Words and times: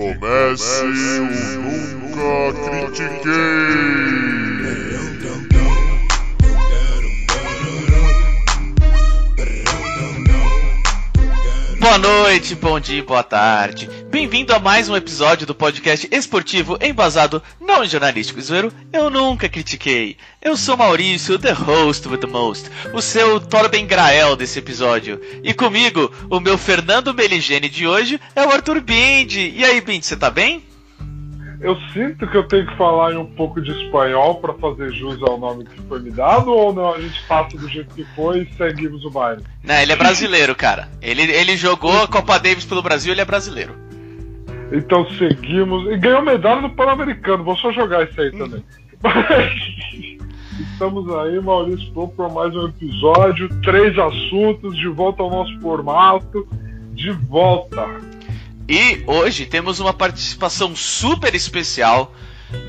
comece 0.00 0.82
o 0.82 1.60
Nunca 1.60 2.58
Critiquei. 2.64 3.30
Boa 11.78 11.98
noite, 11.98 12.54
bom 12.54 12.80
dia, 12.80 13.02
boa 13.02 13.22
tarde. 13.22 13.88
Bem-vindo 14.30 14.54
a 14.54 14.60
mais 14.60 14.88
um 14.88 14.94
episódio 14.94 15.44
do 15.44 15.56
podcast 15.56 16.08
esportivo 16.12 16.78
embasado 16.80 17.42
não 17.60 17.84
jornalístico 17.84 18.40
zoeiro. 18.40 18.72
Eu 18.92 19.10
nunca 19.10 19.48
critiquei. 19.48 20.16
Eu 20.40 20.56
sou 20.56 20.76
Maurício, 20.76 21.36
the 21.36 21.50
host 21.50 22.06
with 22.06 22.18
the 22.18 22.28
most, 22.28 22.70
o 22.94 23.02
seu 23.02 23.40
Torben 23.40 23.88
Grael 23.88 24.36
desse 24.36 24.60
episódio. 24.60 25.20
E 25.42 25.52
comigo, 25.52 26.12
o 26.30 26.38
meu 26.38 26.56
Fernando 26.56 27.12
Meligene 27.12 27.68
de 27.68 27.88
hoje 27.88 28.20
é 28.36 28.46
o 28.46 28.52
Arthur 28.52 28.80
Bindi. 28.80 29.52
E 29.56 29.64
aí, 29.64 29.80
Bindi, 29.80 30.06
você 30.06 30.16
tá 30.16 30.30
bem? 30.30 30.62
Eu 31.60 31.76
sinto 31.92 32.24
que 32.28 32.36
eu 32.36 32.46
tenho 32.46 32.68
que 32.68 32.76
falar 32.76 33.12
em 33.12 33.16
um 33.16 33.26
pouco 33.26 33.60
de 33.60 33.72
espanhol 33.72 34.36
para 34.36 34.54
fazer 34.54 34.92
jus 34.92 35.20
ao 35.24 35.38
nome 35.38 35.64
que 35.64 35.82
foi 35.88 35.98
me 35.98 36.12
dado, 36.12 36.52
ou 36.52 36.72
não? 36.72 36.94
A 36.94 37.00
gente 37.00 37.20
passa 37.26 37.56
do 37.56 37.68
jeito 37.68 37.92
que 37.96 38.04
foi 38.14 38.42
e 38.42 38.56
seguimos 38.56 39.04
o 39.04 39.10
baile. 39.10 39.42
Não, 39.64 39.74
ele 39.74 39.90
é 39.90 39.96
brasileiro, 39.96 40.54
cara. 40.54 40.88
Ele, 41.02 41.22
ele 41.22 41.56
jogou 41.56 42.04
a 42.04 42.06
Copa 42.06 42.38
Davis 42.38 42.64
pelo 42.64 42.80
Brasil, 42.80 43.12
ele 43.12 43.22
é 43.22 43.24
brasileiro. 43.24 43.89
Então 44.72 45.08
seguimos. 45.10 45.90
E 45.90 45.96
ganhou 45.96 46.22
medalha 46.22 46.60
no 46.60 46.70
Pan-Americano, 46.70 47.44
vou 47.44 47.56
só 47.56 47.72
jogar 47.72 48.08
isso 48.08 48.20
aí 48.20 48.30
também. 48.30 48.64
Estamos 50.72 51.10
aí, 51.14 51.40
Maurício 51.40 51.90
Pô, 51.92 52.08
para 52.08 52.28
mais 52.28 52.54
um 52.54 52.68
episódio. 52.68 53.48
Três 53.62 53.98
assuntos, 53.98 54.76
de 54.76 54.88
volta 54.88 55.22
ao 55.22 55.30
nosso 55.30 55.58
formato. 55.60 56.46
De 56.92 57.10
volta. 57.10 57.86
E 58.68 59.02
hoje 59.06 59.46
temos 59.46 59.80
uma 59.80 59.92
participação 59.92 60.76
super 60.76 61.34
especial 61.34 62.14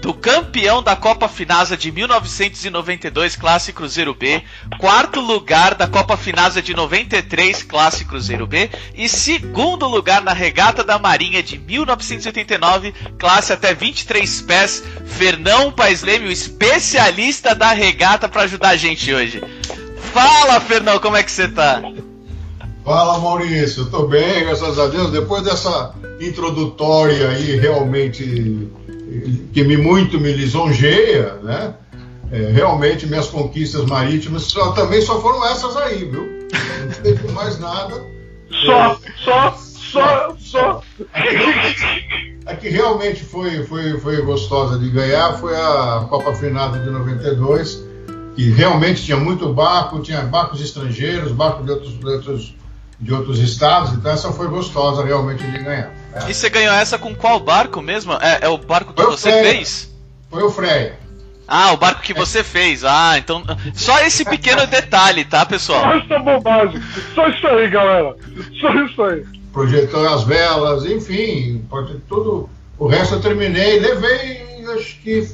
do 0.01 0.13
campeão 0.13 0.81
da 0.81 0.95
Copa 0.95 1.27
Finasa 1.27 1.77
de 1.77 1.91
1992 1.91 3.35
Classe 3.35 3.71
Cruzeiro 3.71 4.13
B, 4.13 4.43
quarto 4.79 5.19
lugar 5.19 5.75
da 5.75 5.87
Copa 5.87 6.17
Finasa 6.17 6.61
de 6.61 6.73
93 6.73 7.63
Classe 7.63 8.05
Cruzeiro 8.05 8.47
B 8.47 8.69
e 8.95 9.07
segundo 9.07 9.87
lugar 9.87 10.21
na 10.21 10.33
Regata 10.33 10.83
da 10.83 10.97
Marinha 10.97 11.41
de 11.43 11.57
1989 11.57 12.93
Classe 13.17 13.53
até 13.53 13.73
23 13.73 14.41
pés, 14.41 14.83
Fernão 15.05 15.71
Paes 15.71 16.01
Leme, 16.01 16.27
o 16.27 16.31
especialista 16.31 17.53
da 17.55 17.71
regata 17.71 18.27
para 18.27 18.43
ajudar 18.43 18.69
a 18.69 18.77
gente 18.77 19.13
hoje. 19.13 19.41
Fala, 20.13 20.59
Fernão, 20.59 20.99
como 20.99 21.15
é 21.15 21.23
que 21.23 21.31
você 21.31 21.47
tá? 21.47 21.81
Fala 22.83 23.19
Maurício, 23.19 23.83
eu 23.83 23.91
tô 23.91 24.07
bem, 24.07 24.43
graças 24.43 24.79
a 24.79 24.87
Deus. 24.87 25.11
Depois 25.11 25.43
dessa 25.43 25.93
introdutória 26.19 27.29
aí 27.29 27.55
realmente 27.57 28.69
que 29.53 29.63
me 29.63 29.77
muito 29.77 30.19
me 30.19 30.31
lisonjeia, 30.31 31.35
né? 31.43 31.75
É, 32.31 32.49
realmente 32.51 33.05
minhas 33.05 33.27
conquistas 33.27 33.85
marítimas 33.85 34.43
só, 34.43 34.71
também 34.71 35.01
só 35.01 35.19
foram 35.21 35.45
essas 35.47 35.75
aí, 35.77 36.05
viu? 36.05 36.47
Não 36.85 36.91
teve 37.03 37.31
mais 37.33 37.59
nada. 37.59 38.03
Só, 38.65 38.93
é, 38.93 38.97
só, 39.23 39.55
só, 39.57 40.35
só. 40.39 40.83
A 42.45 42.55
que 42.55 42.69
realmente 42.69 43.23
foi, 43.23 43.63
foi, 43.63 43.99
foi 43.99 44.21
gostosa 44.23 44.79
de 44.79 44.89
ganhar 44.89 45.33
foi 45.33 45.55
a 45.55 46.05
Copa 46.09 46.33
Finada 46.33 46.79
de 46.79 46.89
92, 46.89 47.83
que 48.35 48.49
realmente 48.49 49.03
tinha 49.03 49.17
muito 49.17 49.53
barco, 49.53 49.99
tinha 49.99 50.21
barcos 50.21 50.61
estrangeiros, 50.61 51.31
barcos 51.31 51.65
de 51.65 51.71
outros, 51.71 51.99
de 51.99 52.07
outros 52.07 52.60
de 53.01 53.13
outros 53.13 53.39
estados, 53.39 53.93
então 53.93 54.11
essa 54.11 54.31
foi 54.31 54.47
gostosa 54.47 55.03
realmente 55.03 55.43
de 55.43 55.57
ganhar. 55.57 55.91
É. 56.13 56.29
E 56.29 56.33
você 56.33 56.49
ganhou 56.49 56.73
essa 56.73 56.99
com 56.99 57.15
qual 57.15 57.39
barco 57.39 57.81
mesmo? 57.81 58.13
É, 58.13 58.39
é 58.41 58.47
o 58.47 58.57
barco 58.57 58.93
que 58.93 59.01
foi 59.01 59.11
você 59.11 59.31
Freia. 59.31 59.43
fez? 59.43 59.91
Foi 60.29 60.43
o 60.43 60.51
Freia. 60.51 60.99
Ah, 61.47 61.73
o 61.73 61.77
barco 61.77 62.01
que 62.01 62.13
você 62.13 62.43
fez. 62.43 62.85
Ah, 62.85 63.17
então. 63.17 63.43
Só 63.73 63.99
esse 63.99 64.23
pequeno 64.23 64.65
detalhe, 64.67 65.25
tá, 65.25 65.45
pessoal? 65.45 65.81
Só 65.81 65.93
essa 65.97 66.19
bobagem. 66.19 66.81
Só 67.13 67.27
isso 67.27 67.47
aí, 67.47 67.69
galera. 67.69 68.15
Só 68.59 68.73
isso 68.85 69.03
aí. 69.03 69.25
Projetou 69.51 70.07
as 70.07 70.23
velas, 70.23 70.85
enfim, 70.85 71.65
tudo. 72.07 72.49
O 72.77 72.87
resto 72.87 73.15
eu 73.15 73.21
terminei, 73.21 73.79
levei 73.79 74.51
acho 74.73 74.99
que 74.99 75.27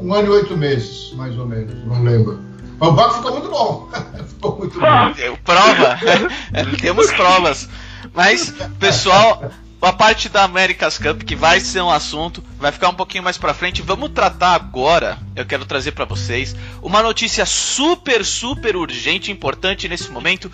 um 0.00 0.12
ano 0.12 0.28
e 0.28 0.30
oito 0.30 0.56
meses, 0.56 1.12
mais 1.14 1.38
ou 1.38 1.46
menos, 1.46 1.74
não 1.86 2.02
lembro. 2.02 2.38
O 2.80 2.92
barco 2.92 3.16
ficou 3.16 3.32
muito 3.32 3.50
bom. 3.50 3.90
ficou 4.26 4.56
muito 4.56 4.80
bom. 4.80 5.36
Prova. 5.44 5.98
Temos 6.80 7.12
provas. 7.12 7.68
Mas, 8.14 8.54
pessoal, 8.78 9.50
a 9.82 9.92
parte 9.92 10.28
da 10.28 10.44
America's 10.44 10.98
Cup, 10.98 11.22
que 11.22 11.36
vai 11.36 11.60
ser 11.60 11.82
um 11.82 11.90
assunto, 11.90 12.42
vai 12.58 12.72
ficar 12.72 12.88
um 12.88 12.94
pouquinho 12.94 13.22
mais 13.22 13.36
pra 13.36 13.54
frente. 13.54 13.82
Vamos 13.82 14.10
tratar 14.10 14.54
agora, 14.54 15.18
eu 15.36 15.44
quero 15.44 15.66
trazer 15.66 15.92
para 15.92 16.06
vocês, 16.06 16.56
uma 16.82 17.02
notícia 17.02 17.44
super, 17.44 18.24
super 18.24 18.76
urgente, 18.76 19.30
importante 19.30 19.86
nesse 19.86 20.10
momento. 20.10 20.50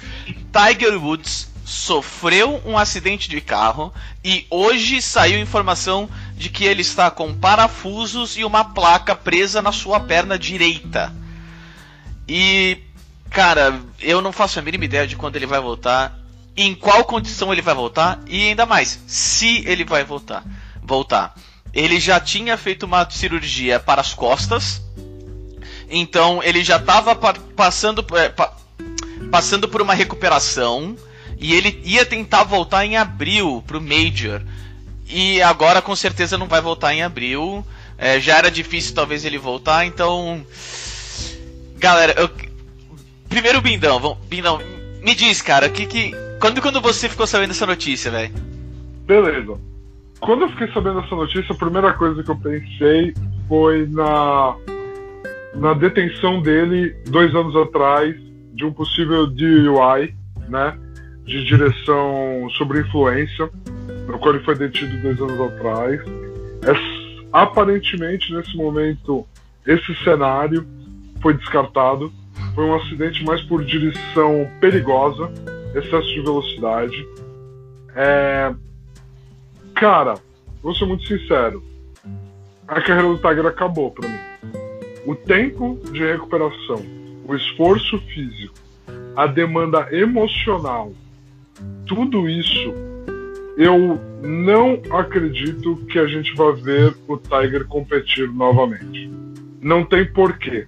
Tiger 0.52 1.00
Woods 1.00 1.48
sofreu 1.64 2.60
um 2.64 2.78
acidente 2.78 3.28
de 3.28 3.40
carro 3.40 3.92
e 4.24 4.46
hoje 4.50 5.02
saiu 5.02 5.40
informação 5.40 6.08
de 6.36 6.48
que 6.48 6.64
ele 6.64 6.82
está 6.82 7.10
com 7.10 7.34
parafusos 7.34 8.36
e 8.36 8.44
uma 8.44 8.64
placa 8.64 9.16
presa 9.16 9.60
na 9.60 9.72
sua 9.72 9.98
perna 9.98 10.38
direita. 10.38 11.12
E, 12.28 12.78
cara, 13.30 13.80
eu 14.00 14.20
não 14.20 14.32
faço 14.32 14.58
a 14.58 14.62
mínima 14.62 14.84
ideia 14.84 15.06
de 15.06 15.16
quando 15.16 15.36
ele 15.36 15.46
vai 15.46 15.60
voltar, 15.60 16.18
em 16.56 16.74
qual 16.74 17.04
condição 17.04 17.52
ele 17.52 17.62
vai 17.62 17.74
voltar 17.74 18.20
e 18.26 18.48
ainda 18.48 18.64
mais, 18.64 18.98
se 19.06 19.62
ele 19.66 19.84
vai 19.84 20.04
voltar. 20.04 20.44
Voltar. 20.82 21.34
Ele 21.72 22.00
já 22.00 22.18
tinha 22.18 22.56
feito 22.56 22.84
uma 22.84 23.08
cirurgia 23.10 23.78
para 23.78 24.00
as 24.00 24.14
costas, 24.14 24.82
então 25.90 26.42
ele 26.42 26.64
já 26.64 26.76
estava 26.76 27.14
passando, 27.14 28.04
é, 28.16 28.28
pa 28.28 28.56
passando 29.30 29.68
por 29.68 29.82
uma 29.82 29.94
recuperação 29.94 30.96
e 31.38 31.54
ele 31.54 31.80
ia 31.84 32.04
tentar 32.06 32.44
voltar 32.44 32.84
em 32.84 32.96
abril 32.96 33.62
para 33.66 33.78
o 33.78 33.80
Major. 33.80 34.42
E 35.08 35.40
agora 35.42 35.82
com 35.82 35.94
certeza 35.94 36.38
não 36.38 36.48
vai 36.48 36.60
voltar 36.60 36.94
em 36.94 37.02
abril. 37.02 37.64
É, 37.98 38.20
já 38.20 38.36
era 38.38 38.50
difícil 38.50 38.94
talvez 38.94 39.24
ele 39.24 39.38
voltar, 39.38 39.86
então 39.86 40.44
Galera, 41.78 42.14
eu. 42.18 42.30
Primeiro, 43.28 43.60
Bindão. 43.60 44.18
Bindão, 44.28 44.60
me 45.02 45.14
diz, 45.14 45.42
cara, 45.42 45.68
que 45.68 45.86
que. 45.86 46.12
Quando, 46.40 46.60
quando 46.60 46.80
você 46.80 47.08
ficou 47.08 47.26
sabendo 47.26 47.48
dessa 47.48 47.66
notícia, 47.66 48.10
velho? 48.10 48.34
Beleza. 49.06 49.58
Quando 50.20 50.42
eu 50.42 50.48
fiquei 50.50 50.72
sabendo 50.72 51.00
dessa 51.00 51.14
notícia, 51.14 51.52
a 51.52 51.58
primeira 51.58 51.92
coisa 51.92 52.22
que 52.22 52.30
eu 52.30 52.36
pensei 52.36 53.14
foi 53.48 53.86
na. 53.88 54.56
na 55.54 55.74
detenção 55.74 56.40
dele 56.40 56.96
dois 57.06 57.34
anos 57.34 57.54
atrás 57.56 58.16
de 58.54 58.64
um 58.64 58.72
possível 58.72 59.26
DUI, 59.26 60.14
né? 60.48 60.78
De 61.24 61.44
direção 61.44 62.48
sobre 62.56 62.80
influência, 62.80 63.50
no 64.08 64.18
qual 64.18 64.34
ele 64.34 64.44
foi 64.44 64.54
detido 64.54 64.96
dois 65.02 65.20
anos 65.20 65.40
atrás. 65.40 66.00
É, 66.62 66.72
aparentemente, 67.32 68.32
nesse 68.32 68.56
momento, 68.56 69.26
esse 69.66 69.94
cenário 70.02 70.66
foi 71.20 71.34
descartado. 71.34 72.12
Foi 72.54 72.64
um 72.64 72.74
acidente 72.74 73.24
mais 73.24 73.42
por 73.42 73.64
direção 73.64 74.48
perigosa, 74.60 75.30
excesso 75.74 76.08
de 76.08 76.20
velocidade. 76.20 77.06
É... 77.94 78.54
Cara, 79.74 80.14
vou 80.62 80.74
ser 80.74 80.86
muito 80.86 81.06
sincero. 81.06 81.62
A 82.66 82.80
carreira 82.80 83.08
do 83.08 83.18
Tiger 83.18 83.46
acabou 83.46 83.90
para 83.90 84.08
mim. 84.08 84.18
O 85.06 85.14
tempo 85.14 85.78
de 85.92 86.04
recuperação, 86.04 86.82
o 87.28 87.34
esforço 87.34 87.98
físico, 88.00 88.54
a 89.14 89.26
demanda 89.26 89.88
emocional, 89.94 90.92
tudo 91.86 92.28
isso, 92.28 92.74
eu 93.56 94.00
não 94.22 94.80
acredito 94.90 95.76
que 95.86 95.98
a 95.98 96.06
gente 96.06 96.34
vai 96.34 96.52
ver 96.54 96.96
o 97.06 97.16
Tiger 97.16 97.66
competir 97.66 98.28
novamente. 98.28 99.10
Não 99.60 99.84
tem 99.84 100.04
porquê. 100.12 100.66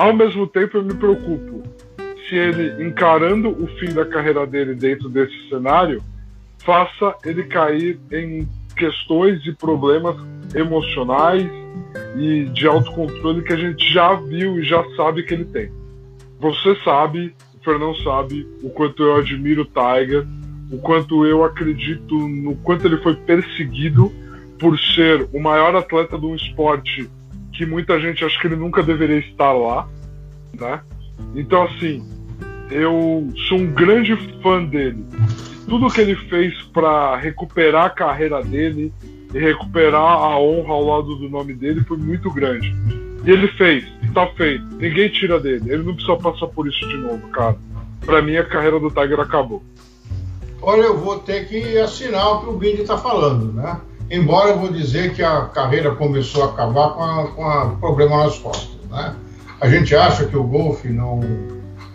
Ao 0.00 0.14
mesmo 0.14 0.46
tempo, 0.46 0.78
eu 0.78 0.82
me 0.82 0.94
preocupo 0.94 1.62
se 2.26 2.34
ele, 2.34 2.82
encarando 2.88 3.50
o 3.50 3.66
fim 3.78 3.92
da 3.92 4.06
carreira 4.06 4.46
dele 4.46 4.74
dentro 4.74 5.10
desse 5.10 5.50
cenário, 5.50 6.02
faça 6.64 7.14
ele 7.22 7.42
cair 7.42 8.00
em 8.10 8.48
questões 8.74 9.44
e 9.44 9.52
problemas 9.52 10.16
emocionais 10.54 11.46
e 12.16 12.44
de 12.46 12.66
autocontrole 12.66 13.42
que 13.42 13.52
a 13.52 13.56
gente 13.56 13.92
já 13.92 14.14
viu 14.14 14.58
e 14.58 14.64
já 14.64 14.82
sabe 14.96 15.22
que 15.22 15.34
ele 15.34 15.44
tem. 15.44 15.70
Você 16.38 16.74
sabe, 16.82 17.34
o 17.60 17.62
Fernão 17.62 17.94
sabe, 17.96 18.48
o 18.62 18.70
quanto 18.70 19.02
eu 19.02 19.16
admiro 19.16 19.62
o 19.62 19.66
Tiger, 19.66 20.26
o 20.72 20.78
quanto 20.78 21.26
eu 21.26 21.44
acredito 21.44 22.14
no 22.14 22.56
quanto 22.56 22.86
ele 22.86 22.96
foi 23.02 23.16
perseguido 23.16 24.10
por 24.58 24.78
ser 24.78 25.28
o 25.30 25.38
maior 25.38 25.76
atleta 25.76 26.18
de 26.18 26.24
um 26.24 26.34
esporte 26.34 27.06
que 27.60 27.66
muita 27.66 28.00
gente 28.00 28.24
acha 28.24 28.40
que 28.40 28.46
ele 28.46 28.56
nunca 28.56 28.82
deveria 28.82 29.18
estar 29.18 29.52
lá, 29.52 29.86
né? 30.58 30.80
Então 31.34 31.64
assim, 31.64 32.02
eu 32.70 33.28
sou 33.48 33.58
um 33.58 33.66
grande 33.66 34.16
fã 34.42 34.64
dele. 34.64 35.04
Tudo 35.68 35.90
que 35.90 36.00
ele 36.00 36.16
fez 36.16 36.54
para 36.72 37.16
recuperar 37.16 37.84
a 37.84 37.90
carreira 37.90 38.42
dele, 38.42 38.90
e 39.34 39.38
recuperar 39.38 40.00
a 40.00 40.40
honra 40.40 40.72
ao 40.72 40.84
lado 40.84 41.16
do 41.16 41.28
nome 41.28 41.52
dele 41.52 41.84
foi 41.86 41.98
muito 41.98 42.30
grande. 42.30 42.74
E 43.26 43.30
ele 43.30 43.46
fez, 43.48 43.84
tá 44.14 44.26
feito. 44.28 44.64
Ninguém 44.76 45.10
tira 45.10 45.38
dele. 45.38 45.70
Ele 45.70 45.82
não 45.82 45.94
precisa 45.94 46.16
passar 46.16 46.46
por 46.46 46.66
isso 46.66 46.80
de 46.88 46.96
novo, 46.96 47.28
cara. 47.28 47.58
Pra 48.06 48.22
mim 48.22 48.36
a 48.36 48.44
carreira 48.44 48.80
do 48.80 48.90
Tiger 48.90 49.20
acabou. 49.20 49.62
Olha, 50.62 50.84
eu 50.84 50.96
vou 50.96 51.18
ter 51.18 51.46
que 51.46 51.76
assinar 51.76 52.26
o 52.36 52.40
que 52.40 52.48
o 52.48 52.52
Bindi 52.54 52.80
está 52.80 52.96
falando, 52.96 53.52
né? 53.52 53.78
Embora 54.10 54.50
eu 54.50 54.58
vou 54.58 54.72
dizer 54.72 55.14
que 55.14 55.22
a 55.22 55.42
carreira 55.42 55.94
começou 55.94 56.42
a 56.42 56.46
acabar 56.46 56.90
com, 56.90 57.04
a, 57.04 57.26
com 57.28 57.46
a 57.46 57.66
problema 57.76 58.24
nas 58.24 58.36
costas, 58.38 58.76
né? 58.90 59.14
A 59.60 59.68
gente 59.68 59.94
acha 59.94 60.24
que 60.24 60.36
o 60.36 60.42
golfe 60.42 60.88
não... 60.88 61.20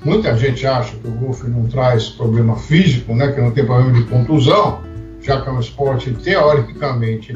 Muita 0.03 0.38
gente 0.38 0.65
acha 0.65 0.95
que 0.95 1.07
o 1.07 1.12
golfe 1.12 1.47
não 1.47 1.65
traz 1.67 2.09
problema 2.09 2.56
físico, 2.56 3.13
né? 3.13 3.31
Que 3.33 3.41
não 3.41 3.51
tem 3.51 3.65
problema 3.65 3.91
de 3.91 4.03
contusão, 4.03 4.79
já 5.21 5.41
que 5.41 5.50
é 5.50 5.51
um 5.51 5.59
esporte 5.59 6.12
teoricamente 6.12 7.33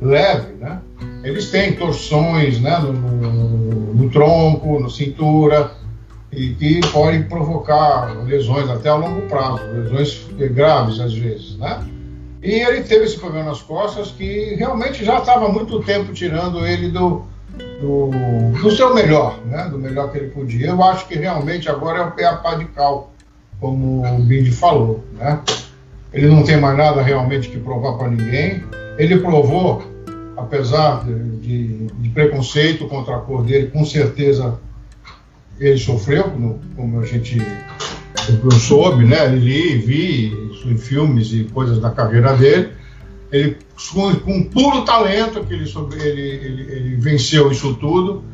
leve, 0.00 0.52
né? 0.60 0.80
Eles 1.24 1.50
têm 1.50 1.72
torções 1.72 2.60
né, 2.60 2.78
no, 2.78 2.92
no, 2.92 3.94
no 3.94 4.10
tronco, 4.10 4.78
na 4.78 4.88
cintura, 4.88 5.72
e 6.30 6.50
que 6.50 6.80
podem 6.92 7.24
provocar 7.24 8.16
lesões 8.24 8.68
até 8.68 8.88
a 8.90 8.94
longo 8.94 9.22
prazo, 9.22 9.62
lesões 9.72 10.26
graves 10.52 11.00
às 11.00 11.12
vezes, 11.12 11.56
né? 11.56 11.80
E 12.42 12.52
ele 12.52 12.82
teve 12.82 13.04
esse 13.04 13.18
problema 13.18 13.50
nas 13.50 13.60
costas 13.60 14.10
que 14.10 14.54
realmente 14.54 15.04
já 15.04 15.18
estava 15.18 15.48
muito 15.48 15.82
tempo 15.82 16.12
tirando 16.12 16.66
ele 16.66 16.88
do, 16.88 17.22
do, 17.80 18.10
do, 18.62 18.70
seu 18.70 18.94
melhor, 18.94 19.38
né? 19.44 19.68
Do 19.70 19.78
melhor 19.78 20.10
que 20.10 20.18
ele 20.18 20.30
podia. 20.30 20.68
Eu 20.68 20.82
acho 20.82 21.06
que 21.06 21.16
realmente 21.16 21.68
agora 21.68 22.14
é 22.18 22.24
a 22.24 22.36
pá 22.36 22.54
de 22.54 22.64
cal, 22.66 23.12
como 23.60 24.02
o 24.06 24.22
Bindi 24.22 24.50
falou, 24.50 25.04
né? 25.18 25.40
Ele 26.12 26.28
não 26.28 26.42
tem 26.42 26.58
mais 26.58 26.76
nada 26.76 27.02
realmente 27.02 27.48
que 27.50 27.58
provar 27.58 27.98
para 27.98 28.08
ninguém. 28.08 28.64
Ele 28.96 29.18
provou, 29.18 29.82
apesar 30.36 31.04
de, 31.04 31.86
de 31.86 32.08
preconceito 32.08 32.88
contra 32.88 33.16
a 33.16 33.18
cor 33.18 33.44
dele, 33.44 33.68
com 33.68 33.84
certeza 33.84 34.58
ele 35.58 35.78
sofreu, 35.78 36.32
como 36.74 37.00
a 37.00 37.04
gente 37.04 37.38
eu 38.42 38.50
soube, 38.52 39.04
né? 39.04 39.26
Li, 39.28 39.78
vi 39.78 40.50
filmes 40.78 41.32
e 41.32 41.44
coisas 41.44 41.78
da 41.78 41.90
carreira 41.90 42.36
dele. 42.36 42.70
Ele, 43.32 43.56
com, 43.92 44.14
com 44.16 44.44
puro 44.44 44.82
talento, 44.82 45.44
que 45.44 45.54
ele, 45.54 45.64
ele, 46.00 46.20
ele, 46.20 46.72
ele 46.72 46.96
venceu 46.96 47.50
isso 47.50 47.74
tudo 47.74 48.24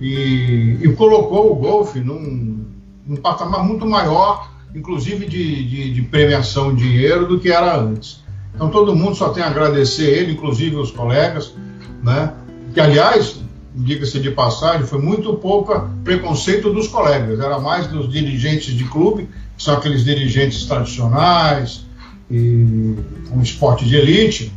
e, 0.00 0.78
e 0.80 0.92
colocou 0.94 1.52
o 1.52 1.56
golfe 1.56 2.00
num, 2.00 2.64
num, 3.06 3.16
patamar 3.16 3.64
muito 3.64 3.84
maior, 3.86 4.50
inclusive 4.74 5.26
de, 5.26 5.64
de, 5.64 5.94
de 5.94 6.02
premiação 6.02 6.74
de 6.74 6.88
dinheiro, 6.88 7.26
do 7.26 7.40
que 7.40 7.50
era 7.50 7.78
antes. 7.78 8.24
Então 8.54 8.70
todo 8.70 8.94
mundo 8.94 9.16
só 9.16 9.30
tem 9.30 9.42
a 9.42 9.48
agradecer 9.48 10.08
ele, 10.08 10.32
inclusive 10.32 10.76
os 10.76 10.90
colegas, 10.90 11.54
né? 12.02 12.32
Que 12.72 12.80
aliás, 12.80 13.40
diga-se 13.76 14.18
de 14.18 14.30
passagem, 14.30 14.86
foi 14.86 15.00
muito 15.00 15.34
pouca 15.34 15.88
preconceito 16.02 16.72
dos 16.72 16.88
colegas, 16.88 17.38
era 17.38 17.58
mais 17.58 17.86
dos 17.86 18.10
dirigentes 18.10 18.74
de 18.74 18.84
clube, 18.84 19.28
que 19.56 19.62
são 19.62 19.74
aqueles 19.74 20.04
dirigentes 20.04 20.64
tradicionais, 20.64 21.84
e 22.30 22.96
um 23.30 23.40
esporte 23.40 23.84
de 23.84 23.96
elite, 23.96 24.52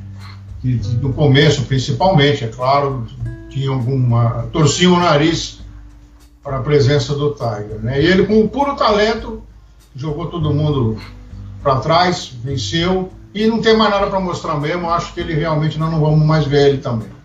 que 0.62 0.80
no 1.01 1.13
começo, 1.13 1.63
principalmente, 1.63 2.44
é 2.44 2.48
claro, 2.48 3.06
tinha 3.50 3.69
alguma. 3.69 4.48
torciam 4.51 4.94
o 4.94 5.00
nariz 5.00 5.60
para 6.44 6.57
a 6.57 6.62
presença 6.62 7.13
do 7.13 7.31
Tiger. 7.31 7.80
Né? 7.81 8.01
E 8.01 8.06
ele, 8.06 8.25
com 8.25 8.48
puro 8.48 8.75
talento, 8.75 9.42
jogou 9.95 10.27
todo 10.27 10.54
mundo 10.54 10.98
para 11.62 11.77
trás, 11.77 12.31
venceu, 12.44 13.12
e 13.33 13.45
não 13.45 13.62
tem 13.62 13.77
mais 13.77 13.92
nada 13.92 14.07
para 14.07 14.19
mostrar 14.19 14.60
mesmo. 14.60 14.89
Acho 14.89 15.13
que 15.13 15.19
ele 15.19 15.33
realmente 15.33 15.77
nós 15.77 15.92
não 15.92 16.00
vamos 16.00 16.25
mais 16.25 16.45
ver 16.45 16.69
ele 16.69 16.77
também. 16.80 17.19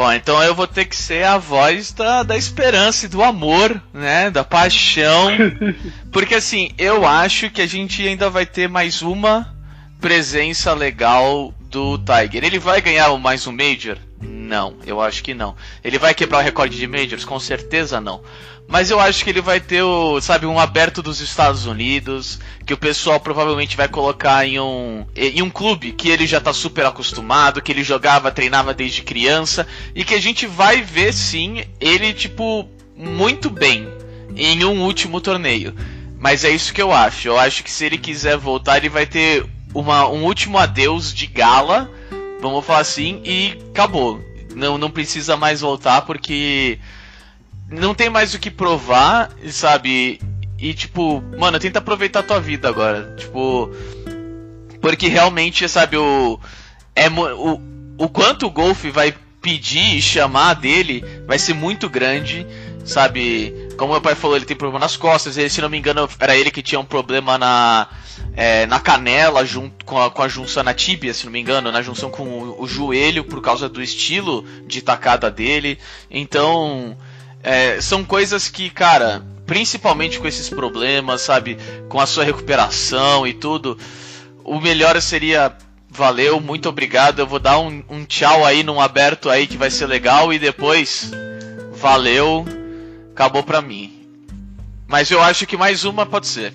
Bom, 0.00 0.10
então 0.14 0.42
eu 0.42 0.54
vou 0.54 0.66
ter 0.66 0.86
que 0.86 0.96
ser 0.96 1.26
a 1.26 1.36
voz 1.36 1.92
da, 1.92 2.22
da 2.22 2.34
esperança 2.34 3.04
e 3.04 3.08
do 3.10 3.22
amor, 3.22 3.82
né? 3.92 4.30
Da 4.30 4.42
paixão. 4.42 5.28
Porque 6.10 6.36
assim, 6.36 6.70
eu 6.78 7.06
acho 7.06 7.50
que 7.50 7.60
a 7.60 7.66
gente 7.66 8.08
ainda 8.08 8.30
vai 8.30 8.46
ter 8.46 8.66
mais 8.66 9.02
uma 9.02 9.54
presença 10.00 10.72
legal 10.72 11.52
do 11.68 11.98
Tiger. 11.98 12.42
Ele 12.42 12.58
vai 12.58 12.80
ganhar 12.80 13.14
mais 13.18 13.46
um 13.46 13.52
Major? 13.52 13.98
Não, 14.22 14.76
eu 14.86 15.02
acho 15.02 15.22
que 15.22 15.34
não. 15.34 15.54
Ele 15.84 15.98
vai 15.98 16.14
quebrar 16.14 16.38
o 16.38 16.42
recorde 16.44 16.78
de 16.78 16.86
Majors? 16.86 17.26
Com 17.26 17.38
certeza 17.38 18.00
não. 18.00 18.22
Mas 18.70 18.88
eu 18.88 19.00
acho 19.00 19.24
que 19.24 19.30
ele 19.30 19.40
vai 19.40 19.58
ter 19.58 19.82
o, 19.82 20.20
sabe, 20.20 20.46
um 20.46 20.56
aberto 20.56 21.02
dos 21.02 21.20
Estados 21.20 21.66
Unidos, 21.66 22.38
que 22.64 22.72
o 22.72 22.78
pessoal 22.78 23.18
provavelmente 23.18 23.76
vai 23.76 23.88
colocar 23.88 24.46
em 24.46 24.60
um, 24.60 25.04
em 25.16 25.42
um 25.42 25.50
clube 25.50 25.90
que 25.90 26.08
ele 26.08 26.24
já 26.24 26.38
está 26.38 26.52
super 26.52 26.86
acostumado, 26.86 27.60
que 27.60 27.72
ele 27.72 27.82
jogava, 27.82 28.30
treinava 28.30 28.72
desde 28.72 29.02
criança, 29.02 29.66
e 29.92 30.04
que 30.04 30.14
a 30.14 30.20
gente 30.20 30.46
vai 30.46 30.82
ver 30.82 31.12
sim 31.12 31.64
ele, 31.80 32.14
tipo, 32.14 32.68
muito 32.96 33.50
bem 33.50 33.88
em 34.36 34.64
um 34.64 34.82
último 34.84 35.20
torneio. 35.20 35.74
Mas 36.16 36.44
é 36.44 36.50
isso 36.50 36.72
que 36.72 36.80
eu 36.80 36.92
acho. 36.92 37.26
Eu 37.26 37.36
acho 37.36 37.64
que 37.64 37.70
se 37.72 37.84
ele 37.84 37.98
quiser 37.98 38.36
voltar, 38.36 38.76
ele 38.76 38.88
vai 38.88 39.04
ter 39.04 39.44
uma, 39.74 40.08
um 40.08 40.22
último 40.22 40.56
adeus 40.58 41.12
de 41.12 41.26
gala, 41.26 41.90
vamos 42.40 42.64
falar 42.64 42.80
assim, 42.80 43.20
e 43.24 43.58
acabou. 43.70 44.20
Não, 44.54 44.78
não 44.78 44.92
precisa 44.92 45.36
mais 45.36 45.60
voltar 45.60 46.02
porque 46.02 46.78
não 47.70 47.94
tem 47.94 48.10
mais 48.10 48.34
o 48.34 48.38
que 48.38 48.50
provar, 48.50 49.30
sabe? 49.48 50.20
E 50.58 50.74
tipo, 50.74 51.22
mano, 51.38 51.58
tenta 51.58 51.78
aproveitar 51.78 52.20
a 52.20 52.24
tua 52.24 52.40
vida 52.40 52.68
agora. 52.68 53.14
Tipo, 53.16 53.70
porque 54.80 55.08
realmente, 55.08 55.68
sabe, 55.68 55.96
o 55.96 56.38
é 56.94 57.08
o, 57.08 57.60
o 57.96 58.08
quanto 58.08 58.46
o 58.46 58.50
golfe 58.50 58.90
vai 58.90 59.14
pedir 59.40 59.96
e 59.96 60.02
chamar 60.02 60.54
dele 60.54 61.02
vai 61.26 61.38
ser 61.38 61.54
muito 61.54 61.88
grande, 61.88 62.46
sabe? 62.84 63.54
Como 63.76 63.92
meu 63.92 64.00
pai 64.00 64.14
falou, 64.14 64.36
ele 64.36 64.44
tem 64.44 64.56
problema 64.56 64.80
nas 64.80 64.96
costas. 64.96 65.38
Ele, 65.38 65.48
se 65.48 65.60
não 65.62 65.68
me 65.70 65.78
engano, 65.78 66.08
era 66.18 66.36
ele 66.36 66.50
que 66.50 66.62
tinha 66.62 66.78
um 66.78 66.84
problema 66.84 67.38
na, 67.38 67.88
é, 68.34 68.66
na 68.66 68.78
canela, 68.78 69.44
junto 69.44 69.84
com 69.84 70.00
a, 70.00 70.10
com 70.10 70.22
a 70.22 70.28
junção 70.28 70.62
na 70.62 70.74
tíbia, 70.74 71.14
se 71.14 71.24
não 71.24 71.32
me 71.32 71.40
engano, 71.40 71.72
na 71.72 71.80
junção 71.80 72.10
com 72.10 72.24
o, 72.24 72.62
o 72.62 72.68
joelho, 72.68 73.24
por 73.24 73.40
causa 73.40 73.68
do 73.68 73.82
estilo 73.82 74.44
de 74.66 74.82
tacada 74.82 75.30
dele. 75.30 75.78
Então, 76.10 76.96
é, 77.42 77.80
são 77.80 78.04
coisas 78.04 78.48
que, 78.48 78.70
cara, 78.70 79.22
principalmente 79.46 80.18
com 80.18 80.28
esses 80.28 80.48
problemas, 80.48 81.22
sabe, 81.22 81.58
com 81.88 82.00
a 82.00 82.06
sua 82.06 82.24
recuperação 82.24 83.26
e 83.26 83.32
tudo, 83.32 83.76
o 84.44 84.60
melhor 84.60 85.00
seria 85.00 85.56
valeu, 85.90 86.40
muito 86.40 86.68
obrigado. 86.68 87.18
Eu 87.18 87.26
vou 87.26 87.38
dar 87.38 87.58
um, 87.58 87.82
um, 87.90 88.04
tchau 88.04 88.46
aí 88.46 88.62
num 88.62 88.80
aberto 88.80 89.28
aí 89.28 89.46
que 89.46 89.56
vai 89.56 89.70
ser 89.70 89.86
legal 89.86 90.32
e 90.32 90.38
depois 90.38 91.10
valeu, 91.72 92.44
acabou 93.12 93.42
pra 93.42 93.60
mim. 93.60 93.92
Mas 94.86 95.10
eu 95.10 95.20
acho 95.20 95.46
que 95.46 95.56
mais 95.56 95.84
uma 95.84 96.06
pode 96.06 96.26
ser. 96.26 96.54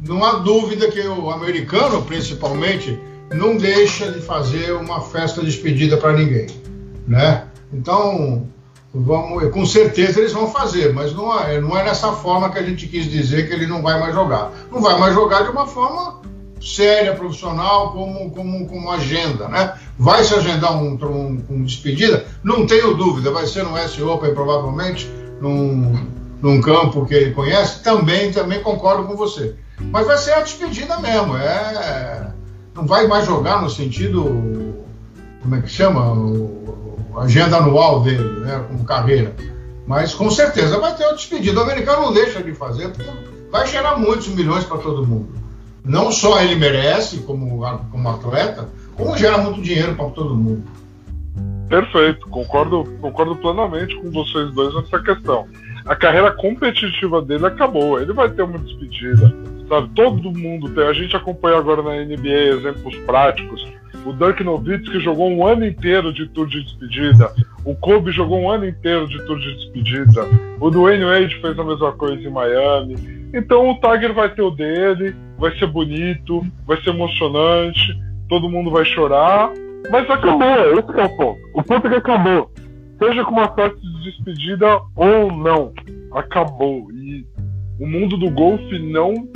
Não 0.00 0.24
há 0.24 0.34
dúvida 0.34 0.90
que 0.90 1.00
o 1.00 1.30
americano, 1.30 2.02
principalmente, 2.02 2.98
não 3.32 3.56
deixa 3.56 4.10
de 4.10 4.20
fazer 4.20 4.72
uma 4.72 5.00
festa 5.00 5.40
de 5.40 5.46
despedida 5.46 5.96
para 5.96 6.12
ninguém, 6.12 6.46
né? 7.06 7.46
Então, 7.72 8.46
Vamos, 8.98 9.50
com 9.50 9.66
certeza 9.66 10.20
eles 10.20 10.32
vão 10.32 10.50
fazer, 10.50 10.94
mas 10.94 11.12
não 11.12 11.38
é, 11.38 11.60
não 11.60 11.76
é 11.76 11.84
nessa 11.84 12.12
forma 12.12 12.48
que 12.48 12.58
a 12.58 12.62
gente 12.62 12.86
quis 12.86 13.04
dizer 13.10 13.46
que 13.46 13.52
ele 13.52 13.66
não 13.66 13.82
vai 13.82 14.00
mais 14.00 14.14
jogar. 14.14 14.50
Não 14.72 14.80
vai 14.80 14.98
mais 14.98 15.12
jogar 15.14 15.42
de 15.42 15.50
uma 15.50 15.66
forma 15.66 16.22
séria, 16.62 17.14
profissional, 17.14 17.92
como, 17.92 18.30
como, 18.30 18.66
como 18.66 18.90
agenda, 18.90 19.48
né? 19.48 19.74
Vai 19.98 20.24
se 20.24 20.34
agendar 20.34 20.74
um, 20.82 20.94
um, 20.94 21.44
um 21.50 21.64
despedida? 21.64 22.24
Não 22.42 22.66
tenho 22.66 22.94
dúvida, 22.94 23.30
vai 23.30 23.46
ser 23.46 23.64
no 23.64 23.76
S 23.76 24.02
Open 24.02 24.32
provavelmente, 24.32 25.10
num, 25.42 25.94
num 26.40 26.60
campo 26.62 27.04
que 27.04 27.14
ele 27.14 27.32
conhece, 27.32 27.82
também, 27.82 28.32
também 28.32 28.62
concordo 28.62 29.04
com 29.04 29.14
você. 29.14 29.56
Mas 29.78 30.06
vai 30.06 30.16
ser 30.16 30.32
a 30.32 30.40
despedida 30.40 30.98
mesmo, 31.00 31.36
é, 31.36 32.32
não 32.74 32.86
vai 32.86 33.06
mais 33.06 33.26
jogar 33.26 33.60
no 33.60 33.68
sentido, 33.68 34.74
como 35.42 35.54
é 35.54 35.60
que 35.60 35.68
chama? 35.68 36.12
O, 36.12 36.85
agenda 37.22 37.56
anual 37.56 38.02
dele, 38.02 38.40
né, 38.40 38.64
como 38.68 38.84
carreira. 38.84 39.34
Mas 39.86 40.14
com 40.14 40.30
certeza 40.30 40.78
vai 40.78 40.94
ter 40.94 41.06
o 41.06 41.14
despedido. 41.14 41.60
O 41.60 41.62
americano 41.62 42.02
não 42.02 42.12
deixa 42.12 42.42
de 42.42 42.52
fazer, 42.52 42.88
porque 42.88 43.10
vai 43.50 43.66
gerar 43.66 43.96
muitos 43.96 44.28
milhões 44.28 44.64
para 44.64 44.78
todo 44.78 45.06
mundo. 45.06 45.28
Não 45.84 46.10
só 46.10 46.40
ele 46.42 46.56
merece 46.56 47.18
como, 47.18 47.62
como 47.90 48.08
atleta, 48.08 48.68
como 48.96 49.16
gera 49.16 49.38
muito 49.38 49.62
dinheiro 49.62 49.94
para 49.94 50.10
todo 50.10 50.34
mundo. 50.34 50.64
Perfeito, 51.68 52.28
concordo, 52.28 52.84
concordo 53.00 53.36
plenamente 53.36 53.94
com 53.96 54.10
vocês 54.10 54.52
dois 54.52 54.74
nessa 54.74 55.00
questão. 55.00 55.46
A 55.84 55.94
carreira 55.94 56.32
competitiva 56.32 57.22
dele 57.22 57.46
acabou, 57.46 58.00
ele 58.00 58.12
vai 58.12 58.28
ter 58.28 58.42
uma 58.42 58.58
despedida, 58.58 59.32
sabe? 59.68 59.88
Todo 59.94 60.32
mundo 60.32 60.68
tem. 60.70 60.84
A 60.84 60.92
gente 60.92 61.14
acompanha 61.14 61.58
agora 61.58 61.82
na 61.82 62.04
NBA 62.04 62.56
exemplos 62.56 62.96
práticos 63.06 63.64
o 64.06 64.12
Dirk 64.12 64.42
Nowitzki 64.44 65.00
jogou 65.00 65.28
um 65.28 65.44
ano 65.44 65.66
inteiro 65.66 66.12
de 66.12 66.28
tour 66.28 66.46
de 66.46 66.62
despedida. 66.62 67.32
O 67.64 67.74
Kobe 67.74 68.12
jogou 68.12 68.40
um 68.40 68.48
ano 68.48 68.64
inteiro 68.64 69.08
de 69.08 69.18
tour 69.26 69.36
de 69.36 69.52
despedida. 69.56 70.24
O 70.60 70.70
Dwayne 70.70 71.04
Wade 71.04 71.40
fez 71.40 71.58
a 71.58 71.64
mesma 71.64 71.90
coisa 71.92 72.22
em 72.22 72.30
Miami. 72.30 72.94
Então 73.34 73.68
o 73.68 73.80
Tiger 73.80 74.14
vai 74.14 74.32
ter 74.32 74.42
o 74.42 74.50
dele, 74.52 75.16
vai 75.36 75.50
ser 75.58 75.66
bonito, 75.66 76.40
vai 76.64 76.80
ser 76.82 76.90
emocionante, 76.90 77.98
todo 78.28 78.48
mundo 78.48 78.70
vai 78.70 78.84
chorar. 78.84 79.50
Mas 79.90 80.08
acabou, 80.08 80.78
esse 80.78 81.00
é 81.00 81.04
o 81.04 81.16
ponto. 81.16 81.40
O 81.54 81.62
ponto 81.64 81.86
é 81.88 81.90
que 81.90 81.96
acabou. 81.96 82.50
Seja 83.00 83.24
com 83.24 83.32
uma 83.32 83.52
festa 83.54 83.76
de 83.76 84.04
despedida 84.04 84.80
ou 84.94 85.32
não, 85.32 85.72
acabou. 86.12 86.92
E 86.92 87.26
o 87.80 87.86
mundo 87.86 88.16
do 88.16 88.30
golfe 88.30 88.78
não 88.78 89.28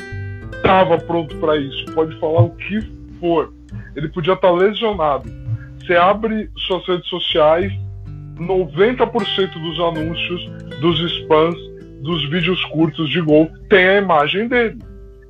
estava 0.52 0.96
pronto 0.98 1.36
para 1.38 1.56
isso. 1.56 1.86
Pode 1.92 2.16
falar 2.20 2.42
o 2.42 2.50
que 2.50 2.80
for. 3.18 3.52
Ele 4.00 4.08
podia 4.08 4.32
estar 4.32 4.50
lesionado. 4.50 5.30
Você 5.78 5.94
abre 5.94 6.50
suas 6.56 6.86
redes 6.86 7.06
sociais, 7.08 7.70
90% 8.38 9.52
dos 9.52 9.78
anúncios, 9.78 10.50
dos 10.80 10.98
spams, 11.18 11.60
dos 12.00 12.30
vídeos 12.30 12.64
curtos 12.66 13.10
de 13.10 13.20
golfe 13.20 13.52
tem 13.68 13.86
a 13.86 13.98
imagem 13.98 14.48
dele. 14.48 14.78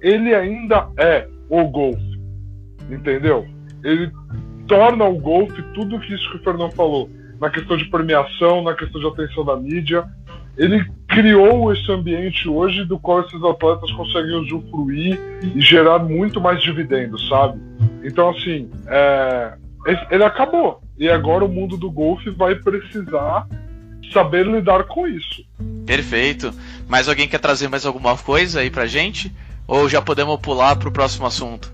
Ele 0.00 0.32
ainda 0.32 0.88
é 0.96 1.26
o 1.48 1.64
golfe. 1.64 2.20
Entendeu? 2.88 3.44
Ele 3.82 4.08
torna 4.68 5.04
o 5.04 5.18
golfe 5.18 5.60
tudo 5.74 5.96
isso 6.04 6.30
que 6.30 6.36
o 6.36 6.44
Fernando 6.44 6.72
falou, 6.72 7.10
na 7.40 7.50
questão 7.50 7.76
de 7.76 7.86
premiação, 7.86 8.62
na 8.62 8.74
questão 8.74 9.00
de 9.00 9.08
atenção 9.08 9.44
da 9.44 9.56
mídia. 9.56 10.04
Ele 10.57 10.85
criou 11.09 11.73
esse 11.73 11.90
ambiente 11.90 12.49
hoje 12.49 12.85
do 12.85 12.99
qual 12.99 13.21
esses 13.21 13.42
atletas 13.42 13.90
conseguem 13.92 14.35
usufruir 14.37 15.19
e 15.54 15.61
gerar 15.61 15.99
muito 15.99 16.40
mais 16.40 16.62
dividendos, 16.62 17.28
sabe? 17.28 17.61
Então, 18.04 18.30
assim, 18.30 18.71
é, 18.87 19.54
ele 20.11 20.25
acabou. 20.25 20.83
E 20.99 21.09
agora 21.09 21.45
o 21.45 21.49
mundo 21.49 21.76
do 21.76 21.90
golfe 21.90 22.30
vai 22.30 22.54
precisar 22.54 23.47
saber 24.12 24.47
lidar 24.47 24.85
com 24.85 25.07
isso. 25.07 25.45
Perfeito. 25.87 26.52
Mais 26.88 27.09
alguém 27.09 27.28
quer 27.28 27.38
trazer 27.38 27.69
mais 27.69 27.87
alguma 27.87 28.16
coisa 28.16 28.61
aí 28.61 28.71
pra 28.71 28.87
gente? 28.87 29.33
Ou 29.66 29.88
já 29.88 30.02
podemos 30.02 30.38
pular 30.40 30.76
pro 30.76 30.90
próximo 30.90 31.26
assunto? 31.26 31.73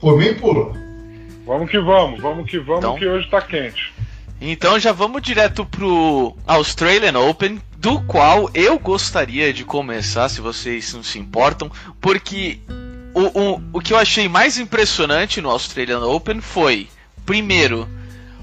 Por 0.00 0.16
mim, 0.18 0.34
pula. 0.34 0.72
Vamos 1.46 1.70
que 1.70 1.78
vamos, 1.78 2.20
vamos 2.20 2.50
que 2.50 2.58
vamos, 2.58 2.84
então, 2.84 2.96
que 2.96 3.06
hoje 3.06 3.28
tá 3.30 3.40
quente. 3.40 3.92
Então 4.40 4.78
já 4.78 4.92
vamos 4.92 5.22
direto 5.22 5.64
pro 5.64 6.36
Australian 6.46 7.18
Open, 7.18 7.58
do 7.78 8.00
qual 8.00 8.50
eu 8.54 8.76
gostaria 8.76 9.52
de 9.52 9.64
começar, 9.64 10.28
se 10.28 10.40
vocês 10.40 10.92
não 10.92 11.02
se 11.02 11.16
importam, 11.16 11.70
porque 12.00 12.58
o, 13.14 13.40
o, 13.40 13.62
o 13.74 13.80
que 13.80 13.92
eu 13.92 13.96
achei 13.96 14.28
mais 14.28 14.58
impressionante 14.58 15.40
no 15.40 15.48
Australian 15.48 16.00
Open 16.00 16.40
foi, 16.40 16.88
primeiro, 17.24 17.88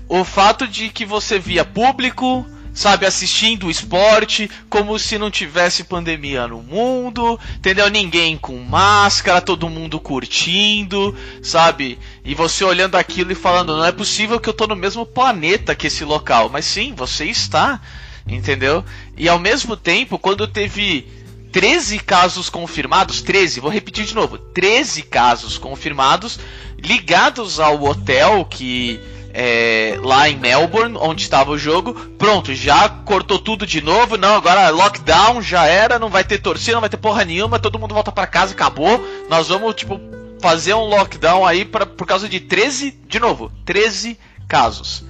o 0.08 0.24
fato 0.24 0.66
de 0.66 0.88
que 0.88 1.06
você 1.06 1.38
via 1.38 1.66
público, 1.66 2.46
sabe, 2.74 3.06
assistindo 3.06 3.68
o 3.68 3.72
esporte, 3.72 4.50
como 4.70 4.98
se 4.98 5.18
não 5.18 5.30
tivesse 5.30 5.84
pandemia 5.84 6.48
no 6.48 6.64
mundo, 6.64 7.38
entendeu? 7.58 7.90
Ninguém 7.90 8.38
com 8.38 8.58
máscara, 8.60 9.42
todo 9.42 9.70
mundo 9.70 10.00
curtindo, 10.00 11.14
sabe? 11.44 12.00
E 12.24 12.34
você 12.34 12.64
olhando 12.64 12.96
aquilo 12.96 13.34
e 13.34 13.36
falando, 13.36 13.76
não 13.76 13.84
é 13.84 13.92
possível 13.92 14.40
que 14.40 14.48
eu 14.48 14.54
tô 14.54 14.66
no 14.66 14.78
mesmo 14.78 15.06
planeta 15.06 15.76
que 15.76 15.88
esse 15.88 16.06
local. 16.06 16.50
Mas 16.50 16.64
sim, 16.64 16.94
você 16.96 17.26
está, 17.26 17.82
entendeu? 18.28 18.84
E 19.18 19.28
ao 19.30 19.40
mesmo 19.40 19.76
tempo, 19.76 20.18
quando 20.18 20.48
teve 20.48 21.08
13 21.52 22.00
casos 22.00 22.50
confirmados, 22.50 23.22
13, 23.22 23.60
vou 23.60 23.72
repetir 23.72 24.06
de 24.06 24.16
novo, 24.16 24.38
13 24.38 25.04
casos 25.04 25.58
confirmados 25.58 26.40
ligados 26.78 27.60
ao 27.60 27.84
hotel 27.84 28.46
que 28.46 29.00
é, 29.38 30.00
lá 30.02 30.30
em 30.30 30.38
Melbourne, 30.38 30.98
onde 30.98 31.22
estava 31.24 31.52
o 31.52 31.58
jogo. 31.58 31.94
Pronto, 32.18 32.54
já 32.56 32.88
cortou 32.88 33.38
tudo 33.38 33.68
de 33.68 33.82
novo. 33.82 34.16
Não, 34.16 34.36
agora 34.36 34.70
lockdown 34.70 35.42
já 35.42 35.66
era, 35.66 36.00
não 36.00 36.10
vai 36.10 36.24
ter 36.24 36.38
torcida, 36.38 36.74
não 36.74 36.82
vai 36.82 36.90
ter 36.90 36.98
porra 36.98 37.26
nenhuma, 37.26 37.60
todo 37.60 37.78
mundo 37.78 37.94
volta 37.94 38.14
para 38.14 38.28
casa, 38.28 38.54
acabou. 38.54 39.06
Nós 39.30 39.50
vamos, 39.50 39.76
tipo, 39.76 40.00
fazer 40.40 40.74
um 40.74 40.86
lockdown 40.86 41.46
aí 41.46 41.66
pra, 41.66 41.86
por 41.86 42.08
causa 42.08 42.30
de 42.30 42.40
13, 42.40 42.98
de 43.08 43.20
novo, 43.20 43.52
13 43.66 44.18
casos. 44.48 45.04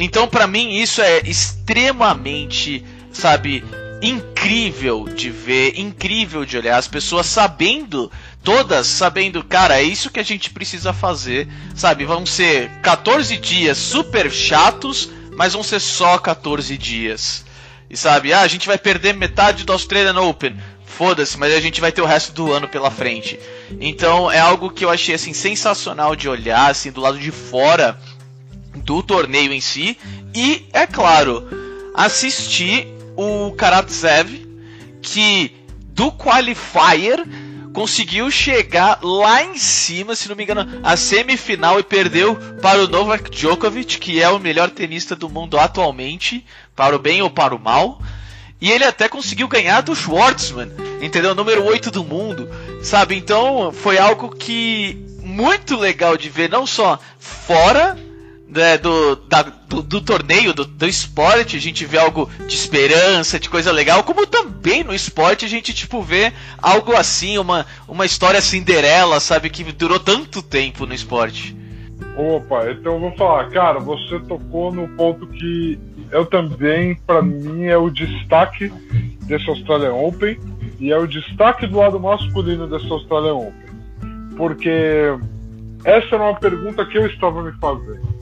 Então, 0.00 0.26
para 0.26 0.46
mim, 0.46 0.70
isso 0.72 1.02
é 1.02 1.20
extremamente, 1.20 2.84
sabe, 3.12 3.62
incrível 4.00 5.04
de 5.04 5.30
ver, 5.30 5.78
incrível 5.78 6.44
de 6.44 6.56
olhar. 6.56 6.78
As 6.78 6.88
pessoas 6.88 7.26
sabendo 7.26 8.10
todas 8.42 8.86
sabendo, 8.86 9.44
cara, 9.44 9.78
é 9.78 9.82
isso 9.82 10.10
que 10.10 10.20
a 10.20 10.24
gente 10.24 10.50
precisa 10.50 10.92
fazer, 10.92 11.48
sabe? 11.74 12.04
Vão 12.04 12.24
ser 12.24 12.70
14 12.82 13.36
dias 13.36 13.76
super 13.76 14.30
chatos, 14.30 15.10
mas 15.36 15.52
vão 15.52 15.62
ser 15.62 15.80
só 15.80 16.18
14 16.18 16.76
dias. 16.76 17.44
E 17.88 17.96
sabe, 17.96 18.32
ah, 18.32 18.40
a 18.40 18.48
gente 18.48 18.66
vai 18.66 18.78
perder 18.78 19.14
metade 19.14 19.64
do 19.64 19.72
Australian 19.72 20.20
Open. 20.20 20.56
Foda-se, 20.86 21.38
mas 21.38 21.54
a 21.54 21.60
gente 21.60 21.80
vai 21.80 21.92
ter 21.92 22.02
o 22.02 22.06
resto 22.06 22.32
do 22.32 22.52
ano 22.52 22.68
pela 22.68 22.90
frente. 22.90 23.38
Então 23.80 24.30
é 24.30 24.38
algo 24.38 24.70
que 24.70 24.84
eu 24.84 24.90
achei 24.90 25.14
assim 25.14 25.32
sensacional 25.32 26.14
de 26.14 26.28
olhar 26.28 26.70
assim 26.70 26.90
do 26.90 27.00
lado 27.00 27.18
de 27.18 27.30
fora 27.30 27.98
do 28.80 29.02
torneio 29.02 29.52
em 29.52 29.60
si 29.60 29.96
e 30.34 30.66
é 30.72 30.86
claro, 30.86 31.46
assistir 31.94 32.86
o 33.16 33.52
Karatsev 33.52 34.46
que 35.02 35.52
do 35.92 36.10
qualifier 36.12 37.24
conseguiu 37.72 38.30
chegar 38.30 38.98
lá 39.02 39.44
em 39.44 39.56
cima, 39.56 40.16
se 40.16 40.28
não 40.28 40.36
me 40.36 40.42
engano, 40.42 40.80
a 40.82 40.96
semifinal 40.96 41.78
e 41.78 41.82
perdeu 41.82 42.36
para 42.60 42.82
o 42.82 42.88
Novak 42.88 43.30
Djokovic, 43.30 43.98
que 43.98 44.20
é 44.20 44.28
o 44.28 44.40
melhor 44.40 44.70
tenista 44.70 45.14
do 45.14 45.28
mundo 45.28 45.58
atualmente, 45.58 46.44
para 46.74 46.96
o 46.96 46.98
bem 46.98 47.22
ou 47.22 47.30
para 47.30 47.54
o 47.54 47.58
mal. 47.58 48.00
E 48.60 48.70
ele 48.70 48.84
até 48.84 49.08
conseguiu 49.08 49.48
ganhar 49.48 49.80
do 49.80 49.94
Schwartzman, 49.94 50.70
entendeu? 51.00 51.34
Número 51.34 51.64
8 51.64 51.90
do 51.90 52.04
mundo, 52.04 52.48
sabe? 52.82 53.16
Então 53.16 53.72
foi 53.72 53.98
algo 53.98 54.34
que 54.34 55.06
muito 55.22 55.76
legal 55.76 56.16
de 56.16 56.28
ver, 56.28 56.50
não 56.50 56.66
só 56.66 56.98
fora 57.18 57.96
né, 58.50 58.76
do, 58.78 59.16
da, 59.16 59.42
do, 59.42 59.82
do, 59.82 60.00
torneio, 60.00 60.52
do, 60.52 60.64
do 60.64 60.86
esporte, 60.86 61.56
a 61.56 61.60
gente 61.60 61.84
vê 61.86 61.98
algo 61.98 62.28
de 62.46 62.54
esperança, 62.54 63.38
de 63.38 63.48
coisa 63.48 63.70
legal, 63.70 64.02
como 64.02 64.26
também 64.26 64.82
no 64.82 64.92
esporte 64.92 65.44
a 65.44 65.48
gente, 65.48 65.72
tipo, 65.72 66.02
vê 66.02 66.32
algo 66.58 66.94
assim, 66.96 67.38
uma, 67.38 67.64
uma 67.86 68.04
história 68.04 68.40
Cinderela, 68.40 69.20
sabe, 69.20 69.50
que 69.50 69.62
durou 69.72 70.00
tanto 70.00 70.42
tempo 70.42 70.84
no 70.84 70.92
esporte. 70.92 71.56
Opa, 72.16 72.70
então 72.70 72.94
eu 72.94 73.00
vou 73.00 73.12
falar, 73.12 73.48
cara, 73.50 73.78
você 73.78 74.18
tocou 74.20 74.72
no 74.72 74.88
ponto 74.88 75.26
que 75.28 75.78
eu 76.10 76.26
também, 76.26 76.96
para 77.06 77.22
mim, 77.22 77.64
é 77.64 77.76
o 77.76 77.88
destaque 77.88 78.72
desse 79.22 79.48
Australian 79.48 79.94
Open 79.94 80.36
e 80.80 80.90
é 80.90 80.98
o 80.98 81.06
destaque 81.06 81.68
do 81.68 81.78
lado 81.78 82.00
masculino 82.00 82.66
desse 82.66 82.90
Australian 82.90 83.34
Open. 83.34 83.70
Porque 84.36 85.14
essa 85.84 86.16
era 86.16 86.24
uma 86.24 86.34
pergunta 86.34 86.84
que 86.84 86.98
eu 86.98 87.06
estava 87.06 87.42
me 87.42 87.52
fazendo 87.60 88.19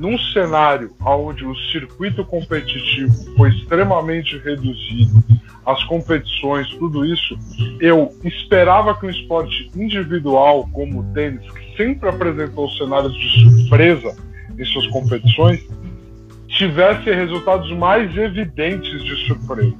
num 0.00 0.18
cenário 0.18 0.92
onde 1.04 1.44
o 1.44 1.54
circuito 1.70 2.24
competitivo 2.24 3.12
foi 3.36 3.50
extremamente 3.50 4.38
reduzido, 4.38 5.22
as 5.66 5.84
competições, 5.84 6.70
tudo 6.70 7.04
isso, 7.04 7.38
eu 7.78 8.10
esperava 8.24 8.98
que 8.98 9.04
um 9.04 9.10
esporte 9.10 9.70
individual 9.76 10.66
como 10.72 11.00
o 11.00 11.12
tênis, 11.12 11.46
que 11.52 11.76
sempre 11.76 12.08
apresentou 12.08 12.70
cenários 12.70 13.12
de 13.12 13.28
surpresa 13.42 14.16
em 14.58 14.64
suas 14.64 14.86
competições, 14.86 15.68
tivesse 16.48 17.10
resultados 17.10 17.70
mais 17.72 18.16
evidentes 18.16 19.04
de 19.04 19.26
surpresa. 19.26 19.76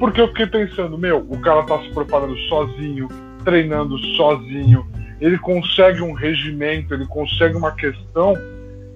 Porque 0.00 0.20
eu 0.20 0.28
fiquei 0.28 0.46
pensando, 0.46 0.98
meu, 0.98 1.18
o 1.18 1.38
cara 1.38 1.62
tá 1.62 1.78
se 1.82 1.88
preparando 1.90 2.36
sozinho, 2.48 3.06
treinando 3.44 3.96
sozinho, 4.16 4.84
ele 5.20 5.38
consegue 5.38 6.02
um 6.02 6.12
regimento, 6.12 6.92
ele 6.92 7.06
consegue 7.06 7.56
uma 7.56 7.70
questão 7.70 8.34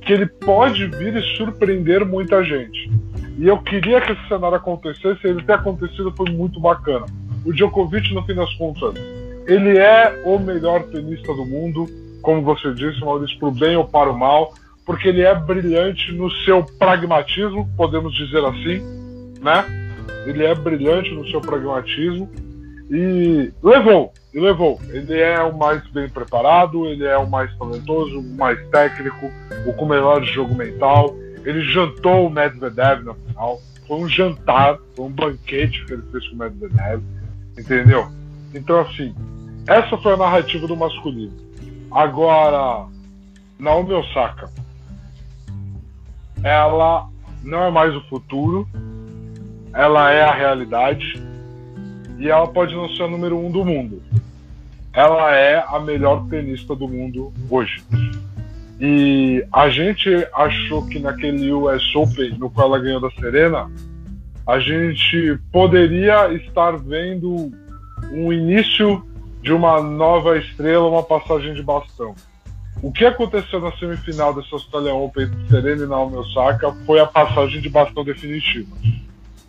que 0.07 0.13
ele 0.13 0.27
pode 0.27 0.87
vir 0.87 1.17
e 1.17 1.37
surpreender 1.37 2.07
muita 2.07 2.43
gente. 2.45 2.91
E 3.37 3.47
eu 3.47 3.59
queria 3.59 4.01
que 4.01 4.13
esse 4.13 4.29
cenário 4.29 4.57
acontecesse, 4.57 5.27
ele 5.27 5.43
ter 5.43 5.55
acontecido 5.55 6.15
foi 6.17 6.31
muito 6.31 6.61
bacana. 6.61 7.07
O 7.45 7.53
Djokovic, 7.53 8.15
no 8.15 8.25
fim 8.25 8.35
das 8.35 8.53
contas, 8.55 8.95
ele 9.47 9.77
é 9.77 10.23
o 10.25 10.39
melhor 10.39 10.85
tenista 10.85 11.35
do 11.35 11.45
mundo, 11.45 11.87
como 12.23 12.41
você 12.43 12.73
disse, 12.73 13.01
Maurício, 13.01 13.37
para 13.39 13.49
o 13.49 13.53
bem 13.53 13.77
ou 13.77 13.85
para 13.85 14.11
o 14.11 14.19
mal, 14.19 14.55
porque 14.85 15.09
ele 15.09 15.23
é 15.23 15.35
brilhante 15.35 16.13
no 16.13 16.31
seu 16.45 16.65
pragmatismo, 16.79 17.69
podemos 17.77 18.15
dizer 18.15 18.45
assim, 18.45 18.81
né? 19.43 19.65
Ele 20.25 20.45
é 20.45 20.55
brilhante 20.55 21.13
no 21.13 21.27
seu 21.29 21.41
pragmatismo 21.41 22.31
e 22.91 23.53
levou, 23.61 24.13
e 24.37 24.41
levou. 24.41 24.79
Ele 24.91 25.19
é 25.19 25.43
o 25.43 25.57
mais 25.57 25.83
bem 25.89 26.11
preparado, 26.11 26.85
ele 26.85 27.07
é 27.07 27.17
o 27.17 27.27
mais 27.27 27.57
talentoso, 27.57 28.21
o 28.21 28.37
mais 28.37 28.59
técnico, 28.69 29.31
o 29.67 29.73
com 29.73 29.87
melhor 29.87 30.23
jogo 30.25 30.55
mental. 30.55 31.17
Ele 31.43 31.63
jantou 31.63 32.27
o 32.27 32.31
Medvedev 32.31 33.03
na 33.03 33.15
final. 33.15 33.59
Foi 33.89 33.97
um 33.97 34.07
jantar, 34.07 34.77
foi 34.95 35.07
um 35.07 35.11
banquete 35.11 35.83
que 35.87 35.95
ele 35.95 36.03
fez 36.13 36.29
com 36.29 36.35
o 36.35 36.39
Medvedev. 36.39 37.03
Entendeu? 37.59 38.09
Então, 38.55 38.81
assim, 38.81 39.15
essa 39.67 39.97
foi 39.97 40.13
a 40.13 40.19
narrativa 40.19 40.67
do 40.67 40.77
masculino. 40.77 41.33
Agora, 41.91 42.87
Naomi 43.59 43.95
Osaka. 43.95 44.51
Ela 46.45 47.09
não 47.43 47.63
é 47.63 47.71
mais 47.71 47.97
o 47.97 48.03
futuro, 48.03 48.69
ela 49.73 50.13
é 50.13 50.23
a 50.23 50.35
realidade 50.35 51.23
e 52.19 52.29
ela 52.29 52.47
pode 52.47 52.75
não 52.75 52.89
ser 52.91 53.05
a 53.05 53.09
número 53.09 53.39
um 53.39 53.51
do 53.51 53.65
mundo. 53.65 54.03
Ela 54.97 55.37
é 55.37 55.63
a 55.69 55.79
melhor 55.79 56.27
tenista 56.27 56.75
do 56.75 56.89
mundo 56.89 57.31
hoje. 57.51 57.85
E 58.81 59.47
a 59.53 59.69
gente 59.69 60.09
achou 60.33 60.87
que 60.87 60.99
naquele 60.99 61.53
US 61.53 61.95
Open, 61.95 62.39
no 62.39 62.49
qual 62.49 62.69
ela 62.69 62.83
ganhou 62.83 63.01
da 63.01 63.11
Serena, 63.11 63.71
a 64.47 64.59
gente 64.59 65.39
poderia 65.53 66.33
estar 66.33 66.79
vendo 66.79 67.53
um 68.11 68.33
início 68.33 69.05
de 69.43 69.53
uma 69.53 69.83
nova 69.83 70.39
estrela, 70.39 70.89
uma 70.89 71.03
passagem 71.03 71.53
de 71.53 71.63
bastão. 71.63 72.15
O 72.83 72.91
que 72.91 73.05
aconteceu 73.05 73.61
na 73.61 73.73
semifinal 73.73 74.33
dessa 74.33 74.55
Australian 74.55 74.95
Open 74.95 75.25
entre 75.25 75.49
Serena 75.49 75.85
e 75.85 75.89
Naomi 75.89 76.17
Osaka 76.17 76.73
foi 76.87 77.01
a 77.01 77.07
passagem 77.07 77.61
de 77.61 77.69
bastão 77.69 78.03
definitiva. 78.03 78.75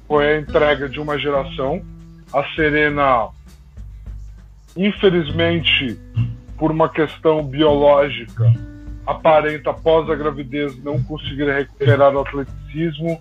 Foi 0.08 0.27
a 0.27 0.39
entrega 0.39 0.89
de 0.89 1.00
uma 1.00 1.18
geração. 1.18 1.82
A 2.34 2.44
Serena, 2.56 3.30
infelizmente, 4.78 6.00
por 6.58 6.72
uma 6.72 6.88
questão 6.90 7.44
biológica, 7.44 8.54
aparenta 9.06 9.72
após 9.72 10.10
a 10.10 10.16
gravidez 10.16 10.82
não 10.84 11.02
conseguir 11.04 11.50
recuperar 11.50 12.16
o 12.16 12.20
atleticismo 12.20 13.20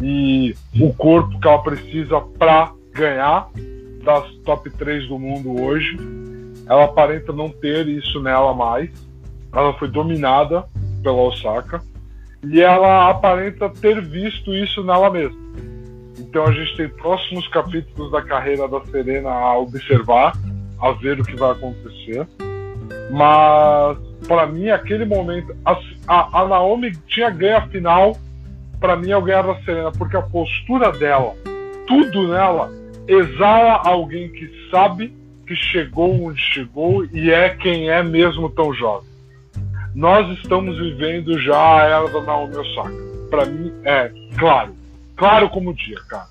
e 0.00 0.54
o 0.80 0.92
corpo 0.94 1.38
que 1.38 1.46
ela 1.46 1.62
precisa 1.62 2.20
para 2.38 2.72
ganhar 2.92 3.48
das 4.04 4.30
top 4.44 4.70
3 4.70 5.08
do 5.08 5.18
mundo 5.18 5.60
hoje. 5.60 5.96
Ela 6.68 6.84
aparenta 6.84 7.32
não 7.32 7.48
ter 7.48 7.88
isso 7.88 8.20
nela 8.22 8.54
mais. 8.54 8.90
Ela 9.52 9.72
foi 9.74 9.88
dominada 9.88 10.64
pela 11.02 11.16
Osaka 11.16 11.82
e 12.44 12.60
ela 12.60 13.10
aparenta 13.10 13.68
ter 13.68 14.00
visto 14.00 14.54
isso 14.54 14.82
nela 14.82 15.10
mesma. 15.10 15.44
Então 16.18 16.44
a 16.44 16.52
gente 16.52 16.76
tem 16.76 16.88
próximos 16.88 17.46
capítulos 17.48 18.10
da 18.10 18.22
carreira 18.22 18.68
da 18.68 18.80
Serena 18.86 19.30
a 19.30 19.58
observar, 19.58 20.32
a 20.84 20.92
ver 20.92 21.18
o 21.18 21.24
que 21.24 21.36
vai 21.36 21.52
acontecer. 21.52 22.26
Mas 23.10 23.98
para 24.28 24.46
mim, 24.46 24.68
aquele 24.68 25.04
momento, 25.04 25.54
a, 25.64 25.78
a, 26.06 26.40
a, 26.42 26.48
Naomi 26.48 26.92
tinha 27.06 27.30
ganho 27.30 27.56
a 27.56 27.66
final, 27.68 28.16
para 28.78 28.96
mim 28.96 29.10
é 29.10 29.16
o 29.16 29.22
ganhar 29.22 29.42
da 29.42 29.56
Serena, 29.62 29.90
porque 29.92 30.16
a 30.16 30.22
postura 30.22 30.92
dela, 30.92 31.34
tudo 31.86 32.28
nela, 32.28 32.70
exala 33.08 33.82
alguém 33.84 34.28
que 34.30 34.50
sabe 34.70 35.12
que 35.46 35.54
chegou 35.54 36.26
onde 36.26 36.40
chegou 36.40 37.04
e 37.04 37.30
é 37.30 37.50
quem 37.50 37.90
é 37.90 38.02
mesmo 38.02 38.48
tão 38.50 38.72
jovem. 38.74 39.08
Nós 39.94 40.28
estamos 40.38 40.76
vivendo 40.78 41.38
já 41.38 41.56
a 41.56 41.84
era 41.84 42.08
da 42.08 42.20
Naomi 42.22 42.56
Osaka. 42.56 42.94
Para 43.30 43.46
mim 43.46 43.72
é 43.84 44.10
claro, 44.38 44.74
claro 45.16 45.48
como 45.50 45.74
dia, 45.74 45.98
cara. 46.08 46.28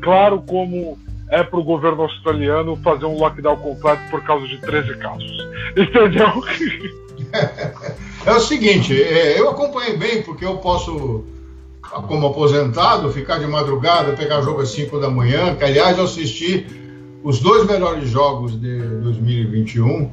Claro 0.00 0.42
como 0.42 0.98
é 1.30 1.42
para 1.42 1.58
o 1.58 1.64
governo 1.64 2.02
australiano 2.02 2.76
fazer 2.76 3.04
um 3.04 3.18
lockdown 3.18 3.56
completo 3.56 4.02
por 4.10 4.22
causa 4.24 4.46
de 4.46 4.58
13 4.58 4.96
casos. 4.96 5.48
Entendeu? 5.76 6.44
É 8.24 8.32
o 8.32 8.40
seguinte, 8.40 9.00
é, 9.00 9.38
eu 9.38 9.50
acompanhei 9.50 9.96
bem 9.96 10.22
porque 10.22 10.44
eu 10.44 10.58
posso, 10.58 11.24
como 12.06 12.28
aposentado, 12.28 13.10
ficar 13.10 13.38
de 13.38 13.46
madrugada, 13.46 14.12
pegar 14.12 14.42
jogo 14.42 14.62
às 14.62 14.70
5 14.70 14.98
da 14.98 15.10
manhã, 15.10 15.54
que 15.54 15.64
aliás 15.64 15.98
eu 15.98 16.04
assisti 16.04 16.66
os 17.22 17.40
dois 17.40 17.66
melhores 17.66 18.08
jogos 18.08 18.58
de 18.58 18.78
2021, 18.78 20.10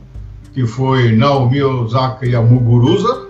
que 0.54 0.66
foi 0.66 1.12
Naomi 1.12 1.62
Osaka 1.62 2.26
e 2.26 2.36
a 2.36 2.42
Muguruza. 2.42 3.28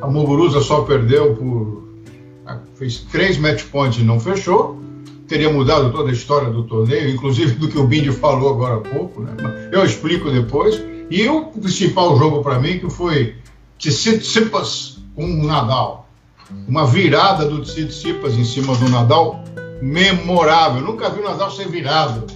A 0.00 0.06
Muguruza 0.06 0.60
só 0.60 0.82
perdeu 0.82 1.34
por. 1.34 1.84
fez 2.74 3.00
três 3.00 3.38
match 3.38 3.64
points 3.64 3.98
e 3.98 4.04
não 4.04 4.18
fechou. 4.18 4.80
Teria 5.28 5.52
mudado 5.52 5.90
toda 5.92 6.10
a 6.10 6.12
história 6.12 6.50
do 6.50 6.62
torneio, 6.64 7.10
inclusive 7.10 7.52
do 7.52 7.68
que 7.68 7.78
o 7.78 7.86
Bindi 7.86 8.12
falou 8.12 8.50
agora 8.50 8.76
há 8.76 8.80
pouco, 8.80 9.22
né? 9.22 9.32
Eu 9.72 9.84
explico 9.84 10.30
depois. 10.30 10.80
E 11.10 11.28
o 11.28 11.46
principal 11.46 12.16
jogo 12.16 12.42
para 12.42 12.58
mim 12.58 12.78
que 12.78 12.90
foi 12.90 13.36
Tsitsipas 13.78 14.98
com 15.14 15.24
o 15.24 15.46
Nadal. 15.46 16.08
Uma 16.68 16.86
virada 16.86 17.44
do 17.46 17.62
Tsitsipas 17.62 18.34
em 18.34 18.44
cima 18.44 18.74
do 18.76 18.88
Nadal 18.88 19.42
memorável. 19.80 20.80
Eu 20.80 20.86
nunca 20.86 21.10
vi 21.10 21.20
o 21.20 21.24
Nadal 21.24 21.50
ser 21.50 21.68
virado. 21.68 22.26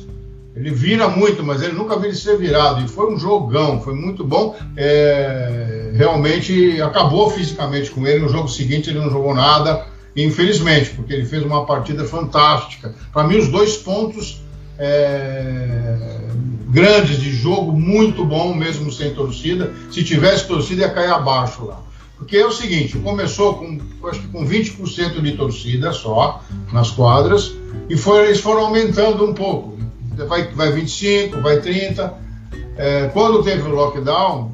Ele 0.55 0.71
vira 0.71 1.09
muito, 1.09 1.45
mas 1.45 1.63
ele 1.63 1.73
nunca 1.73 1.97
vi 1.97 2.09
ele 2.09 2.17
ser 2.17 2.37
virado. 2.37 2.85
E 2.85 2.89
foi 2.89 3.13
um 3.13 3.19
jogão, 3.19 3.81
foi 3.81 3.95
muito 3.95 4.25
bom. 4.25 4.57
É, 4.77 5.93
realmente 5.95 6.83
acabou 6.83 7.31
fisicamente 7.31 7.91
com 7.91 8.07
ele. 8.07 8.25
No 8.25 8.29
jogo 8.29 8.49
seguinte 8.49 8.91
ele 8.91 8.99
não 8.99 9.11
jogou 9.11 9.35
nada, 9.35 9.87
infelizmente, 10.17 10.91
porque 10.91 11.13
ele 11.13 11.25
fez 11.25 11.45
uma 11.45 11.65
partida 11.65 12.05
fantástica. 12.05 12.95
Para 13.13 13.25
mim, 13.25 13.39
os 13.39 13.49
dois 13.49 13.77
pontos 13.77 14.41
é, 14.79 16.21
grandes 16.69 17.21
de 17.21 17.31
jogo, 17.33 17.73
muito 17.73 18.25
bom, 18.25 18.55
mesmo 18.55 18.91
sem 18.91 19.15
torcida. 19.15 19.73
Se 19.91 20.03
tivesse 20.03 20.47
torcida, 20.47 20.83
ia 20.83 20.91
cair 20.91 21.11
abaixo 21.11 21.67
lá. 21.67 21.83
Porque 22.17 22.37
é 22.37 22.47
o 22.47 22.53
seguinte, 22.53 22.99
começou 22.99 23.55
com, 23.55 23.79
acho 24.09 24.21
que 24.21 24.29
com 24.29 24.47
20% 24.47 25.23
de 25.23 25.33
torcida 25.33 25.93
só 25.93 26.43
nas 26.73 26.91
quadras, 26.91 27.55
e 27.89 27.97
foi, 27.97 28.27
eles 28.27 28.41
foram 28.41 28.67
aumentando 28.67 29.25
um 29.25 29.33
pouco. 29.33 29.79
Vai, 30.29 30.49
vai 30.49 30.71
25, 30.71 31.41
vai 31.41 31.61
30. 31.61 32.13
É, 32.77 33.09
quando 33.13 33.43
teve 33.43 33.63
o 33.63 33.75
lockdown, 33.75 34.53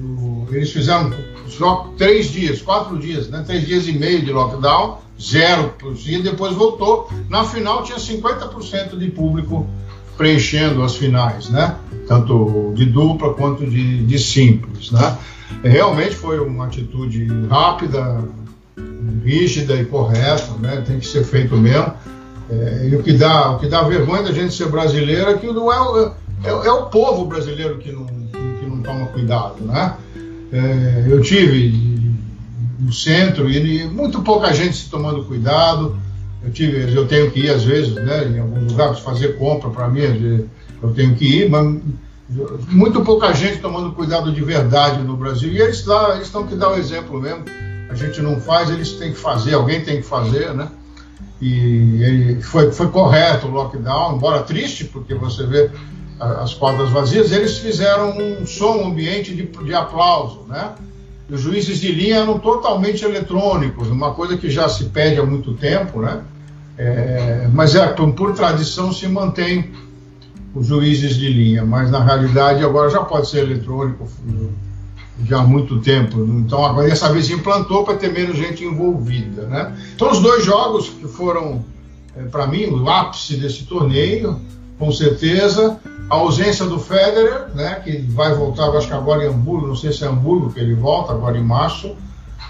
o, 0.00 0.46
eles 0.52 0.70
fizeram 0.70 1.12
só 1.48 1.92
três 1.96 2.30
dias, 2.30 2.60
quatro 2.62 2.98
dias, 2.98 3.28
né? 3.28 3.42
três 3.46 3.66
dias 3.66 3.86
e 3.88 3.92
meio 3.92 4.22
de 4.22 4.32
lockdown, 4.32 4.98
zero 5.20 5.72
torcida, 5.78 6.30
depois 6.30 6.54
voltou. 6.54 7.10
Na 7.28 7.44
final 7.44 7.82
tinha 7.82 7.98
50% 7.98 8.96
de 8.96 9.10
público 9.10 9.66
preenchendo 10.16 10.82
as 10.82 10.96
finais, 10.96 11.48
né? 11.48 11.76
Tanto 12.06 12.72
de 12.74 12.84
dupla 12.86 13.34
quanto 13.34 13.64
de, 13.64 14.04
de 14.04 14.18
simples, 14.18 14.90
né? 14.90 15.16
Realmente 15.62 16.14
foi 16.14 16.40
uma 16.40 16.66
atitude 16.66 17.26
rápida, 17.48 18.24
rígida 19.24 19.74
e 19.76 19.84
correta, 19.84 20.52
né? 20.60 20.82
Tem 20.86 20.98
que 20.98 21.06
ser 21.06 21.24
feito 21.24 21.56
mesmo. 21.56 21.92
É, 22.50 22.88
e 22.90 22.96
o 22.96 23.02
que 23.02 23.12
dá, 23.12 23.52
o 23.52 23.58
que 23.58 23.68
dá 23.68 23.82
vergonha 23.82 24.22
da 24.22 24.32
gente 24.32 24.54
ser 24.54 24.68
brasileiro 24.68 25.30
é 25.30 25.34
que 25.34 25.46
não 25.46 25.72
é, 25.72 26.12
é, 26.44 26.50
é 26.50 26.72
o 26.72 26.86
povo 26.86 27.26
brasileiro 27.26 27.76
que 27.78 27.92
não, 27.92 28.06
que 28.06 28.66
não 28.66 28.82
toma 28.82 29.06
cuidado, 29.06 29.62
né? 29.64 29.94
É, 30.52 31.04
eu 31.08 31.20
tive 31.20 32.16
no 32.78 32.92
centro 32.92 33.50
e 33.50 33.84
muito 33.86 34.22
pouca 34.22 34.52
gente 34.52 34.76
se 34.76 34.90
tomando 34.90 35.24
cuidado. 35.24 35.98
Eu 36.42 36.50
tive, 36.52 36.94
eu 36.94 37.06
tenho 37.06 37.30
que 37.30 37.40
ir 37.40 37.50
às 37.50 37.64
vezes, 37.64 37.94
né, 37.94 38.28
em 38.28 38.38
alguns 38.38 38.72
lugares 38.72 39.00
fazer 39.00 39.36
compra 39.36 39.70
para 39.70 39.88
mim, 39.88 40.48
eu 40.80 40.92
tenho 40.92 41.14
que 41.16 41.42
ir, 41.42 41.50
mas 41.50 41.80
muito 42.68 43.00
pouca 43.02 43.32
gente 43.32 43.58
tomando 43.58 43.92
cuidado 43.92 44.32
de 44.32 44.42
verdade 44.42 45.02
no 45.02 45.16
Brasil. 45.16 45.52
E 45.52 45.60
eles 45.60 45.84
lá, 45.84 46.14
eles 46.14 46.26
estão 46.26 46.46
que 46.46 46.54
dar 46.54 46.70
o 46.70 46.76
exemplo 46.76 47.20
mesmo. 47.20 47.44
A 47.90 47.94
gente 47.94 48.20
não 48.20 48.38
faz, 48.38 48.70
eles 48.70 48.92
têm 48.92 49.12
que 49.12 49.18
fazer, 49.18 49.54
alguém 49.54 49.80
tem 49.80 49.96
que 49.96 50.06
fazer, 50.06 50.54
né? 50.54 50.68
E 51.40 52.36
foi, 52.42 52.70
foi 52.70 52.88
correto 52.88 53.46
o 53.46 53.50
lockdown, 53.50 54.16
embora 54.16 54.42
triste, 54.42 54.84
porque 54.84 55.14
você 55.14 55.46
vê 55.46 55.70
as 56.20 56.54
quadras 56.54 56.90
vazias, 56.90 57.32
eles 57.32 57.58
fizeram 57.58 58.16
um 58.18 58.46
som, 58.46 58.86
ambiente 58.86 59.34
de, 59.34 59.44
de 59.44 59.74
aplauso, 59.74 60.44
né? 60.48 60.74
os 61.30 61.40
juízes 61.40 61.78
de 61.78 61.92
linha 61.92 62.16
eram 62.16 62.38
totalmente 62.38 63.04
eletrônicos, 63.04 63.88
uma 63.88 64.14
coisa 64.14 64.36
que 64.36 64.50
já 64.50 64.68
se 64.68 64.86
pede 64.86 65.20
há 65.20 65.26
muito 65.26 65.52
tempo, 65.54 66.00
né? 66.00 66.22
É, 66.76 67.48
mas 67.52 67.74
é, 67.74 67.86
por, 67.88 68.12
por, 68.12 68.34
tradição 68.34 68.92
se 68.92 69.06
mantém 69.08 69.72
os 70.54 70.66
juízes 70.66 71.16
de 71.16 71.28
linha, 71.28 71.64
mas 71.64 71.90
na 71.90 72.02
realidade 72.02 72.64
agora 72.64 72.88
já 72.88 73.02
pode 73.02 73.28
ser 73.28 73.40
eletrônico 73.40 74.08
já 75.24 75.40
há 75.40 75.42
muito 75.42 75.80
tempo. 75.80 76.24
Então 76.24 76.64
agora 76.64 76.88
dessa 76.88 77.12
vez 77.12 77.28
implantou 77.28 77.84
para 77.84 77.96
ter 77.96 78.12
menos 78.12 78.36
gente 78.36 78.64
envolvida, 78.64 79.42
né? 79.42 79.76
Então 79.94 80.10
os 80.10 80.20
dois 80.20 80.44
jogos 80.44 80.88
que 80.88 81.08
foram 81.08 81.64
é, 82.16 82.22
para 82.22 82.46
mim 82.46 82.66
o 82.66 82.88
ápice 82.88 83.36
desse 83.36 83.64
torneio, 83.64 84.40
com 84.78 84.90
certeza, 84.92 85.78
a 86.10 86.14
ausência 86.14 86.64
do 86.64 86.78
Federer, 86.78 87.48
né, 87.54 87.80
que 87.84 87.98
vai 87.98 88.34
voltar, 88.34 88.70
acho 88.70 88.86
que 88.86 88.94
agora 88.94 89.24
em 89.24 89.28
Hamburgo, 89.28 89.66
não 89.66 89.76
sei 89.76 89.92
se 89.92 90.04
é 90.04 90.08
Hamburgo 90.08 90.52
que 90.52 90.60
ele 90.60 90.74
volta, 90.74 91.12
agora 91.12 91.36
em 91.36 91.44
março. 91.44 91.94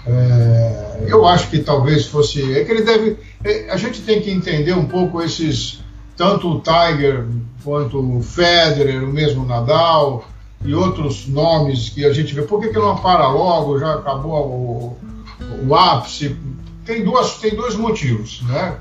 É, 0.07 1.05
eu 1.07 1.27
acho 1.27 1.49
que 1.49 1.59
talvez 1.59 2.07
fosse. 2.07 2.57
É 2.57 2.63
que 2.63 2.71
ele 2.71 2.83
deve. 2.83 3.17
É, 3.43 3.69
a 3.69 3.77
gente 3.77 4.01
tem 4.01 4.21
que 4.21 4.31
entender 4.31 4.73
um 4.73 4.85
pouco 4.85 5.21
esses. 5.21 5.81
Tanto 6.15 6.49
o 6.49 6.61
Tiger 6.61 7.25
quanto 7.63 7.99
o 7.99 8.21
Federer, 8.21 9.03
o 9.03 9.07
mesmo 9.07 9.45
Nadal 9.45 10.25
e 10.63 10.73
outros 10.73 11.27
nomes 11.27 11.89
que 11.89 12.05
a 12.05 12.11
gente 12.11 12.33
vê. 12.33 12.41
Por 12.41 12.59
que, 12.59 12.69
que 12.69 12.79
não 12.79 12.97
para 12.97 13.29
logo? 13.29 13.79
Já 13.79 13.95
acabou 13.95 14.33
o, 14.33 14.97
o 15.67 15.75
ápice. 15.75 16.35
Tem, 16.85 17.03
duas, 17.03 17.35
tem 17.35 17.55
dois 17.55 17.75
motivos. 17.75 18.41
Né? 18.43 18.75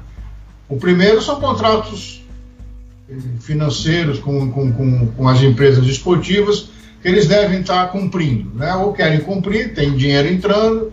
O 0.69 0.77
primeiro 0.77 1.23
são 1.23 1.41
contratos 1.41 2.25
financeiros 3.40 4.18
com, 4.18 4.51
com, 4.53 4.73
com, 4.73 5.07
com, 5.07 5.29
as 5.29 5.40
empresas 5.42 5.87
esportivas 5.87 6.68
que 7.01 7.09
eles 7.09 7.27
devem 7.27 7.61
estar 7.61 7.90
cumprindo, 7.90 8.51
né? 8.55 8.75
ou 8.75 8.92
querem 8.92 9.21
cumprir, 9.21 9.73
tem 9.75 9.97
dinheiro 9.97 10.29
entrando 10.29 10.92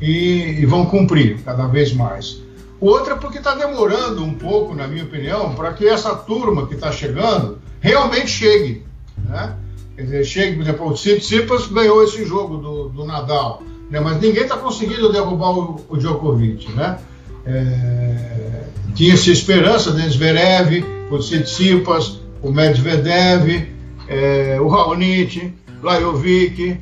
e, 0.00 0.60
e 0.60 0.66
vão 0.66 0.86
cumprir 0.86 1.38
cada 1.44 1.66
vez 1.66 1.92
mais. 1.92 2.40
O 2.78 2.86
outro 2.86 3.14
é 3.14 3.16
porque 3.16 3.38
está 3.38 3.54
demorando 3.54 4.22
um 4.22 4.34
pouco, 4.34 4.74
na 4.74 4.86
minha 4.86 5.04
opinião, 5.04 5.54
para 5.54 5.72
que 5.72 5.88
essa 5.88 6.14
turma 6.14 6.66
que 6.66 6.74
está 6.74 6.92
chegando 6.92 7.58
realmente 7.80 8.28
chegue. 8.28 8.84
Né? 9.16 9.54
Quer 9.96 10.02
dizer, 10.02 10.24
chegue, 10.24 10.56
por 10.56 10.62
exemplo, 10.62 10.88
o 10.88 10.92
Tsitsipas 10.92 11.68
ganhou 11.68 12.04
esse 12.04 12.24
jogo 12.24 12.58
do, 12.58 12.88
do 12.90 13.04
Nadal. 13.06 13.62
né? 13.90 13.98
mas 13.98 14.20
ninguém 14.20 14.42
está 14.42 14.58
conseguindo 14.58 15.10
derrubar 15.10 15.50
o, 15.50 15.84
o 15.88 15.96
Djokovic. 15.96 16.70
Né? 16.72 16.98
É, 17.46 18.64
Tinha-se 18.94 19.32
esperança, 19.32 19.94
né? 19.94 20.06
Zverev, 20.10 20.84
o 21.10 21.18
Tsitsipas, 21.18 22.20
o 22.42 22.50
Medvedev, 22.50 23.68
é, 24.08 24.58
o 24.60 24.68
Raonic, 24.68 25.52
Lajovic, 25.82 26.78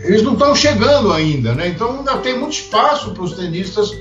eles 0.00 0.22
não 0.22 0.32
estão 0.32 0.54
chegando 0.54 1.12
ainda, 1.12 1.54
né? 1.54 1.68
Então 1.68 1.98
ainda 1.98 2.16
tem 2.18 2.38
muito 2.38 2.54
espaço 2.54 3.12
para 3.12 3.22
os 3.22 3.34
tenistas 3.34 3.96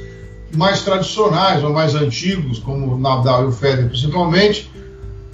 mais 0.56 0.82
tradicionais 0.82 1.64
ou 1.64 1.72
mais 1.72 1.96
antigos, 1.96 2.60
como 2.60 2.96
o 2.96 3.00
Nadal 3.00 3.44
e 3.44 3.48
o 3.48 3.52
Federer 3.52 3.88
principalmente. 3.88 4.72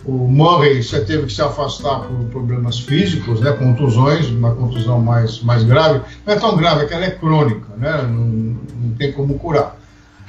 O 0.05 0.11
Murray 0.11 0.81
você 0.81 1.01
teve 1.01 1.27
que 1.27 1.33
se 1.33 1.41
afastar 1.41 2.01
por 2.01 2.25
problemas 2.25 2.79
físicos, 2.79 3.41
né? 3.41 3.51
Contusões, 3.53 4.27
uma 4.29 4.55
contusão 4.55 4.99
mais, 4.99 5.41
mais 5.41 5.63
grave. 5.63 6.01
Não 6.25 6.33
é 6.33 6.37
tão 6.37 6.55
grave, 6.55 6.83
é 6.83 6.87
que 6.87 6.93
ela 6.93 7.05
é 7.05 7.11
crônica, 7.11 7.67
né? 7.77 8.01
Não, 8.03 8.25
não 8.25 8.95
tem 8.97 9.11
como 9.11 9.37
curar. 9.37 9.77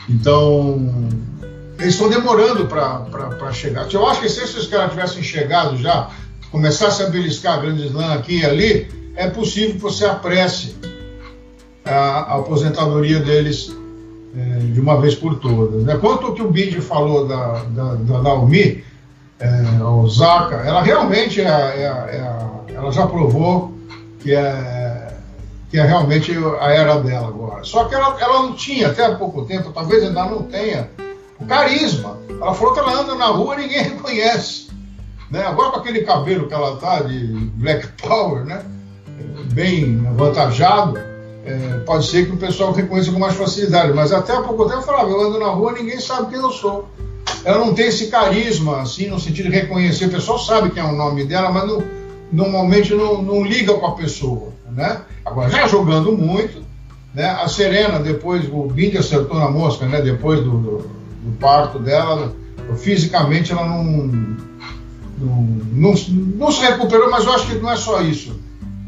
Então, 0.08 1.08
eles 1.80 1.94
estão 1.94 2.08
demorando 2.08 2.66
para 2.66 3.52
chegar. 3.52 3.90
Eu 3.92 4.06
acho 4.06 4.20
que 4.20 4.28
se 4.28 4.42
esses 4.44 4.66
caras 4.66 4.90
tivessem 4.90 5.22
chegado 5.22 5.76
já, 5.78 6.10
começassem 6.50 7.06
a 7.06 7.08
beliscar 7.08 7.54
a 7.54 7.62
Grande 7.62 7.86
Slam 7.86 8.12
aqui 8.12 8.40
e 8.40 8.44
ali, 8.44 9.12
é 9.16 9.28
possível 9.28 9.72
que 9.72 9.80
você 9.80 10.04
apresse 10.04 10.76
a, 11.84 12.34
a 12.34 12.38
aposentadoria 12.38 13.20
deles 13.20 13.74
é, 14.36 14.58
de 14.58 14.80
uma 14.80 15.00
vez 15.00 15.14
por 15.14 15.38
todas. 15.38 15.84
Né? 15.84 15.96
Quanto 15.96 16.26
ao 16.26 16.34
que 16.34 16.42
o 16.42 16.50
Bid 16.50 16.80
falou 16.80 17.26
da, 17.26 17.62
da, 17.64 17.94
da 17.94 18.22
Naomi, 18.22 18.84
é, 19.38 19.82
Osaka, 19.82 20.56
ela 20.56 20.82
realmente 20.82 21.40
é, 21.40 21.44
é, 21.44 21.84
é 21.86 22.50
ela 22.74 22.92
já 22.92 23.06
provou 23.06 23.74
que 24.20 24.34
é, 24.34 25.14
que 25.70 25.78
é 25.78 25.82
realmente 25.82 26.32
a 26.60 26.70
era 26.70 26.98
dela 27.00 27.28
agora. 27.28 27.64
Só 27.64 27.84
que 27.84 27.94
ela, 27.94 28.16
ela 28.20 28.42
não 28.42 28.54
tinha, 28.54 28.88
até 28.88 29.06
há 29.06 29.14
pouco 29.14 29.44
tempo, 29.44 29.72
talvez 29.72 30.02
ainda 30.02 30.24
não 30.26 30.42
tenha, 30.42 30.88
carisma. 31.50 32.16
Ela 32.28 32.54
falou 32.54 32.72
que 32.72 32.78
ela 32.78 33.00
anda 33.00 33.16
na 33.16 33.26
rua 33.26 33.56
e 33.56 33.62
ninguém 33.62 33.82
reconhece. 33.82 34.68
Né? 35.28 35.44
Agora 35.44 35.72
com 35.72 35.80
aquele 35.80 36.02
cabelo 36.02 36.46
que 36.46 36.54
ela 36.54 36.76
tá 36.76 37.00
de 37.00 37.26
Black 37.56 37.88
Power, 38.00 38.44
né? 38.44 38.64
bem 39.52 40.06
avantajado, 40.08 40.96
é, 41.44 41.78
pode 41.84 42.06
ser 42.06 42.26
que 42.26 42.32
o 42.32 42.36
pessoal 42.36 42.72
reconheça 42.72 43.10
com 43.10 43.18
mais 43.18 43.34
facilidade. 43.34 43.92
Mas 43.92 44.12
até 44.12 44.32
há 44.32 44.42
pouco 44.42 44.64
tempo 44.66 44.78
eu 44.78 44.82
falava, 44.82 45.10
eu 45.10 45.20
ando 45.20 45.40
na 45.40 45.48
rua 45.48 45.72
ninguém 45.72 46.00
sabe 46.00 46.30
quem 46.30 46.38
eu 46.38 46.50
sou. 46.52 46.88
Ela 47.44 47.58
não 47.58 47.74
tem 47.74 47.88
esse 47.88 48.08
carisma, 48.08 48.82
assim, 48.82 49.08
no 49.08 49.18
sentido 49.18 49.50
de 49.50 49.56
reconhecer. 49.56 50.06
O 50.06 50.10
pessoal 50.10 50.38
sabe 50.38 50.70
quem 50.70 50.82
é 50.82 50.86
o 50.86 50.92
nome 50.92 51.24
dela, 51.24 51.50
mas 51.50 51.66
não, 51.66 51.82
normalmente 52.30 52.94
não, 52.94 53.22
não 53.22 53.42
liga 53.42 53.74
com 53.74 53.86
a 53.86 53.94
pessoa. 53.94 54.52
Né? 54.70 55.00
Agora, 55.24 55.50
já 55.50 55.66
jogando 55.66 56.12
muito, 56.12 56.62
né? 57.14 57.28
a 57.28 57.48
Serena, 57.48 57.98
depois, 57.98 58.46
o 58.48 58.64
Bing 58.64 58.96
acertou 58.96 59.38
na 59.38 59.50
mosca, 59.50 59.86
né? 59.86 60.00
depois 60.00 60.40
do, 60.40 60.50
do, 60.50 60.99
do 61.22 61.36
parto 61.38 61.78
dela, 61.78 62.34
fisicamente 62.78 63.52
ela 63.52 63.66
não, 63.66 63.84
não, 63.84 65.36
não, 65.72 65.94
não 66.36 66.52
se 66.52 66.60
recuperou, 66.60 67.10
mas 67.10 67.24
eu 67.24 67.32
acho 67.32 67.46
que 67.46 67.54
não 67.54 67.70
é 67.70 67.76
só 67.76 68.00
isso 68.02 68.38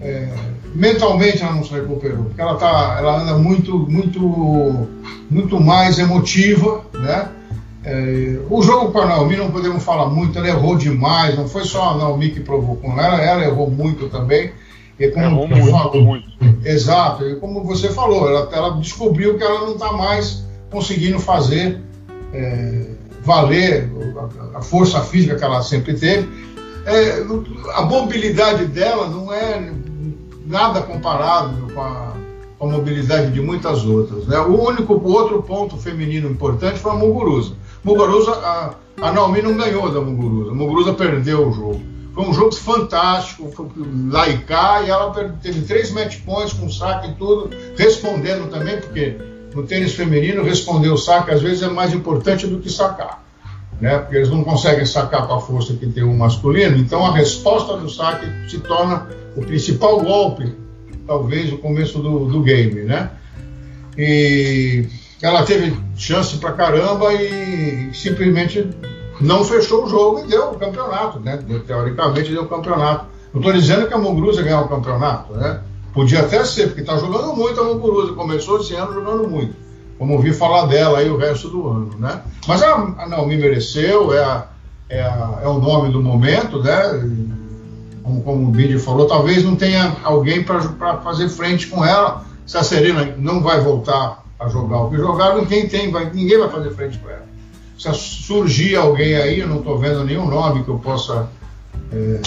é, 0.03 0.29
mentalmente 0.75 1.43
ela 1.43 1.55
não 1.55 1.65
se 1.65 1.73
recuperou, 1.73 2.25
porque 2.25 2.41
ela, 2.41 2.57
tá, 2.57 2.97
ela 2.99 3.23
anda 3.23 3.39
muito, 3.39 3.79
muito, 3.79 4.89
muito 5.31 5.61
mais 5.61 5.99
emotiva, 5.99 6.85
né? 6.93 7.29
É, 7.85 8.39
o 8.49 8.63
jogo 8.63 8.93
com 8.93 9.01
a 9.01 9.07
Naomi 9.07 9.37
não 9.37 9.51
podemos 9.51 9.83
falar 9.83 10.07
muito, 10.07 10.39
ela 10.39 10.49
errou 10.49 10.77
demais, 10.77 11.37
não 11.37 11.49
foi 11.49 11.65
só 11.65 11.91
a 11.91 11.99
Naomi 11.99 12.31
que 12.31 12.41
provocou 12.41 12.91
ela, 12.93 13.21
ela 13.21 13.45
errou 13.45 13.71
muito 13.71 14.09
também. 14.09 14.53
E 14.99 15.09
como 15.09 15.25
errou 15.25 15.49
muito, 15.49 15.71
falou, 15.71 16.03
muito. 16.03 16.29
Exato, 16.65 17.29
e 17.29 17.37
como 17.37 17.65
você 17.65 17.89
falou, 17.89 18.29
ela, 18.29 18.49
ela 18.53 18.71
descobriu 18.77 19.37
que 19.37 19.43
ela 19.43 19.61
não 19.61 19.73
está 19.73 19.93
mais 19.93 20.45
conseguindo 20.71 21.19
fazer 21.19 21.81
é, 22.33 22.87
valer 23.23 23.91
a, 24.55 24.63
força 24.63 25.01
física 25.01 25.37
que 25.37 25.45
ela 25.45 25.63
sempre 25.63 25.95
teve. 25.95 26.29
É, 26.85 27.25
a 27.75 27.83
mobilidade 27.83 28.67
dela 28.67 29.09
não 29.09 29.33
é 29.33 29.73
nada 30.47 30.83
comparável 30.83 31.69
com 31.73 31.81
a, 31.81 32.13
com 32.59 32.69
a 32.69 32.73
mobilidade 32.73 33.31
de 33.31 33.41
muitas 33.41 33.85
outras. 33.85 34.27
Né? 34.27 34.39
O 34.39 34.69
único 34.69 34.95
outro 35.05 35.43
ponto 35.43 35.77
feminino 35.77 36.29
importante 36.29 36.79
foi 36.79 36.93
a 36.93 36.95
Muguruza. 36.95 37.55
Muguruza, 37.85 38.33
a, 38.33 38.75
a 39.01 39.13
Naomi 39.13 39.43
não 39.43 39.57
ganhou 39.57 39.91
da 39.91 40.01
Muguruza. 40.01 40.51
A 40.51 40.55
Muguruza 40.55 40.93
perdeu 40.93 41.49
o 41.49 41.53
jogo. 41.53 41.81
Foi 42.15 42.25
um 42.25 42.35
jogo 42.35 42.55
fantástico, 42.55 43.51
foi 43.53 43.67
lá 44.11 44.29
e 44.29 44.35
e 44.35 44.91
ela 44.91 45.11
teve 45.43 45.63
três 45.63 45.91
match 45.91 46.19
points 46.27 46.53
com 46.53 46.69
saque 46.69 47.11
e 47.11 47.15
tudo, 47.15 47.49
respondendo 47.75 48.51
também, 48.51 48.79
porque 48.79 49.17
no 49.55 49.63
tênis 49.63 49.95
feminino 49.95 50.43
responder 50.43 50.89
o 50.89 50.97
saque 50.97 51.31
às 51.31 51.43
vezes 51.43 51.63
é 51.63 51.69
mais 51.69 51.93
importante 51.93 52.47
do 52.47 52.59
que 52.59 52.71
sacar. 52.71 53.23
Né? 53.81 53.99
Porque 53.99 54.17
eles 54.17 54.31
não 54.31 54.45
conseguem 54.45 54.87
sacar 54.87 55.27
com 55.27 55.35
a 55.35 55.41
força 55.41 55.75
que 55.75 55.87
tem 55.87 56.05
o 56.05 56.15
masculino, 56.15 56.77
então 56.77 57.05
a 57.05 57.13
resposta 57.13 57.77
do 57.77 57.91
saque 57.91 58.27
se 58.49 58.59
torna 58.61 59.09
o 59.37 59.41
principal 59.41 60.01
golpe, 60.01 60.55
talvez 61.07 61.53
o 61.53 61.59
começo 61.59 61.99
do, 61.99 62.27
do 62.27 62.43
game, 62.43 62.83
né? 62.83 63.11
E 63.99 64.87
ela 65.21 65.45
teve 65.45 65.77
chance 65.97 66.37
pra 66.37 66.53
caramba 66.53 67.13
e 67.13 67.91
simplesmente 67.93 68.69
não 69.21 69.45
fechou 69.45 69.85
o 69.85 69.89
jogo 69.89 70.21
e 70.21 70.29
deu 70.29 70.51
o 70.51 70.59
campeonato, 70.59 71.21
né? 71.21 71.39
Teoricamente 71.67 72.31
deu 72.31 72.43
o 72.43 72.49
campeonato. 72.49 73.07
Não 73.33 73.41
estou 73.41 73.53
dizendo 73.53 73.87
que 73.87 73.95
a 73.95 73.99
Muguruza 73.99 74.43
ganhou 74.43 74.63
o 74.63 74.69
campeonato, 74.69 75.35
né? 75.35 75.61
Podia 75.93 76.21
até 76.21 76.45
ser, 76.45 76.69
porque 76.69 76.81
está 76.81 76.97
jogando 76.97 77.35
muito 77.35 77.61
a 77.61 77.65
Muguruza, 77.65 78.15
começou 78.15 78.61
esse 78.61 78.75
ano 78.75 78.95
jogando 78.95 79.29
muito. 79.29 79.55
Como 79.99 80.15
ouvi 80.15 80.33
falar 80.33 80.67
dela 80.67 80.99
aí 80.99 81.11
o 81.11 81.17
resto 81.17 81.49
do 81.49 81.69
ano, 81.69 81.91
né? 81.99 82.23
Mas 82.49 82.63
a, 82.63 82.75
a 82.75 83.09
Naomi 83.09 83.37
mereceu, 83.37 84.13
é, 84.13 84.25
a, 84.25 84.47
é, 84.89 85.03
a, 85.03 85.41
é 85.43 85.49
o 85.49 85.59
nome 85.59 85.93
do 85.93 86.03
momento, 86.03 86.63
né? 86.63 86.83
como, 88.03 88.23
como 88.23 88.49
o 88.49 88.51
Bindi 88.51 88.79
falou, 88.79 89.07
talvez 89.07 89.45
não 89.45 89.55
tenha 89.55 89.97
alguém 90.03 90.43
para 90.43 90.99
fazer 90.99 91.29
frente 91.29 91.69
com 91.69 91.85
ela. 91.85 92.25
Se 92.47 92.57
a 92.57 92.63
Serena 92.63 93.15
não 93.17 93.41
vai 93.41 93.61
voltar 93.61 94.25
a 94.39 94.49
jogar 94.49 94.83
o 94.83 94.91
que 94.91 94.97
jogaram, 94.97 95.43
ninguém, 95.43 95.69
tem, 95.69 95.91
vai, 95.91 96.11
ninguém 96.13 96.39
vai 96.39 96.49
fazer 96.49 96.71
frente 96.73 96.99
com 96.99 97.09
ela. 97.09 97.25
Se 97.79 97.93
surgir 97.95 98.77
alguém 98.77 99.15
aí, 99.15 99.41
eu 99.41 99.49
não 99.49 99.59
estou 99.59 99.79
vendo 99.79 100.05
nenhum 100.05 100.29
nome 100.29 100.65
que 100.65 100.69
eu 100.69 100.79
possa 100.79 101.29
é, 101.93 102.21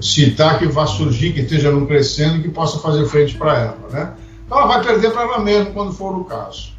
citar 0.00 0.58
que 0.58 0.66
vá 0.66 0.86
surgir, 0.86 1.32
que 1.32 1.40
esteja 1.40 1.70
não 1.70 1.86
crescendo, 1.86 2.42
que 2.42 2.48
possa 2.48 2.78
fazer 2.78 3.06
frente 3.06 3.34
para 3.36 3.58
ela. 3.58 3.88
Né? 3.90 4.12
Então 4.46 4.58
ela 4.58 4.66
vai 4.66 4.82
perder 4.84 5.10
para 5.10 5.22
ela 5.22 5.38
mesma 5.40 5.72
quando 5.72 5.92
for 5.92 6.16
o 6.16 6.24
caso. 6.24 6.72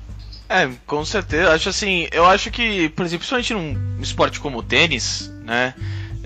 É, 0.47 0.67
com 0.87 1.05
certeza. 1.05 1.53
Acho 1.53 1.69
assim, 1.69 2.07
eu 2.11 2.25
acho 2.25 2.49
que, 2.49 2.89
por 2.89 3.05
exemplo, 3.05 3.27
principalmente 3.27 3.53
num 3.53 4.01
esporte 4.01 4.39
como 4.39 4.57
o 4.57 4.63
tênis, 4.63 5.31
né? 5.43 5.73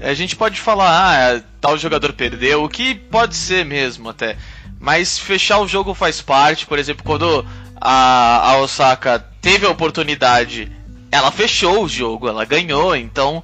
a 0.02 0.14
gente 0.14 0.36
pode 0.36 0.60
falar, 0.60 1.38
ah, 1.38 1.42
tal 1.62 1.78
jogador 1.78 2.14
perdeu, 2.14 2.64
o 2.64 2.70
que 2.70 2.94
pode 2.94 3.36
ser 3.36 3.66
mesmo 3.66 4.10
até. 4.10 4.38
Mas 4.80 5.18
fechar 5.18 5.60
o 5.60 5.68
jogo 5.68 5.94
faz 5.94 6.22
parte, 6.22 6.66
por 6.66 6.78
exemplo, 6.78 7.04
quando 7.04 7.46
a, 7.80 8.52
a 8.52 8.58
Osaka 8.58 9.24
teve 9.42 9.66
a 9.66 9.70
oportunidade, 9.70 10.70
ela 11.10 11.32
fechou 11.32 11.84
o 11.84 11.90
jogo, 11.90 12.28
ela 12.28 12.44
ganhou, 12.44 12.96
então 12.96 13.42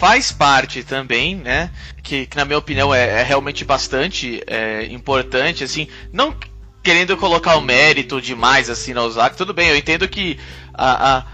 faz 0.00 0.32
parte 0.32 0.82
também, 0.82 1.36
né? 1.36 1.70
Que, 2.02 2.24
que 2.24 2.34
na 2.34 2.46
minha 2.46 2.56
opinião 2.56 2.92
é, 2.92 3.20
é 3.20 3.22
realmente 3.22 3.66
bastante 3.66 4.42
é, 4.46 4.86
importante, 4.86 5.62
assim, 5.62 5.86
não 6.10 6.34
querendo 6.82 7.14
colocar 7.18 7.56
o 7.56 7.60
mérito 7.60 8.18
demais 8.18 8.70
assim 8.70 8.94
na 8.94 9.02
Osaka, 9.02 9.36
tudo 9.36 9.52
bem, 9.52 9.68
eu 9.68 9.76
entendo 9.76 10.08
que 10.08 10.38
a, 10.72 11.18
a... 11.18 11.24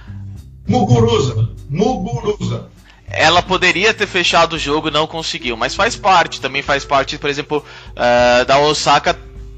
Muguruza, 0.66 1.48
Muguruza 1.70 2.68
ela 3.08 3.40
poderia 3.40 3.94
ter 3.94 4.08
fechado 4.08 4.54
o 4.54 4.58
jogo 4.58 4.90
não 4.90 5.06
conseguiu, 5.06 5.56
mas 5.56 5.76
faz 5.76 5.94
parte, 5.94 6.40
também 6.40 6.60
faz 6.60 6.84
parte, 6.84 7.16
por 7.18 7.30
exemplo, 7.30 7.64
uh, 7.92 8.44
da 8.46 8.58
Osaka 8.58 9.16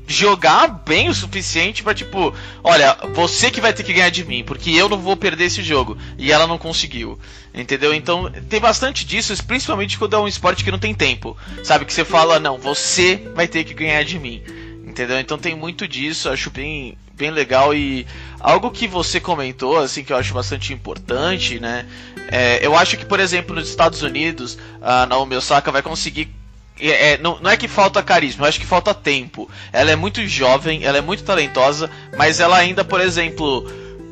jogar 0.09 0.69
bem 0.87 1.11
o 1.11 1.15
suficiente 1.15 1.83
para 1.83 1.95
tipo, 1.95 2.35
olha, 2.65 2.97
você 3.13 3.51
que 3.51 3.61
vai 3.61 3.75
ter 3.75 3.83
que 3.83 3.93
ganhar 3.93 4.09
de 4.09 4.25
mim, 4.25 4.43
porque 4.43 4.71
eu 4.71 4.89
não 4.89 4.99
vou 4.99 5.17
perder 5.17 5.45
esse 5.45 5.63
jogo. 5.63 5.99
E 6.17 6.33
ela 6.33 6.47
não 6.47 6.57
conseguiu. 6.57 7.19
Entendeu? 7.59 7.93
Então, 7.93 8.31
tem 8.49 8.61
bastante 8.61 9.05
disso, 9.05 9.35
principalmente 9.45 9.99
quando 9.99 10.15
é 10.15 10.19
um 10.21 10.29
esporte 10.29 10.63
que 10.63 10.71
não 10.71 10.79
tem 10.79 10.95
tempo. 10.95 11.37
Sabe 11.65 11.85
que 11.85 11.93
você 11.93 12.05
fala, 12.05 12.39
não, 12.39 12.57
você 12.57 13.17
vai 13.35 13.49
ter 13.49 13.65
que 13.65 13.75
ganhar 13.75 14.05
de 14.05 14.17
mim. 14.17 14.41
Entendeu? 14.87 15.19
Então 15.19 15.37
tem 15.37 15.57
muito 15.57 15.87
disso, 15.87 16.29
acho 16.29 16.51
bem 16.51 16.97
bem 17.15 17.33
legal 17.33 17.75
e 17.75 18.07
algo 18.39 18.71
que 18.71 18.87
você 18.87 19.19
comentou, 19.19 19.77
assim, 19.77 20.05
que 20.05 20.13
eu 20.13 20.17
acho 20.17 20.33
bastante 20.33 20.73
importante, 20.73 21.59
né? 21.59 21.85
É, 22.31 22.65
eu 22.65 22.77
acho 22.77 22.97
que, 22.97 23.05
por 23.05 23.19
exemplo, 23.19 23.57
nos 23.57 23.69
Estados 23.69 24.03
Unidos, 24.03 24.57
a 24.81 25.05
Naomi 25.05 25.35
Osaka 25.35 25.73
vai 25.73 25.83
conseguir 25.83 26.33
é, 26.81 27.15
é, 27.15 27.19
não, 27.19 27.41
não, 27.41 27.51
é 27.51 27.57
que 27.57 27.67
falta 27.67 28.01
carisma, 28.05 28.45
eu 28.45 28.49
acho 28.49 28.61
que 28.61 28.67
falta 28.67 28.95
tempo. 28.95 29.51
Ela 29.73 29.91
é 29.91 29.97
muito 29.97 30.25
jovem, 30.29 30.85
ela 30.85 30.99
é 30.99 31.01
muito 31.01 31.25
talentosa, 31.25 31.91
mas 32.17 32.39
ela 32.39 32.57
ainda, 32.57 32.85
por 32.85 33.01
exemplo, 33.01 33.69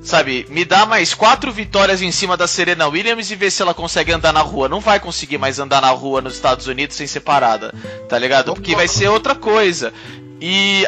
sabe, 0.06 0.46
me 0.48 0.64
dá 0.64 0.86
mais 0.86 1.12
quatro 1.12 1.52
vitórias 1.52 2.00
em 2.00 2.12
cima 2.12 2.36
da 2.36 2.46
Serena 2.46 2.86
Williams 2.86 3.30
e 3.30 3.34
ver 3.34 3.50
se 3.50 3.60
ela 3.60 3.74
consegue 3.74 4.12
andar 4.12 4.32
na 4.32 4.40
rua. 4.40 4.68
Não 4.68 4.80
vai 4.80 5.00
conseguir 5.00 5.36
mais 5.36 5.58
andar 5.58 5.82
na 5.82 5.90
rua 5.90 6.20
nos 6.20 6.34
Estados 6.34 6.66
Unidos 6.66 6.96
sem 6.96 7.06
ser 7.06 7.20
parada, 7.20 7.74
tá 8.08 8.18
ligado? 8.18 8.54
Porque 8.54 8.76
vai 8.76 8.86
ser 8.86 9.08
outra 9.08 9.34
coisa. 9.34 9.92
E 10.40 10.84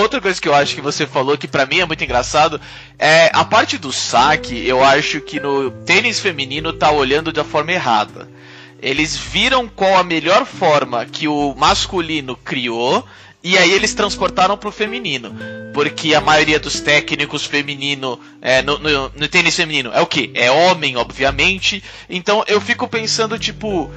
outra 0.00 0.20
coisa 0.20 0.40
que 0.40 0.48
eu 0.48 0.54
acho 0.54 0.74
que 0.74 0.80
você 0.80 1.06
falou 1.06 1.36
que 1.36 1.48
para 1.48 1.66
mim 1.66 1.80
é 1.80 1.84
muito 1.84 2.02
engraçado 2.02 2.60
é 2.98 3.30
a 3.34 3.44
parte 3.44 3.76
do 3.76 3.92
saque. 3.92 4.66
Eu 4.66 4.82
acho 4.82 5.20
que 5.20 5.38
no 5.38 5.70
tênis 5.70 6.18
feminino 6.18 6.72
tá 6.72 6.90
olhando 6.90 7.32
da 7.32 7.44
forma 7.44 7.72
errada. 7.72 8.28
Eles 8.80 9.16
viram 9.16 9.68
qual 9.68 9.96
a 9.96 10.04
melhor 10.04 10.46
forma 10.46 11.04
que 11.04 11.26
o 11.26 11.54
masculino 11.54 12.36
criou 12.36 13.04
e 13.42 13.56
aí 13.56 13.70
eles 13.70 13.94
transportaram 13.94 14.56
pro 14.56 14.72
feminino. 14.72 15.34
Porque 15.72 16.14
a 16.14 16.20
maioria 16.20 16.58
dos 16.58 16.80
técnicos 16.80 17.44
feminino 17.44 18.18
é, 18.42 18.62
no, 18.62 18.78
no, 18.78 19.12
no, 19.14 19.28
tênis 19.28 19.54
feminino 19.54 19.92
é 19.92 20.00
o 20.00 20.06
que? 20.06 20.30
É 20.34 20.50
homem, 20.50 20.96
obviamente. 20.96 21.82
Então 22.08 22.44
eu 22.46 22.60
fico 22.60 22.88
pensando, 22.88 23.38
tipo. 23.38 23.90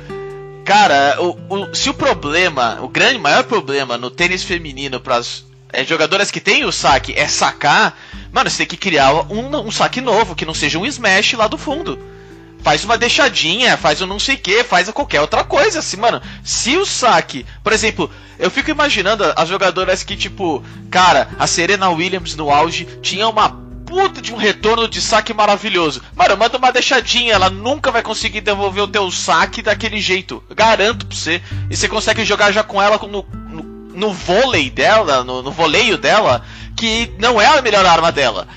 Cara, 0.64 1.18
o, 1.20 1.38
o, 1.50 1.76
se 1.76 1.90
o 1.90 1.94
problema, 1.94 2.80
o 2.82 2.88
grande 2.88 3.18
maior 3.18 3.44
problema 3.46 3.98
no 3.98 4.12
tênis 4.12 4.44
feminino 4.44 5.00
para 5.00 5.16
as 5.16 5.44
é, 5.74 5.84
jogadoras 5.84 6.30
que 6.30 6.40
têm 6.40 6.64
o 6.66 6.72
saque 6.72 7.14
é 7.14 7.28
sacar, 7.28 7.98
mano, 8.32 8.48
você 8.48 8.58
tem 8.58 8.68
que 8.68 8.78
criar 8.78 9.12
um, 9.32 9.50
um 9.66 9.72
saque 9.72 10.00
novo, 10.00 10.36
que 10.36 10.46
não 10.46 10.54
seja 10.54 10.78
um 10.78 10.86
smash 10.86 11.34
lá 11.34 11.48
do 11.48 11.58
fundo 11.58 11.98
faz 12.64 12.84
uma 12.84 12.98
deixadinha, 12.98 13.78
faz 13.78 14.02
um 14.02 14.08
não 14.08 14.20
sei 14.20 14.36
o 14.36 14.40
que, 14.40 14.64
faz 14.64 14.90
qualquer 14.92 15.22
outra 15.22 15.44
coisa, 15.44 15.80
assim, 15.80 15.98
mano. 15.98 16.22
Se 16.44 16.78
o 16.78 16.86
saque, 16.86 17.46
por 17.64 17.74
exemplo, 17.74 18.10
eu 18.38 18.50
fico 18.50 18.72
imaginando 18.72 19.24
as 19.36 19.50
jogadoras 19.50 20.04
que, 20.04 20.16
tipo, 20.16 20.64
cara, 20.90 21.30
a 21.38 21.48
Serena 21.48 21.90
Williams 21.90 22.36
no 22.36 22.50
auge 22.50 22.88
tinha 23.02 23.28
uma 23.28 23.50
puta 23.92 24.22
de 24.22 24.34
um 24.34 24.38
retorno 24.38 24.88
de 24.88 25.02
saque 25.02 25.34
maravilhoso. 25.34 26.02
Mano, 26.16 26.38
manda 26.38 26.58
uma 26.58 26.72
deixadinha, 26.72 27.34
ela 27.34 27.50
nunca 27.50 27.92
vai 27.92 28.02
conseguir 28.02 28.40
devolver 28.40 28.84
o 28.84 28.88
teu 28.88 29.12
saque 29.12 29.62
daquele 29.62 30.00
jeito. 30.00 30.42
Garanto 30.56 31.06
pra 31.06 31.16
você. 31.16 31.42
E 31.70 31.76
você 31.76 31.90
consegue 31.90 32.24
jogar 32.24 32.54
já 32.54 32.64
com 32.64 32.82
ela 32.82 32.98
no, 32.98 33.26
no, 33.50 33.64
no 33.94 34.14
vôlei 34.14 34.70
dela, 34.70 35.26
no, 35.26 35.42
no 35.42 35.52
voleio 35.52 35.98
dela, 35.98 36.42
que 36.78 37.12
não 37.20 37.40
é 37.40 37.46
a 37.46 37.62
melhor 37.62 37.86
arma 37.86 38.14
dela. 38.14 38.48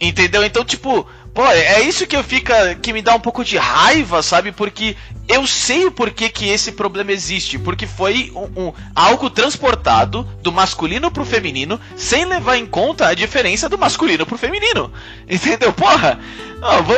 Entendeu? 0.00 0.44
Então, 0.44 0.64
tipo, 0.64 1.06
Pô, 1.34 1.44
é 1.44 1.80
isso 1.80 2.06
que 2.06 2.14
eu 2.14 2.22
fica 2.22 2.76
que 2.76 2.92
me 2.92 3.02
dá 3.02 3.12
um 3.12 3.18
pouco 3.18 3.44
de 3.44 3.56
raiva, 3.56 4.22
sabe? 4.22 4.52
Porque 4.52 4.96
eu 5.26 5.44
sei 5.48 5.84
o 5.84 5.90
porquê 5.90 6.28
que 6.28 6.48
esse 6.48 6.70
problema 6.70 7.10
existe, 7.10 7.58
porque 7.58 7.88
foi 7.88 8.30
um, 8.36 8.66
um 8.66 8.72
algo 8.94 9.28
transportado 9.28 10.22
do 10.40 10.52
masculino 10.52 11.10
pro 11.10 11.24
feminino 11.24 11.80
sem 11.96 12.24
levar 12.24 12.56
em 12.56 12.64
conta 12.64 13.08
a 13.08 13.14
diferença 13.14 13.68
do 13.68 13.76
masculino 13.76 14.24
pro 14.24 14.38
feminino. 14.38 14.92
Entendeu? 15.28 15.72
Porra, 15.72 16.20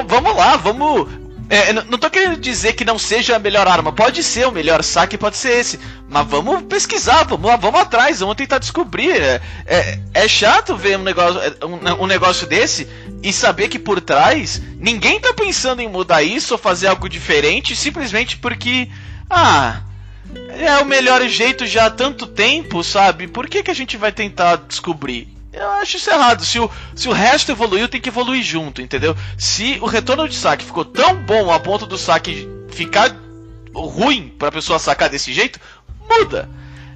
vamos 0.07 0.37
lá, 0.37 0.57
vamos 0.57 1.09
é, 1.49 1.73
não 1.73 1.97
tô 1.99 2.11
querendo 2.11 2.41
dizer 2.41 2.73
que 2.73 2.85
não 2.85 2.99
seja 2.99 3.37
a 3.37 3.39
melhor 3.39 3.69
arma. 3.69 3.93
Pode 3.93 4.23
ser 4.23 4.47
o 4.49 4.53
melhor 4.53 4.83
saque, 4.83 5.17
pode 5.17 5.37
ser 5.37 5.59
esse. 5.59 5.79
Mas 6.09 6.27
vamos 6.27 6.63
pesquisar, 6.65 7.25
vamos, 7.25 7.61
vamos 7.61 7.81
atrás, 7.81 8.21
vamos 8.21 8.35
tentar 8.35 8.59
descobrir. 8.59 9.13
É, 9.13 9.41
é, 9.67 9.99
é 10.13 10.29
chato 10.29 10.77
ver 10.77 10.99
um 10.99 11.03
negócio, 11.03 11.41
é, 11.41 11.65
um, 11.65 12.03
um, 12.03 12.07
negócio 12.07 12.47
desse 12.47 12.89
e 13.23 13.33
saber 13.33 13.69
que 13.69 13.79
por 13.79 14.01
trás 14.01 14.61
ninguém 14.79 15.21
tá 15.21 15.33
pensando 15.33 15.81
em 15.81 15.89
mudar 15.89 16.23
isso 16.23 16.55
ou 16.55 16.59
fazer 16.59 16.89
algo 16.89 17.09
diferente 17.09 17.77
simplesmente 17.77 18.37
porque. 18.39 18.89
Ah. 19.31 19.83
É 20.59 20.79
o 20.79 20.85
melhor 20.85 21.23
jeito 21.29 21.65
já 21.65 21.87
há 21.87 21.91
tanto 21.91 22.27
tempo, 22.27 22.83
sabe? 22.83 23.29
Por 23.29 23.49
que, 23.49 23.63
que 23.63 23.71
a 23.71 23.75
gente 23.75 23.97
vai 23.97 24.11
tentar 24.11 24.57
descobrir? 24.57 25.36
Eu 25.57 25.71
acho 25.71 25.97
isso 25.97 26.11
errado. 26.11 26.45
Se 26.45 26.61
o, 26.61 26.71
se 26.95 27.09
o 27.09 27.13
resto 27.13 27.51
evoluiu, 27.51 27.89
tem 27.89 28.01
que 28.01 28.11
evoluir 28.11 28.43
junto, 28.43 28.83
entendeu? 28.83 29.17
Se 29.39 29.79
o 29.81 29.87
retorno 29.87 30.29
de 30.29 30.37
saque 30.37 30.65
ficou 30.65 30.85
tão 30.85 31.17
bom 31.17 31.51
a 31.51 31.59
ponto 31.59 31.87
do 31.87 31.97
saque 31.97 32.47
ficar 32.69 33.17
ruim 33.75 34.33
pra 34.39 34.53
pessoa 34.53 34.79
sacar 34.79 35.09
desse 35.09 35.33
jeito, 35.33 35.59
muda. 36.09 36.49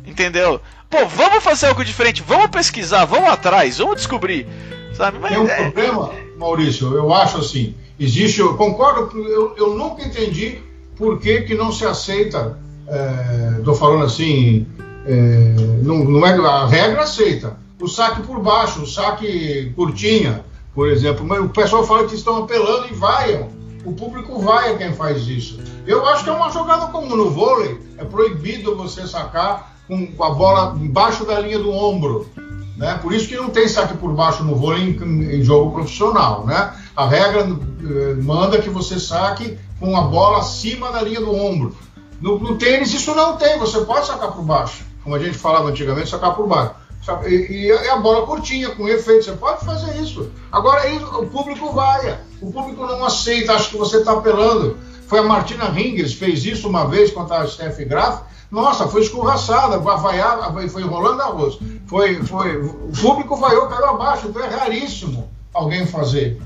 Entendeu? 0.07 0.61
Pô, 0.91 1.07
vamos 1.07 1.43
fazer 1.43 1.69
algo 1.69 1.85
diferente, 1.85 2.23
vamos 2.23 2.49
pesquisar, 2.49 3.07
vamos 3.07 3.31
atrás, 3.31 3.79
vamos 3.79 3.97
descobrir. 3.97 4.47
Sabe? 4.95 5.19
Mas, 5.19 5.33
Tem 5.33 5.41
um 5.41 5.49
é... 5.49 5.57
problema, 5.57 6.11
Maurício, 6.37 6.95
eu 6.95 7.15
acho 7.15 7.39
assim. 7.39 7.75
Existe, 7.99 8.41
eu 8.41 8.57
concordo, 8.57 9.17
eu, 9.19 9.55
eu 9.57 9.75
nunca 9.75 10.03
entendi 10.03 10.59
por 10.97 11.19
que, 11.19 11.43
que 11.43 11.55
não 11.55 11.73
se 11.73 11.87
aceita. 11.87 12.59
Estou 13.59 13.75
é, 13.75 13.77
falando 13.79 14.05
assim, 14.05 14.67
é, 15.07 15.55
não, 15.83 16.05
não 16.05 16.27
é 16.27 16.35
a 16.35 16.67
regra 16.67 17.03
aceita 17.03 17.57
o 17.81 17.89
saque 17.89 18.23
por 18.23 18.41
baixo, 18.41 18.83
o 18.83 18.87
saque 18.87 19.73
curtinha, 19.75 20.45
por 20.75 20.89
exemplo. 20.89 21.25
Mas 21.25 21.41
o 21.41 21.49
pessoal 21.49 21.85
fala 21.85 22.07
que 22.07 22.15
estão 22.15 22.45
apelando 22.45 22.89
e 22.89 22.95
vaiam. 22.95 23.49
O 23.85 23.93
público 23.93 24.39
vai 24.39 24.73
a 24.73 24.77
quem 24.77 24.93
faz 24.93 25.27
isso. 25.27 25.59
Eu 25.87 26.07
acho 26.07 26.25
que 26.25 26.31
é 26.31 26.33
uma 26.33 26.51
jogada 26.51 26.87
como 26.89 27.17
no 27.17 27.31
vôlei. 27.31 27.81
É 27.97 28.05
proibido 28.05 28.77
você 28.77 29.07
sacar 29.07 29.75
com 29.89 30.23
a 30.23 30.31
bola 30.31 30.77
embaixo 30.79 31.25
da 31.25 31.41
linha 31.41 31.59
do 31.59 31.71
ombro. 31.71 32.29
Né? 32.77 32.99
Por 33.03 33.13
isso 33.13 33.29
que 33.29 33.37
não 33.37 33.51
tem 33.51 33.69
saque 33.69 33.97
por 33.97 34.13
baixo 34.13 34.45
no 34.45 34.55
vôlei 34.55 34.83
em, 34.83 35.37
em 35.37 35.43
jogo 35.43 35.73
profissional. 35.73 36.47
Né? 36.47 36.73
A 36.95 37.07
regra 37.07 37.41
eh, 37.41 38.15
manda 38.23 38.61
que 38.61 38.69
você 38.69 39.01
saque 39.01 39.59
com 39.79 39.97
a 39.97 40.03
bola 40.03 40.39
acima 40.39 40.93
da 40.93 41.03
linha 41.03 41.21
do 41.21 41.35
ombro. 41.35 41.75
No, 42.21 42.39
no 42.39 42.57
tênis 42.57 42.93
isso 42.93 43.15
não 43.15 43.37
tem, 43.37 43.59
você 43.59 43.81
pode 43.81 44.07
sacar 44.07 44.33
por 44.33 44.45
baixo. 44.45 44.85
Como 45.03 45.15
a 45.15 45.19
gente 45.19 45.39
falava 45.39 45.69
antigamente, 45.69 46.11
sacar 46.11 46.35
por 46.35 46.47
baixo. 46.47 46.75
E, 47.27 47.67
e, 47.67 47.73
a 47.89 47.97
bola 47.97 48.27
curtinha, 48.27 48.71
com 48.71 48.87
efeito, 48.89 49.25
você 49.25 49.33
pode 49.33 49.65
fazer 49.65 50.01
isso. 50.01 50.31
Agora 50.53 50.83
o 51.19 51.27
público 51.27 51.73
vai, 51.73 52.19
o 52.41 52.53
público 52.53 52.87
não 52.87 53.05
aceita, 53.05 53.55
acha 53.55 53.71
que 53.71 53.77
você 53.77 53.99
está 53.99 54.13
apelando. 54.13 54.77
Foi 55.07 55.19
a 55.19 55.23
Martina 55.23 55.69
Hingis, 55.69 56.15
fez 56.15 56.45
isso 56.45 56.69
uma 56.69 56.87
vez 56.87 57.11
contra 57.11 57.39
a 57.39 57.47
Steph 57.47 57.79
Graf. 57.81 58.23
Nossa, 58.51 58.87
foi 58.87 59.03
escorraçada, 59.03 59.79
vaiava, 59.79 60.69
foi 60.69 60.83
rolando 60.83 61.23
arroz. 61.23 61.59
Foi, 61.87 62.23
foi, 62.23 62.57
o 62.59 62.93
público 63.01 63.37
vaiou, 63.37 63.67
caiu 63.67 63.87
abaixo, 63.87 64.29
então 64.29 64.43
é 64.43 64.49
raríssimo 64.49 65.29
alguém 65.55 65.87
fazer. 65.87 66.41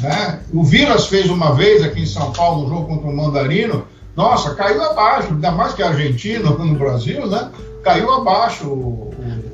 Né? 0.00 0.40
O 0.52 0.64
Vilas 0.64 1.06
fez 1.06 1.30
uma 1.30 1.54
vez 1.54 1.82
aqui 1.82 2.00
em 2.00 2.06
São 2.06 2.32
Paulo, 2.32 2.64
no 2.64 2.68
jogo 2.68 2.88
contra 2.88 3.08
o 3.08 3.16
Mandarino. 3.16 3.84
Nossa, 4.16 4.54
caiu 4.54 4.82
abaixo, 4.82 5.28
ainda 5.28 5.50
mais 5.50 5.74
que 5.74 5.82
a 5.82 5.88
Argentina 5.88 6.50
no 6.50 6.74
Brasil, 6.74 7.26
né? 7.26 7.50
Caiu 7.82 8.12
abaixo 8.12 8.64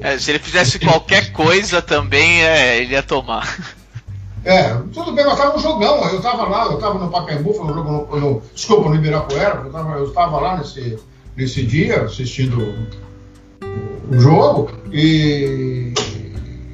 é, 0.00 0.18
se 0.18 0.30
ele 0.30 0.38
fizesse 0.38 0.78
qualquer 0.78 1.32
coisa 1.32 1.80
também, 1.80 2.42
é, 2.42 2.78
ele 2.78 2.92
ia 2.92 3.02
tomar. 3.02 3.56
É, 4.44 4.74
tudo 4.92 5.10
bem, 5.10 5.24
mas 5.24 5.36
tava 5.36 5.56
um 5.56 5.60
jogão. 5.60 6.08
Eu 6.08 6.20
tava 6.20 6.44
lá, 6.48 6.66
eu 6.66 6.78
tava 6.78 7.00
no 7.00 7.10
Pacaembu, 7.10 7.52
foi 7.52 7.64
um 7.64 7.74
jogo 7.74 7.90
no, 7.90 8.20
no, 8.20 8.42
desculpa, 8.54 8.88
no 8.88 8.94
Ibirapuera, 8.94 9.62
eu 9.64 9.72
tava, 9.72 9.98
eu 9.98 10.12
tava 10.12 10.40
lá 10.40 10.58
nesse, 10.58 10.96
nesse 11.36 11.66
dia 11.66 12.02
assistindo 12.02 12.62
o, 14.08 14.20
jogo 14.20 14.70
e, 14.92 15.92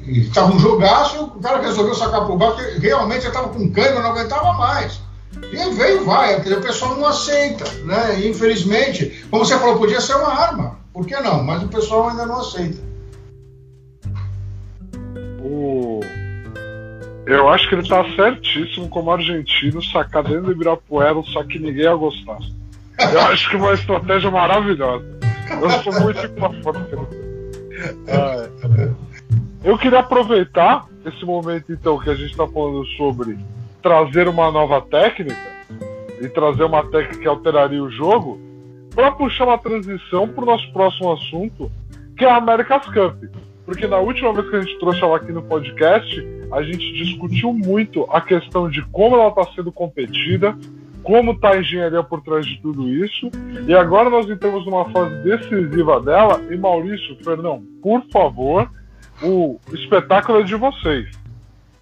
e 0.05 0.25
tava 0.25 0.53
um 0.53 0.59
jogaço, 0.59 1.23
o 1.23 1.41
cara 1.41 1.63
resolveu 1.63 1.95
sacar 1.95 2.25
pro 2.25 2.37
baixo, 2.37 2.57
realmente 2.79 3.25
ele 3.25 3.33
tava 3.33 3.49
com 3.49 3.71
cãibra, 3.71 4.01
não 4.01 4.11
aguentava 4.11 4.53
mais. 4.53 5.01
E 5.51 5.73
veio 5.73 6.05
vai, 6.05 6.37
o 6.37 6.61
pessoal 6.61 6.95
não 6.95 7.07
aceita, 7.07 7.65
né? 7.85 8.23
Infelizmente, 8.23 9.25
como 9.31 9.43
você 9.43 9.57
falou, 9.57 9.79
podia 9.79 9.99
ser 9.99 10.13
uma 10.13 10.31
arma, 10.31 10.77
por 10.93 11.07
que 11.07 11.19
não? 11.19 11.43
Mas 11.43 11.63
o 11.63 11.67
pessoal 11.67 12.09
ainda 12.09 12.27
não 12.27 12.39
aceita. 12.39 12.92
Eu 17.25 17.47
acho 17.49 17.69
que 17.69 17.75
ele 17.75 17.87
tá 17.87 18.03
certíssimo 18.15 18.89
como 18.89 19.11
argentino 19.11 19.81
sacar 19.81 20.23
dentro 20.23 20.43
do 20.43 20.51
Ibirapuera 20.51 21.21
só 21.23 21.43
que 21.43 21.57
ninguém 21.57 21.83
ia 21.83 21.95
gostar. 21.95 22.39
Eu 22.99 23.21
acho 23.21 23.49
que 23.49 23.55
é 23.55 23.59
uma 23.59 23.73
estratégia 23.73 24.29
maravilhosa. 24.29 25.05
Eu 25.61 25.69
sou 25.83 25.93
muito 26.01 26.29
favor. 26.35 26.75
É. 28.07 28.89
Eu 29.63 29.77
queria 29.77 29.99
aproveitar 29.99 30.85
esse 31.05 31.25
momento 31.25 31.71
então 31.71 31.97
que 31.97 32.09
a 32.09 32.15
gente 32.15 32.31
está 32.31 32.47
falando 32.47 32.85
sobre 32.97 33.37
trazer 33.81 34.27
uma 34.27 34.51
nova 34.51 34.81
técnica 34.81 35.53
e 36.21 36.27
trazer 36.29 36.63
uma 36.63 36.83
técnica 36.83 37.19
que 37.19 37.27
alteraria 37.27 37.81
o 37.81 37.89
jogo 37.89 38.39
para 38.93 39.11
puxar 39.11 39.45
uma 39.45 39.57
transição 39.57 40.27
para 40.27 40.43
o 40.43 40.47
nosso 40.47 40.71
próximo 40.71 41.11
assunto, 41.11 41.71
que 42.17 42.23
é 42.23 42.29
a 42.29 42.37
America's 42.37 42.85
Cup. 42.85 43.23
Porque 43.65 43.87
na 43.87 43.97
última 43.97 44.33
vez 44.33 44.49
que 44.49 44.55
a 44.55 44.61
gente 44.61 44.79
trouxe 44.79 45.01
ela 45.01 45.17
aqui 45.17 45.31
no 45.31 45.41
podcast, 45.43 46.27
a 46.51 46.61
gente 46.61 46.93
discutiu 46.93 47.53
muito 47.53 48.03
a 48.09 48.19
questão 48.19 48.69
de 48.69 48.81
como 48.87 49.15
ela 49.15 49.29
está 49.29 49.45
sendo 49.55 49.71
competida, 49.71 50.55
como 51.01 51.31
está 51.31 51.51
a 51.51 51.59
engenharia 51.59 52.03
por 52.03 52.21
trás 52.21 52.45
de 52.45 52.61
tudo 52.61 52.87
isso. 52.87 53.29
E 53.67 53.73
agora 53.73 54.09
nós 54.09 54.29
entramos 54.29 54.65
numa 54.65 54.89
fase 54.89 55.15
decisiva 55.23 55.99
dela. 56.01 56.41
E 56.49 56.57
Maurício, 56.57 57.17
Fernão, 57.23 57.63
por 57.81 58.03
favor, 58.11 58.69
o 59.21 59.59
espetáculo 59.73 60.39
é 60.39 60.43
de 60.43 60.55
vocês. 60.55 61.22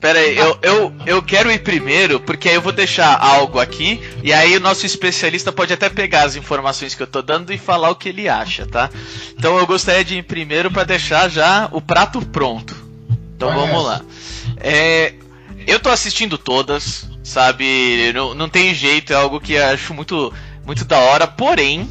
Pera 0.01 0.17
aí, 0.17 0.35
eu, 0.35 0.57
eu, 0.63 0.93
eu 1.05 1.21
quero 1.21 1.51
ir 1.51 1.59
primeiro, 1.59 2.19
porque 2.19 2.49
aí 2.49 2.55
eu 2.55 2.61
vou 2.61 2.71
deixar 2.71 3.15
algo 3.23 3.59
aqui, 3.59 4.01
e 4.23 4.33
aí 4.33 4.57
o 4.57 4.59
nosso 4.59 4.83
especialista 4.83 5.51
pode 5.51 5.71
até 5.71 5.89
pegar 5.89 6.23
as 6.23 6.35
informações 6.35 6.95
que 6.95 7.03
eu 7.03 7.07
tô 7.07 7.21
dando 7.21 7.53
e 7.53 7.57
falar 7.59 7.91
o 7.91 7.95
que 7.95 8.09
ele 8.09 8.27
acha, 8.27 8.65
tá? 8.65 8.89
Então 9.37 9.59
eu 9.59 9.67
gostaria 9.67 10.03
de 10.03 10.17
ir 10.17 10.23
primeiro 10.23 10.71
para 10.71 10.85
deixar 10.85 11.29
já 11.29 11.69
o 11.71 11.79
prato 11.79 12.19
pronto. 12.25 12.75
Então 13.35 13.53
vamos 13.53 13.85
lá. 13.85 14.01
É, 14.57 15.13
eu 15.67 15.79
tô 15.79 15.89
assistindo 15.89 16.35
todas, 16.35 17.07
sabe? 17.23 18.11
Não, 18.11 18.33
não 18.33 18.49
tem 18.49 18.73
jeito, 18.73 19.13
é 19.13 19.15
algo 19.15 19.39
que 19.39 19.53
eu 19.53 19.65
acho 19.67 19.93
muito, 19.93 20.33
muito 20.65 20.83
da 20.83 20.97
hora, 20.97 21.27
porém, 21.27 21.87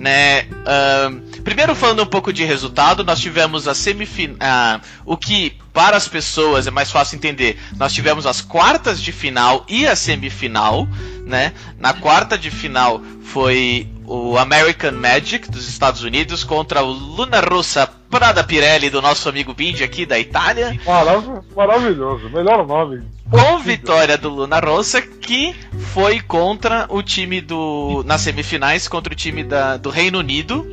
né? 0.00 0.42
Uh, 0.42 1.30
Primeiro 1.42 1.74
falando 1.74 2.02
um 2.02 2.06
pouco 2.06 2.32
de 2.32 2.44
resultado, 2.44 3.02
nós 3.02 3.18
tivemos 3.18 3.66
a 3.66 3.74
semifinal, 3.74 4.36
ah, 4.40 4.80
o 5.06 5.16
que 5.16 5.56
para 5.72 5.96
as 5.96 6.06
pessoas 6.06 6.66
é 6.66 6.70
mais 6.70 6.90
fácil 6.90 7.16
entender. 7.16 7.58
Nós 7.76 7.92
tivemos 7.92 8.26
as 8.26 8.40
quartas 8.40 9.00
de 9.00 9.10
final 9.10 9.64
e 9.68 9.86
a 9.86 9.96
semifinal, 9.96 10.86
né? 11.24 11.52
Na 11.78 11.94
quarta 11.94 12.36
de 12.36 12.50
final 12.50 13.00
foi 13.22 13.88
o 14.10 14.36
American 14.36 14.90
Magic 14.90 15.48
dos 15.48 15.68
Estados 15.68 16.02
Unidos 16.02 16.42
contra 16.42 16.82
o 16.82 16.90
Luna 16.90 17.38
Rossa 17.38 17.86
Prada 17.86 18.42
Pirelli 18.42 18.90
do 18.90 19.00
nosso 19.00 19.28
amigo 19.28 19.54
Bindi 19.54 19.84
aqui 19.84 20.04
da 20.04 20.18
Itália. 20.18 20.76
Marav 20.84 21.44
maravilhoso, 21.54 22.28
melhor 22.28 22.66
nome. 22.66 23.04
Com 23.30 23.60
vitória 23.60 24.18
do 24.18 24.28
Luna 24.28 24.58
Rossa, 24.58 25.00
que 25.00 25.54
foi 25.92 26.18
contra 26.18 26.86
o 26.88 27.04
time 27.04 27.40
do. 27.40 28.02
nas 28.04 28.22
semifinais, 28.22 28.88
contra 28.88 29.12
o 29.12 29.16
time 29.16 29.44
da, 29.44 29.76
do 29.76 29.90
Reino 29.90 30.18
Unido, 30.18 30.66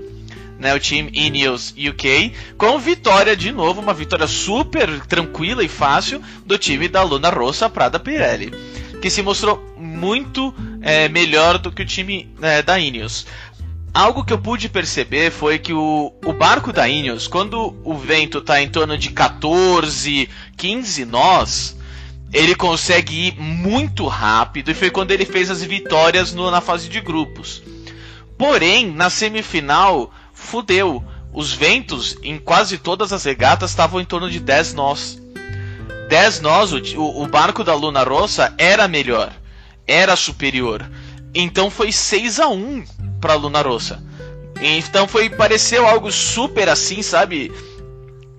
né, 0.58 0.73
o 0.73 0.80
time 0.80 1.12
Ineos 1.13 1.76
UK, 1.78 2.34
com 2.58 2.80
vitória 2.80 3.38
de 3.38 3.52
novo, 3.52 3.82
uma 3.82 3.93
vitória 3.93 4.26
super 4.26 5.00
tranquila 5.02 5.63
e 5.63 5.67
fácil 5.67 6.19
do 6.43 6.58
time 6.58 6.88
da 6.88 7.04
Luna 7.04 7.30
Rossa 7.30 7.69
Prada 7.69 8.00
Pirelli 8.00 8.52
que 9.02 9.10
se 9.10 9.21
mostrou 9.21 9.63
muito 9.97 10.53
é, 10.81 11.10
melhor 11.10 11.57
do 11.57 11.71
que 11.71 11.81
o 11.81 11.86
time 11.86 12.31
é, 12.41 12.62
da 12.62 12.79
Ineos. 12.79 13.25
Algo 13.93 14.23
que 14.23 14.31
eu 14.31 14.38
pude 14.38 14.69
perceber 14.69 15.31
foi 15.31 15.57
que 15.57 15.73
o, 15.73 16.13
o 16.23 16.33
barco 16.33 16.71
da 16.71 16.88
Ineos, 16.88 17.27
quando 17.27 17.75
o 17.83 17.95
vento 17.95 18.38
está 18.38 18.62
em 18.62 18.69
torno 18.69 18.97
de 18.97 19.10
14, 19.10 20.29
15 20.55 21.05
nós, 21.05 21.77
ele 22.31 22.53
consegue 22.53 23.27
ir 23.27 23.39
muito 23.39 24.05
rápido 24.05 24.69
e 24.69 24.75
foi 24.75 24.91
quando 24.91 25.12
ele 25.12 25.25
fez 25.25 25.49
as 25.49 25.63
vitórias 25.63 26.33
no, 26.33 26.51
na 26.51 26.62
fase 26.62 26.88
de 26.88 27.01
grupos. 27.01 27.63
Porém, 28.38 28.91
na 28.91 29.10
semifinal, 29.10 30.12
fudeu. 30.33 31.03
Os 31.33 31.51
ventos 31.51 32.17
em 32.23 32.38
quase 32.38 32.77
todas 32.77 33.12
as 33.12 33.23
regatas 33.23 33.71
estavam 33.71 33.99
em 33.99 34.05
torno 34.05 34.29
de 34.29 34.39
10 34.39 34.73
nós. 34.73 35.21
10 36.10 36.41
nós, 36.41 36.71
o, 36.71 37.23
o 37.23 37.27
barco 37.27 37.63
da 37.63 37.73
Luna 37.73 38.03
Rossa 38.03 38.53
era 38.57 38.88
melhor, 38.88 39.33
era 39.88 40.15
superior. 40.15 40.89
Então 41.34 41.69
foi 41.69 41.91
6 41.91 42.39
a 42.39 42.47
1 42.47 42.84
para 43.21 43.36
Luna 43.36 43.62
Rossa. 43.62 44.04
Então 44.60 45.08
foi 45.08 45.30
pareceu 45.30 45.86
algo 45.86 46.12
super 46.12 46.67
assim, 46.67 47.02
sabe? 47.02 47.52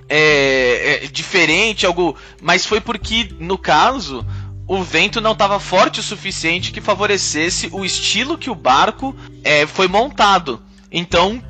É, 0.09 1.05
é, 1.05 1.07
diferente, 1.09 1.85
algo, 1.87 2.17
mas 2.41 2.65
foi 2.65 2.81
porque 2.81 3.31
no 3.39 3.59
caso 3.59 4.27
o 4.67 4.83
vento 4.83 5.21
não 5.21 5.33
estava 5.33 5.61
forte 5.61 6.01
o 6.01 6.03
suficiente 6.03 6.73
que 6.73 6.81
favorecesse 6.81 7.69
o 7.73 7.85
estilo 7.85 8.39
que 8.39 8.51
o 8.51 8.55
barco 8.55 9.15
é, 9.45 9.67
foi 9.67 9.89
montado. 9.89 10.63
Então 10.91 11.43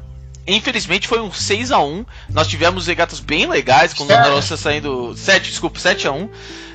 Infelizmente 0.51 1.07
foi 1.07 1.21
um 1.21 1.31
6 1.31 1.71
a 1.71 1.79
1 1.79 2.07
Nós 2.31 2.49
tivemos 2.49 2.87
regatas 2.87 3.21
bem 3.21 3.47
legais, 3.47 3.93
com 3.93 4.05
o 4.05 4.07
Luna 4.07 4.31
Rossa 4.31 4.57
saindo. 4.57 5.15
7, 5.15 5.51
desculpa, 5.51 5.79
7 5.79 6.09
a 6.09 6.13
1 6.13 6.31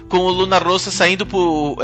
Com 0.07 0.19
o 0.19 0.29
Luna 0.29 0.59
Rossa 0.59 0.91
saindo 0.91 1.25
por, 1.25 1.77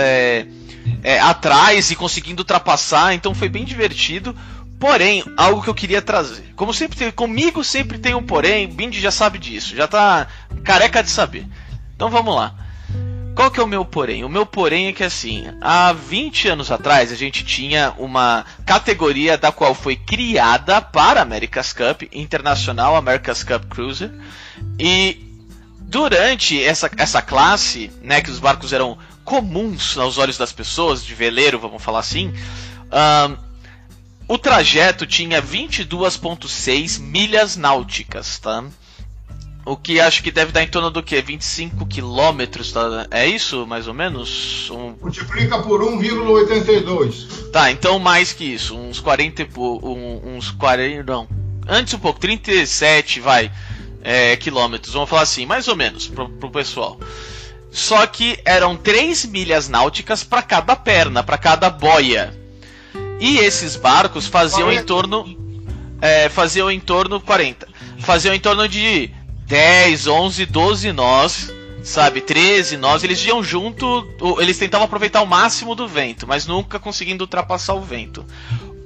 é, 1.03 1.19
atrás 1.19 1.91
e 1.91 1.95
conseguindo 1.95 2.41
ultrapassar. 2.41 3.13
Então 3.13 3.33
foi 3.33 3.49
bem 3.49 3.65
divertido. 3.65 4.35
Porém, 4.79 5.23
algo 5.35 5.61
que 5.61 5.69
eu 5.69 5.75
queria 5.75 6.01
trazer. 6.01 6.53
Como 6.55 6.73
sempre 6.73 6.97
tem, 6.97 7.11
comigo 7.11 7.63
sempre 7.63 7.97
tem 7.97 8.15
um 8.15 8.23
porém, 8.23 8.67
Bindi 8.67 8.99
já 8.99 9.11
sabe 9.11 9.37
disso, 9.37 9.75
já 9.75 9.87
tá 9.87 10.27
careca 10.63 11.03
de 11.03 11.09
saber. 11.09 11.45
Então 11.95 12.09
vamos 12.09 12.33
lá. 12.33 12.55
Qual 13.35 13.51
que 13.51 13.59
é 13.59 13.63
o 13.63 13.67
meu 13.67 13.85
porém? 13.85 14.23
O 14.23 14.29
meu 14.29 14.45
porém 14.45 14.87
é 14.87 14.93
que 14.93 15.03
assim, 15.03 15.45
há 15.61 15.93
20 15.93 16.49
anos 16.49 16.71
atrás 16.71 17.11
a 17.11 17.15
gente 17.15 17.43
tinha 17.43 17.93
uma 17.97 18.45
categoria 18.65 19.37
da 19.37 19.51
qual 19.51 19.73
foi 19.73 19.95
criada 19.95 20.81
para 20.81 21.21
America's 21.21 21.71
Cup, 21.71 22.03
Internacional 22.11 22.95
America's 22.95 23.43
Cup 23.43 23.65
Cruiser, 23.69 24.11
e 24.77 25.25
durante 25.79 26.61
essa, 26.61 26.91
essa 26.97 27.21
classe, 27.21 27.89
né, 28.01 28.21
que 28.21 28.29
os 28.29 28.39
barcos 28.39 28.73
eram 28.73 28.97
comuns 29.29 29.95
aos 29.95 30.17
olhos 30.17 30.39
das 30.39 30.51
pessoas, 30.51 31.05
de 31.05 31.13
veleiro, 31.13 31.59
vamos 31.59 31.83
falar 31.83 31.99
assim, 31.99 32.33
o 34.27 34.39
trajeto 34.39 35.05
tinha 35.05 35.39
22,6 35.39 36.99
milhas 36.99 37.55
náuticas, 37.55 38.39
tá? 38.39 38.65
O 39.63 39.77
que 39.77 39.99
acho 39.99 40.23
que 40.23 40.31
deve 40.31 40.51
dar 40.51 40.63
em 40.63 40.67
torno 40.67 40.89
do 40.89 41.03
que? 41.03 41.21
25 41.21 41.85
quilômetros, 41.85 42.71
tá? 42.71 43.05
É 43.11 43.27
isso, 43.27 43.67
mais 43.67 43.87
ou 43.87 43.93
menos? 43.93 44.67
Um... 44.71 44.95
Multiplica 44.99 45.59
por 45.59 45.81
1,82. 45.81 47.51
Tá, 47.51 47.69
então 47.69 47.99
mais 47.99 48.33
que 48.33 48.45
isso. 48.45 48.75
Uns 48.75 48.99
40 48.99 49.47
um, 49.59 50.37
uns 50.37 50.49
40. 50.49 51.03
Não. 51.03 51.27
Antes 51.67 51.93
um 51.93 51.99
pouco, 51.99 52.19
37, 52.19 53.19
vai. 53.19 53.51
É, 54.01 54.35
quilômetros, 54.37 54.93
vamos 54.93 55.09
falar 55.09 55.21
assim, 55.21 55.45
mais 55.45 55.67
ou 55.67 55.75
menos, 55.75 56.07
pro, 56.07 56.27
pro 56.27 56.49
pessoal. 56.49 56.97
Só 57.71 58.05
que 58.07 58.39
eram 58.43 58.75
3 58.75 59.25
milhas 59.25 59.69
náuticas 59.69 60.23
para 60.23 60.41
cada 60.41 60.75
perna, 60.75 61.23
para 61.23 61.37
cada 61.37 61.69
boia. 61.69 62.37
E 63.19 63.37
esses 63.37 63.75
barcos 63.75 64.27
faziam 64.27 64.67
40. 64.67 64.81
em 64.81 64.85
torno. 64.85 65.39
É, 66.01 66.29
faziam 66.29 66.71
em 66.71 66.79
torno 66.79 67.19
40. 67.19 67.67
Faziam 67.99 68.33
em 68.33 68.39
torno 68.39 68.67
de 68.67 69.11
10, 69.45 70.07
11, 70.07 70.45
12 70.45 70.91
nós, 70.93 71.51
sabe, 71.83 72.21
13 72.21 72.77
nós, 72.77 73.03
eles 73.03 73.23
iam 73.25 73.43
junto, 73.43 74.07
eles 74.39 74.57
tentavam 74.57 74.85
aproveitar 74.85 75.21
o 75.21 75.27
máximo 75.27 75.75
do 75.75 75.87
vento, 75.87 76.25
mas 76.25 76.47
nunca 76.47 76.79
conseguindo 76.79 77.23
ultrapassar 77.23 77.73
o 77.73 77.81
vento. 77.81 78.25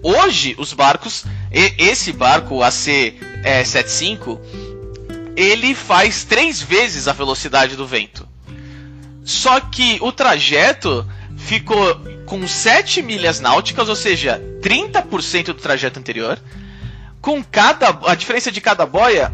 Hoje, 0.01 0.55
os 0.57 0.73
barcos, 0.73 1.25
esse 1.51 2.11
barco 2.11 2.59
AC75, 2.59 4.39
ele 5.35 5.75
faz 5.75 6.23
três 6.23 6.61
vezes 6.61 7.07
a 7.07 7.13
velocidade 7.13 7.75
do 7.75 7.85
vento. 7.85 8.27
Só 9.23 9.59
que 9.59 9.97
o 10.01 10.11
trajeto 10.11 11.07
ficou 11.37 11.95
com 12.25 12.47
7 12.47 13.01
milhas 13.01 13.39
náuticas, 13.39 13.89
ou 13.89 13.95
seja, 13.95 14.41
30% 14.61 15.45
do 15.45 15.53
trajeto 15.55 15.99
anterior. 15.99 16.39
Com 17.21 17.43
cada 17.43 17.97
a 18.05 18.15
diferença 18.15 18.51
de 18.51 18.59
cada 18.59 18.85
boia 18.85 19.33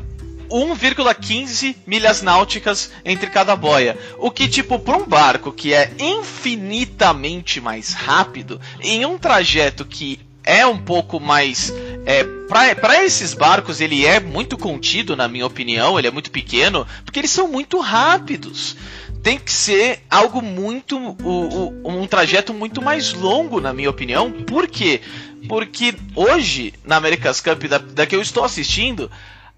1,15 0.49 1.75
milhas 1.85 2.21
náuticas 2.21 2.91
entre 3.05 3.29
cada 3.29 3.55
boia. 3.55 3.97
O 4.17 4.31
que, 4.31 4.47
tipo, 4.47 4.79
para 4.79 4.97
um 4.97 5.05
barco 5.05 5.51
que 5.51 5.73
é 5.73 5.91
infinitamente 5.99 7.61
mais 7.61 7.93
rápido, 7.93 8.59
em 8.81 9.05
um 9.05 9.17
trajeto 9.17 9.85
que 9.85 10.19
é 10.43 10.65
um 10.65 10.77
pouco 10.77 11.19
mais. 11.19 11.71
É, 12.05 12.23
para 12.47 13.03
esses 13.05 13.35
barcos, 13.35 13.79
ele 13.79 14.05
é 14.05 14.19
muito 14.19 14.57
contido, 14.57 15.15
na 15.15 15.27
minha 15.27 15.45
opinião, 15.45 15.99
ele 15.99 16.07
é 16.07 16.11
muito 16.11 16.31
pequeno, 16.31 16.87
porque 17.05 17.19
eles 17.19 17.31
são 17.31 17.47
muito 17.47 17.79
rápidos. 17.79 18.75
Tem 19.21 19.37
que 19.37 19.51
ser 19.51 19.99
algo 20.09 20.41
muito. 20.41 20.97
O, 20.97 21.73
um 21.85 22.07
trajeto 22.07 22.53
muito 22.53 22.81
mais 22.81 23.13
longo, 23.13 23.59
na 23.59 23.73
minha 23.73 23.89
opinião. 23.89 24.31
Por 24.31 24.67
quê? 24.67 25.01
Porque 25.47 25.95
hoje, 26.15 26.73
na 26.85 26.97
America's 26.97 27.41
Cup, 27.41 27.63
da, 27.65 27.77
da 27.77 28.05
que 28.05 28.15
eu 28.15 28.21
estou 28.21 28.43
assistindo, 28.43 29.09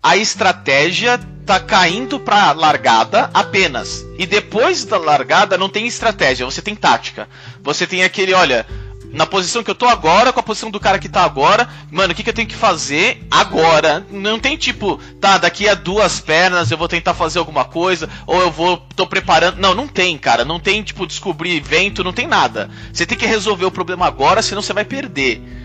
a 0.01 0.17
estratégia 0.17 1.19
tá 1.45 1.59
caindo 1.59 2.19
pra 2.19 2.51
largada 2.53 3.29
apenas. 3.33 4.05
E 4.17 4.25
depois 4.25 4.83
da 4.83 4.97
largada 4.97 5.57
não 5.57 5.69
tem 5.69 5.85
estratégia, 5.85 6.45
você 6.45 6.61
tem 6.61 6.75
tática. 6.75 7.27
Você 7.61 7.85
tem 7.85 8.03
aquele, 8.03 8.33
olha, 8.33 8.65
na 9.11 9.25
posição 9.25 9.63
que 9.63 9.69
eu 9.69 9.75
tô 9.75 9.85
agora, 9.85 10.31
com 10.31 10.39
a 10.39 10.43
posição 10.43 10.71
do 10.71 10.79
cara 10.79 10.99
que 10.99 11.09
tá 11.09 11.23
agora, 11.23 11.67
mano, 11.91 12.13
o 12.13 12.15
que, 12.15 12.23
que 12.23 12.29
eu 12.29 12.33
tenho 12.33 12.47
que 12.47 12.55
fazer 12.55 13.25
agora? 13.29 14.05
Não 14.09 14.39
tem 14.39 14.55
tipo, 14.55 14.97
tá, 15.19 15.37
daqui 15.37 15.67
a 15.67 15.73
duas 15.73 16.19
pernas 16.19 16.71
eu 16.71 16.77
vou 16.77 16.87
tentar 16.87 17.13
fazer 17.13 17.39
alguma 17.39 17.65
coisa, 17.65 18.09
ou 18.25 18.39
eu 18.39 18.51
vou, 18.51 18.77
tô 18.95 19.05
preparando. 19.05 19.57
Não, 19.57 19.75
não 19.75 19.87
tem, 19.87 20.17
cara. 20.17 20.45
Não 20.45 20.59
tem, 20.59 20.81
tipo, 20.81 21.05
descobrir 21.05 21.59
vento, 21.59 22.03
não 22.03 22.13
tem 22.13 22.27
nada. 22.27 22.69
Você 22.91 23.05
tem 23.05 23.17
que 23.17 23.25
resolver 23.25 23.65
o 23.65 23.71
problema 23.71 24.05
agora, 24.05 24.41
senão 24.41 24.61
você 24.61 24.73
vai 24.73 24.85
perder. 24.85 25.60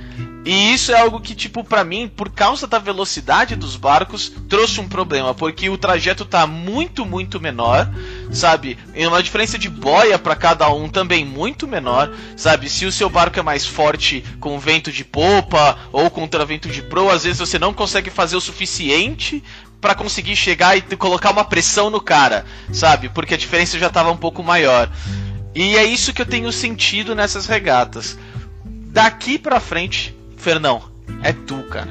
E 0.46 0.72
isso 0.72 0.92
é 0.92 1.00
algo 1.00 1.20
que, 1.20 1.34
tipo, 1.34 1.64
para 1.64 1.82
mim, 1.82 2.06
por 2.06 2.30
causa 2.30 2.68
da 2.68 2.78
velocidade 2.78 3.56
dos 3.56 3.74
barcos, 3.74 4.32
trouxe 4.48 4.80
um 4.80 4.88
problema, 4.88 5.34
porque 5.34 5.68
o 5.68 5.76
trajeto 5.76 6.24
tá 6.24 6.46
muito, 6.46 7.04
muito 7.04 7.40
menor, 7.40 7.92
sabe? 8.30 8.78
E 8.94 9.04
uma 9.04 9.24
diferença 9.24 9.58
de 9.58 9.68
boia 9.68 10.20
para 10.20 10.36
cada 10.36 10.70
um 10.72 10.88
também 10.88 11.24
muito 11.24 11.66
menor, 11.66 12.14
sabe? 12.36 12.70
Se 12.70 12.86
o 12.86 12.92
seu 12.92 13.10
barco 13.10 13.40
é 13.40 13.42
mais 13.42 13.66
forte 13.66 14.24
com 14.38 14.56
vento 14.56 14.92
de 14.92 15.04
popa 15.04 15.76
ou 15.90 16.08
contra 16.08 16.46
vento 16.46 16.68
de 16.68 16.80
proa, 16.80 17.14
às 17.14 17.24
vezes 17.24 17.40
você 17.40 17.58
não 17.58 17.74
consegue 17.74 18.08
fazer 18.08 18.36
o 18.36 18.40
suficiente 18.40 19.42
para 19.80 19.96
conseguir 19.96 20.36
chegar 20.36 20.76
e 20.78 20.82
colocar 20.96 21.32
uma 21.32 21.44
pressão 21.44 21.90
no 21.90 22.00
cara, 22.00 22.46
sabe? 22.72 23.08
Porque 23.08 23.34
a 23.34 23.38
diferença 23.38 23.80
já 23.80 23.90
tava 23.90 24.12
um 24.12 24.16
pouco 24.16 24.44
maior. 24.44 24.88
E 25.56 25.76
é 25.76 25.84
isso 25.84 26.12
que 26.12 26.22
eu 26.22 26.26
tenho 26.26 26.52
sentido 26.52 27.16
nessas 27.16 27.46
regatas. 27.46 28.16
Daqui 28.64 29.40
para 29.40 29.58
frente, 29.58 30.14
Fernão, 30.46 30.80
é 31.24 31.32
tu, 31.32 31.56
cara. 31.64 31.90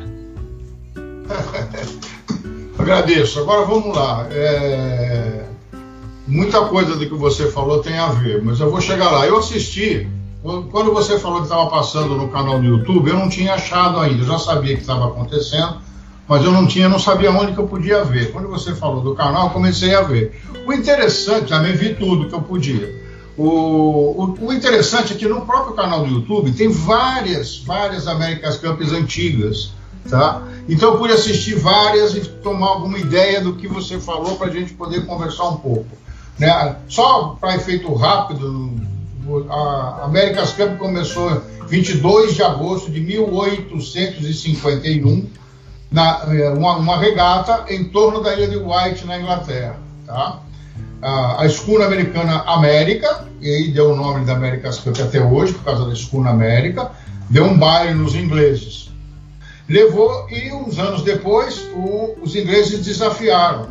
Agradeço. 2.80 3.41
Agora 3.41 3.66
vamos 3.66 3.93
lá. 3.93 4.30
É... 4.32 5.43
Muita 6.26 6.62
coisa 6.62 6.95
do 6.95 7.06
que 7.06 7.14
você 7.16 7.51
falou 7.51 7.80
tem 7.80 7.97
a 7.97 8.08
ver, 8.08 8.41
mas 8.41 8.62
eu 8.62 8.72
vou 8.72 8.80
chegar 8.80 9.12
lá. 9.12 9.28
Eu 9.28 9.39
assisti. 9.39 10.08
Quando 10.41 10.93
você 10.93 11.20
falou 11.20 11.39
que 11.39 11.47
estava 11.47 11.70
passando 11.70 12.16
no 12.16 12.30
canal 12.30 12.58
do 12.58 12.66
YouTube, 12.66 13.10
eu 13.10 13.18
não 13.18 13.28
tinha 13.28 13.56
achado 13.56 13.99
ainda. 13.99 14.24
Eu 14.24 14.28
já 14.28 14.39
sabia 14.39 14.74
que 14.74 14.80
estava 14.80 15.08
acontecendo, 15.08 15.82
mas 16.26 16.45
eu 16.45 16.51
não 16.53 16.66
tinha, 16.66 16.88
não 16.88 16.97
sabia 16.97 17.32
onde 17.32 17.51
que 17.51 17.60
eu 17.60 17.68
podia 17.68 18.06
ver. 18.06 18.32
Quando 18.32 18.47
você 18.47 18.74
falou 18.74 19.01
do 19.01 19.14
canal, 19.16 19.47
eu 19.47 19.49
comecei 19.49 19.93
a 19.93 20.01
ver. 20.01 20.41
O 20.66 20.72
interessante, 20.72 21.49
também 21.49 21.74
vi 21.74 21.93
tudo 21.95 22.30
que 22.30 22.34
eu 22.34 22.41
podia. 22.41 23.05
O, 23.38 23.43
o, 23.43 24.47
o, 24.47 24.53
interessante 24.53 25.13
é 25.13 25.15
que 25.15 25.27
no 25.27 25.45
próprio 25.45 25.75
canal 25.75 26.05
do 26.05 26.11
YouTube 26.11 26.51
tem 26.53 26.69
várias, 26.69 27.57
várias 27.57 28.07
America's 28.07 28.57
Cups 28.57 28.93
antigas, 28.93 29.71
tá? 30.09 30.41
Então 30.69 30.93
eu 30.93 30.97
pude 30.97 31.13
assistir 31.13 31.55
várias 31.55 32.15
e 32.15 32.21
tomar 32.21 32.67
alguma 32.67 32.97
ideia 32.97 33.41
do 33.41 33.55
que 33.55 33.67
você 33.67 33.99
falou 33.99 34.38
para 34.38 34.47
a 34.47 34.51
gente 34.51 34.73
poder 34.73 35.05
conversar 35.05 35.49
um 35.49 35.57
pouco. 35.57 35.86
Né? 36.39 36.77
Só 36.88 37.38
para 37.39 37.55
efeito 37.55 37.93
rápido, 37.93 38.71
a 39.49 40.05
America's 40.05 40.53
Cup 40.53 40.77
começou 40.77 41.41
22 41.67 42.36
de 42.36 42.43
agosto 42.43 42.91
de 42.91 43.01
1851, 43.01 45.27
na, 45.91 46.21
é, 46.27 46.49
uma, 46.49 46.77
uma, 46.77 46.97
regata 46.97 47.65
em 47.69 47.86
torno 47.86 48.21
da 48.21 48.33
ilha 48.33 48.47
de 48.47 48.57
White, 48.57 49.05
na 49.05 49.19
Inglaterra. 49.19 49.77
Tá? 50.05 50.39
A, 51.06 51.43
a 51.43 51.45
escuna 51.45 51.86
americana 51.86 52.43
América, 52.47 53.26
e 53.39 53.47
aí 53.47 53.68
deu 53.68 53.91
o 53.91 53.95
nome 53.95 54.26
da 54.26 54.34
America's 54.34 54.80
Cup 54.80 54.97
até 54.99 55.22
hoje, 55.22 55.53
por 55.53 55.64
causa 55.64 55.86
da 55.86 55.93
escuna 55.93 56.32
América, 56.32 56.91
deu 57.30 57.45
um 57.45 57.56
baile 57.56 57.93
nos 57.93 58.16
ingleses. 58.16 58.89
Levou, 59.70 60.28
e 60.32 60.51
uns 60.51 60.80
anos 60.80 61.03
depois, 61.03 61.60
o, 61.76 62.16
os 62.24 62.36
ingleses 62.36 62.84
desafiaram. 62.84 63.68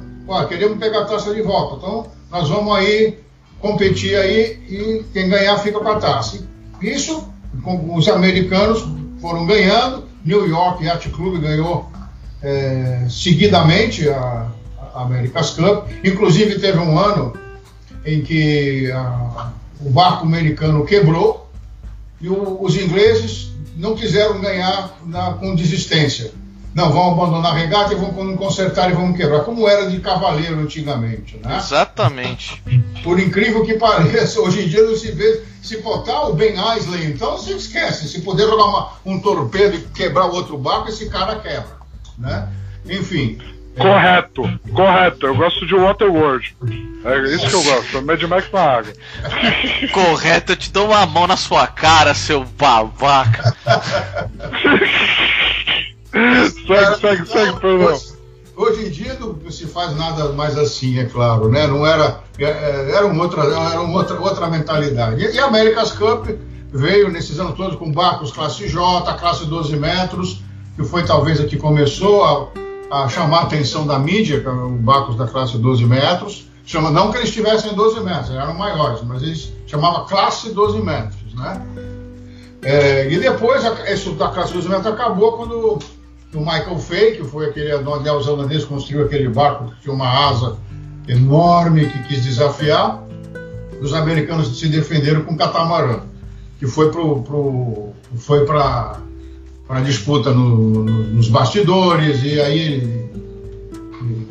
Queremos 0.48 0.78
pegar 0.78 1.00
a 1.00 1.04
taça 1.06 1.34
de 1.34 1.42
volta, 1.42 1.76
então 1.76 2.06
nós 2.30 2.48
vamos 2.48 2.72
aí 2.76 3.18
competir 3.60 4.14
aí 4.14 4.60
e 4.68 5.04
quem 5.12 5.28
ganhar 5.28 5.58
fica 5.58 5.80
com 5.80 5.88
a 5.88 5.98
taça. 5.98 6.38
Isso 6.80 7.28
os 7.88 8.08
americanos 8.08 8.84
foram 9.20 9.44
ganhando, 9.44 10.04
New 10.24 10.48
York 10.48 10.84
Yacht 10.84 11.08
Club 11.10 11.40
ganhou 11.40 11.90
é, 12.42 13.06
seguidamente 13.08 14.08
a 14.08 14.48
America's 14.94 15.50
Cup, 15.50 15.88
inclusive 16.04 16.58
teve 16.58 16.78
um 16.78 16.98
ano 16.98 17.32
em 18.04 18.22
que 18.22 18.90
a, 18.92 19.52
o 19.80 19.90
barco 19.90 20.26
americano 20.26 20.84
quebrou 20.84 21.50
e 22.20 22.28
o, 22.28 22.62
os 22.62 22.76
ingleses 22.76 23.50
não 23.76 23.94
quiseram 23.94 24.40
ganhar 24.40 24.96
na, 25.04 25.32
com 25.34 25.54
desistência. 25.54 26.32
Não, 26.74 26.90
vão 26.92 27.12
abandonar 27.12 27.52
a 27.52 27.54
regata 27.54 27.94
e 27.94 27.96
vão 27.96 28.36
consertar 28.36 28.90
e 28.90 28.94
vão 28.94 29.12
quebrar, 29.12 29.44
como 29.44 29.68
era 29.68 29.88
de 29.88 30.00
cavaleiro 30.00 30.58
antigamente. 30.58 31.38
Né? 31.42 31.56
Exatamente. 31.56 32.60
Por 33.04 33.20
incrível 33.20 33.64
que 33.64 33.74
pareça, 33.74 34.40
hoje 34.42 34.64
em 34.64 34.68
dia 34.68 34.82
não 34.82 34.96
se 34.96 35.12
vê. 35.12 35.42
Se 35.62 35.78
botar 35.78 36.26
o 36.26 36.34
Ben 36.34 36.54
Isley, 36.76 37.06
então 37.06 37.38
se 37.38 37.52
esquece. 37.52 38.08
Se 38.08 38.20
puder 38.20 38.46
jogar 38.46 38.64
uma, 38.64 38.92
um 39.06 39.20
torpedo 39.20 39.76
e 39.76 39.80
quebrar 39.94 40.26
o 40.26 40.34
outro 40.34 40.58
barco, 40.58 40.88
esse 40.88 41.08
cara 41.08 41.36
quebra. 41.36 41.76
Né? 42.18 42.48
Enfim. 42.90 43.38
Correto, 43.78 44.42
correto. 44.72 45.26
Eu 45.26 45.36
gosto 45.36 45.66
de 45.66 45.74
Waterworld. 45.74 46.56
É 47.04 47.18
isso 47.34 47.48
que 47.48 47.54
eu 47.54 47.62
gosto. 47.62 48.02
Mad 48.02 48.22
Max 48.22 48.50
na 48.52 48.60
água. 48.60 48.92
correto, 49.92 50.52
eu 50.52 50.56
te 50.56 50.70
dou 50.72 50.86
uma 50.86 51.04
mão 51.06 51.26
na 51.26 51.36
sua 51.36 51.66
cara, 51.66 52.14
seu 52.14 52.44
babaca. 52.44 53.54
segue, 56.12 57.00
segue, 57.00 57.26
segue, 57.26 57.60
perdão. 57.60 58.00
Hoje 58.56 58.86
em 58.86 58.90
dia 58.90 59.18
não 59.18 59.50
se 59.50 59.66
faz 59.66 59.96
nada 59.96 60.32
mais 60.32 60.56
assim, 60.56 61.00
é 61.00 61.06
claro, 61.06 61.48
né? 61.48 61.66
Não 61.66 61.84
era, 61.84 62.20
é, 62.38 62.44
é, 62.44 62.92
era 62.92 63.04
uma 63.04 63.24
outra, 63.24 63.42
era 63.42 63.80
uma 63.80 63.98
outra, 63.98 64.20
outra 64.20 64.46
mentalidade. 64.48 65.24
E 65.24 65.38
a 65.40 65.46
America's 65.46 65.90
Cup 65.90 66.28
veio 66.72 67.10
nesses 67.10 67.40
anos 67.40 67.56
todos 67.56 67.76
com 67.76 67.90
barcos 67.90 68.30
classe 68.30 68.68
J, 68.68 69.12
classe 69.14 69.44
12 69.46 69.76
metros, 69.76 70.40
que 70.76 70.84
foi 70.84 71.04
talvez 71.04 71.40
a 71.40 71.46
que 71.46 71.56
começou 71.56 72.24
a, 72.24 72.48
a 73.02 73.08
chamar 73.08 73.38
a 73.38 73.42
atenção 73.42 73.86
da 73.86 73.98
mídia, 73.98 74.42
é 74.44 74.48
os 74.48 74.80
barcos 74.80 75.16
da 75.16 75.26
classe 75.26 75.58
12 75.58 75.84
metros. 75.84 76.48
Chama, 76.64 76.90
não 76.90 77.10
que 77.10 77.18
eles 77.18 77.30
tivessem 77.30 77.74
12 77.74 78.00
metros, 78.00 78.30
eram 78.30 78.54
maiores, 78.54 79.02
mas 79.02 79.22
eles 79.22 79.52
chamavam 79.66 80.06
classe 80.06 80.50
12 80.50 80.80
metros, 80.80 81.34
né? 81.34 81.60
É, 82.62 83.12
e 83.12 83.18
depois, 83.18 83.62
isso 83.92 84.12
da 84.12 84.28
classe 84.28 84.54
12 84.54 84.68
metros 84.68 84.86
acabou 84.86 85.32
quando 85.32 85.78
o 86.32 86.38
Michael 86.38 86.78
Fay, 86.78 87.16
que 87.16 87.24
foi 87.24 87.46
aquele 87.46 87.76
neozelandês 88.02 88.62
que 88.62 88.68
construiu 88.70 89.04
aquele 89.04 89.28
barco 89.28 89.66
que 89.66 89.82
tinha 89.82 89.94
uma 89.94 90.08
asa 90.08 90.56
enorme 91.06 91.86
que 91.86 92.02
quis 92.04 92.24
desafiar, 92.24 93.02
os 93.82 93.92
americanos 93.92 94.58
se 94.58 94.68
defenderam 94.68 95.22
com 95.22 95.36
catamarã, 95.36 96.00
que 96.58 96.66
foi 96.66 96.90
pro 96.90 97.92
foi 98.16 98.46
para 98.46 98.98
para 99.66 99.80
disputa 99.80 100.30
no, 100.30 100.84
no, 100.84 101.04
nos 101.14 101.28
bastidores 101.28 102.22
e 102.22 102.40
aí 102.40 103.04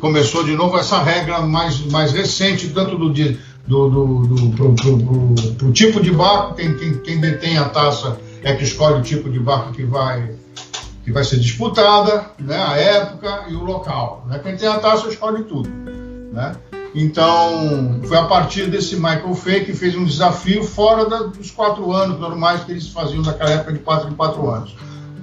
começou 0.00 0.44
de 0.44 0.54
novo 0.54 0.76
essa 0.78 1.02
regra 1.02 1.40
mais, 1.40 1.80
mais 1.86 2.12
recente 2.12 2.68
tanto 2.68 2.96
do, 2.96 3.08
do, 3.08 3.88
do, 3.88 4.26
do 4.26 4.50
pro, 4.50 4.74
pro, 4.74 4.98
pro, 4.98 5.52
pro, 5.54 5.72
tipo 5.72 6.00
de 6.00 6.12
barco 6.12 6.54
quem, 6.54 6.76
quem, 6.76 6.98
quem 6.98 7.20
detém 7.20 7.58
a 7.58 7.68
taça 7.68 8.18
é 8.42 8.54
que 8.54 8.64
escolhe 8.64 9.00
o 9.00 9.02
tipo 9.02 9.28
de 9.28 9.40
barco 9.40 9.72
que 9.72 9.84
vai 9.84 10.34
que 11.04 11.12
vai 11.12 11.22
ser 11.22 11.38
disputada, 11.38 12.30
né, 12.38 12.56
a 12.56 12.78
época 12.78 13.44
e 13.50 13.54
o 13.54 13.62
local. 13.62 14.24
Né? 14.26 14.40
Quem 14.42 14.56
tem 14.56 14.66
a 14.66 14.78
taça 14.78 15.06
escolhe 15.06 15.44
tudo. 15.44 15.68
Né? 15.68 16.56
Então, 16.94 18.00
foi 18.04 18.16
a 18.16 18.24
partir 18.24 18.70
desse 18.70 18.96
Michael 18.96 19.34
Fay 19.34 19.64
que 19.64 19.74
fez 19.74 19.94
um 19.94 20.04
desafio 20.04 20.64
fora 20.64 21.06
da, 21.06 21.24
dos 21.24 21.50
quatro 21.50 21.92
anos 21.92 22.18
normais 22.18 22.64
que 22.64 22.72
eles 22.72 22.88
faziam 22.88 23.22
naquela 23.22 23.50
época 23.50 23.74
de 23.74 23.80
quatro 23.80 24.10
em 24.10 24.14
quatro 24.14 24.48
anos. 24.48 24.74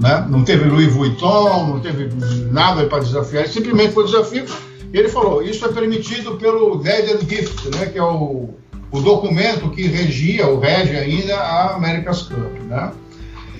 Né? 0.01 0.25
Não 0.27 0.43
teve 0.43 0.67
Louis 0.67 0.91
Vuitton, 0.91 1.67
não 1.67 1.79
teve 1.79 2.09
nada 2.51 2.87
para 2.87 3.03
desafiar, 3.03 3.47
simplesmente 3.47 3.93
foi 3.93 4.05
desafio. 4.05 4.45
E 4.91 4.97
ele 4.97 5.09
falou: 5.09 5.43
Isso 5.43 5.63
é 5.63 5.71
permitido 5.71 6.37
pelo 6.37 6.79
Dead 6.79 7.11
and 7.11 7.29
Gift, 7.29 7.69
né? 7.77 7.85
que 7.85 7.99
é 7.99 8.03
o, 8.03 8.49
o 8.91 8.99
documento 8.99 9.69
que 9.69 9.83
regia, 9.83 10.47
ou 10.47 10.59
rege 10.59 10.97
ainda 10.97 11.37
a 11.37 11.75
America's 11.75 12.23
Cup. 12.23 12.51
Né? 12.67 12.91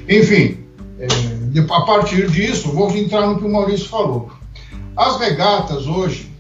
Enfim, 0.10 0.58
é, 0.98 1.08
a 1.70 1.82
partir 1.82 2.28
disso, 2.32 2.72
vou 2.72 2.90
entrar 2.98 3.28
no 3.28 3.38
que 3.38 3.46
o 3.46 3.52
Maurício 3.52 3.88
falou. 3.88 4.32
As 4.98 5.20
regatas 5.20 5.86
hoje, 5.86 6.32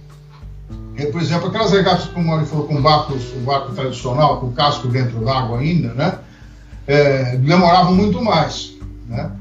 é, 0.97 1.06
por 1.06 1.22
exemplo, 1.22 1.49
aquelas 1.49 1.72
regatas 1.72 2.08
que 2.08 2.20
o 2.20 2.24
Maurício 2.24 2.54
falou 2.54 2.68
com 2.68 2.82
barcos, 2.82 3.22
o 3.36 3.39
barco 3.41 3.72
tradicional, 3.74 4.39
com 4.39 4.47
o 4.47 4.52
casco 4.52 4.88
dentro 4.88 5.24
d'água 5.24 5.60
ainda, 5.60 5.93
né? 5.93 6.18
É, 6.88 7.38
demoravam 7.38 7.93
muito 7.93 8.20
mais. 8.20 8.74
Né? 9.08 9.32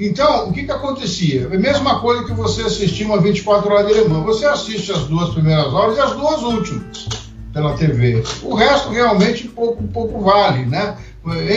Então, 0.00 0.48
o 0.48 0.52
que, 0.52 0.64
que 0.64 0.70
acontecia? 0.70 1.46
A 1.46 1.58
mesma 1.58 2.00
coisa 2.00 2.24
que 2.24 2.32
você 2.32 2.62
assistir 2.62 3.04
uma 3.04 3.20
24 3.20 3.72
horas 3.72 3.86
de 3.86 3.94
Le 3.94 4.08
Mans. 4.08 4.24
Você 4.24 4.46
assiste 4.46 4.92
as 4.92 5.04
duas 5.04 5.30
primeiras 5.30 5.72
horas 5.72 5.96
e 5.96 6.00
as 6.00 6.12
duas 6.12 6.42
últimas 6.42 7.08
pela 7.52 7.74
TV. 7.74 8.22
O 8.42 8.54
resto 8.54 8.90
realmente 8.90 9.48
pouco, 9.48 9.82
pouco 9.88 10.20
vale, 10.20 10.66
né? 10.66 10.96